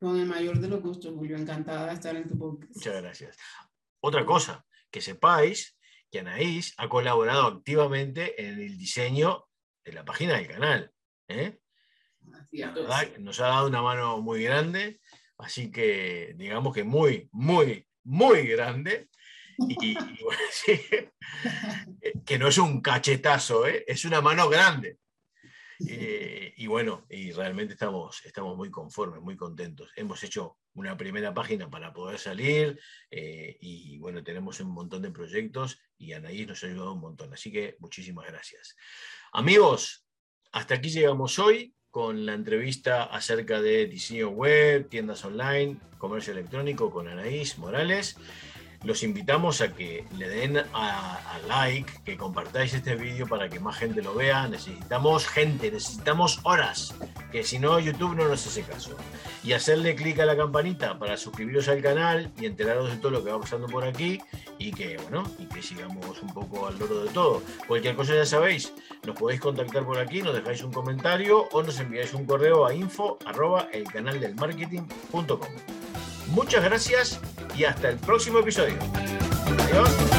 Con 0.00 0.18
el 0.18 0.26
mayor 0.26 0.58
de 0.58 0.68
los 0.68 0.82
gustos, 0.82 1.14
Julio. 1.14 1.36
Encantada 1.36 1.86
de 1.86 1.94
estar 1.94 2.16
en 2.16 2.28
tu 2.28 2.38
podcast. 2.38 2.74
Muchas 2.74 3.02
gracias. 3.02 3.36
Otra 4.00 4.24
cosa, 4.24 4.64
que 4.90 5.00
sepáis 5.00 5.76
que 6.10 6.20
Anaís 6.20 6.74
ha 6.78 6.88
colaborado 6.88 7.46
activamente 7.46 8.42
en 8.42 8.60
el 8.60 8.78
diseño 8.78 9.46
de 9.84 9.92
la 9.92 10.04
página 10.04 10.36
del 10.36 10.48
canal. 10.48 10.92
¿eh? 11.28 11.58
Nos 13.18 13.40
ha 13.40 13.48
dado 13.48 13.66
una 13.66 13.82
mano 13.82 14.20
muy 14.20 14.42
grande, 14.42 15.00
así 15.38 15.70
que 15.70 16.34
digamos 16.36 16.74
que 16.74 16.84
muy, 16.84 17.28
muy, 17.32 17.86
muy 18.04 18.46
grande. 18.48 19.08
Y, 19.58 19.96
que 22.24 22.38
no 22.38 22.48
es 22.48 22.58
un 22.58 22.80
cachetazo, 22.80 23.66
¿eh? 23.66 23.84
es 23.86 24.04
una 24.04 24.20
mano 24.20 24.48
grande. 24.48 24.98
Eh, 25.86 26.54
y 26.56 26.66
bueno, 26.66 27.06
y 27.08 27.30
realmente 27.32 27.74
estamos, 27.74 28.24
estamos 28.24 28.56
muy 28.56 28.70
conformes, 28.70 29.20
muy 29.20 29.36
contentos. 29.36 29.90
Hemos 29.96 30.22
hecho 30.24 30.58
una 30.74 30.96
primera 30.96 31.34
página 31.34 31.70
para 31.70 31.92
poder 31.92 32.18
salir 32.18 32.80
eh, 33.10 33.56
y 33.60 33.98
bueno, 33.98 34.22
tenemos 34.22 34.60
un 34.60 34.70
montón 34.70 35.02
de 35.02 35.10
proyectos 35.10 35.80
y 35.96 36.12
Anaís 36.12 36.46
nos 36.46 36.62
ha 36.62 36.66
ayudado 36.66 36.94
un 36.94 37.00
montón. 37.00 37.32
Así 37.32 37.52
que 37.52 37.76
muchísimas 37.78 38.26
gracias. 38.26 38.76
Amigos, 39.32 40.06
hasta 40.52 40.74
aquí 40.74 40.90
llegamos 40.90 41.38
hoy 41.38 41.74
con 41.90 42.26
la 42.26 42.34
entrevista 42.34 43.04
acerca 43.04 43.60
de 43.60 43.86
diseño 43.86 44.28
web, 44.28 44.88
tiendas 44.88 45.24
online, 45.24 45.78
comercio 45.98 46.32
electrónico 46.32 46.90
con 46.90 47.08
Anaís 47.08 47.58
Morales 47.58 48.16
los 48.84 49.02
invitamos 49.02 49.60
a 49.60 49.72
que 49.74 50.04
le 50.16 50.28
den 50.28 50.58
a, 50.72 51.20
like, 51.46 51.90
que 52.04 52.16
compartáis 52.16 52.74
este 52.74 52.94
vídeo 52.94 53.26
para 53.26 53.48
que 53.48 53.58
más 53.58 53.76
gente 53.76 54.02
lo 54.02 54.14
vea. 54.14 54.46
Necesitamos 54.48 55.26
gente, 55.26 55.70
necesitamos 55.70 56.40
horas, 56.44 56.94
que 57.32 57.42
si 57.42 57.58
no 57.58 57.78
YouTube 57.80 58.14
no 58.14 58.28
nos 58.28 58.46
hace 58.46 58.62
caso. 58.62 58.96
Y 59.42 59.52
hacerle 59.52 59.94
clic 59.94 60.18
a 60.20 60.26
la 60.26 60.36
campanita 60.36 60.98
para 60.98 61.16
suscribiros 61.16 61.68
al 61.68 61.82
canal 61.82 62.30
y 62.38 62.46
enteraros 62.46 62.90
de 62.90 62.98
todo 62.98 63.12
lo 63.12 63.24
que 63.24 63.30
va 63.30 63.40
pasando 63.40 63.66
por 63.66 63.84
aquí 63.84 64.20
y 64.58 64.72
que, 64.72 64.96
bueno, 64.98 65.24
y 65.38 65.46
que 65.46 65.62
sigamos 65.62 66.22
un 66.22 66.32
poco 66.32 66.66
al 66.66 66.78
loro 66.78 67.04
de 67.04 67.10
todo. 67.10 67.42
Cualquier 67.66 67.96
cosa 67.96 68.14
ya 68.14 68.26
sabéis, 68.26 68.72
nos 69.04 69.16
podéis 69.16 69.40
contactar 69.40 69.84
por 69.84 69.98
aquí, 69.98 70.22
nos 70.22 70.34
dejáis 70.34 70.62
un 70.62 70.72
comentario 70.72 71.48
o 71.52 71.62
nos 71.62 71.78
enviáis 71.80 72.14
un 72.14 72.26
correo 72.26 72.66
a 72.66 72.74
info 72.74 73.18
arroba 73.24 73.68
el 73.72 73.84
canal 73.84 74.20
del 74.20 74.34
marketing.com. 74.34 75.87
Muchas 76.28 76.64
gracias 76.64 77.20
y 77.56 77.64
hasta 77.64 77.88
el 77.88 77.96
próximo 77.96 78.38
episodio. 78.38 78.76
Adiós. 79.64 80.17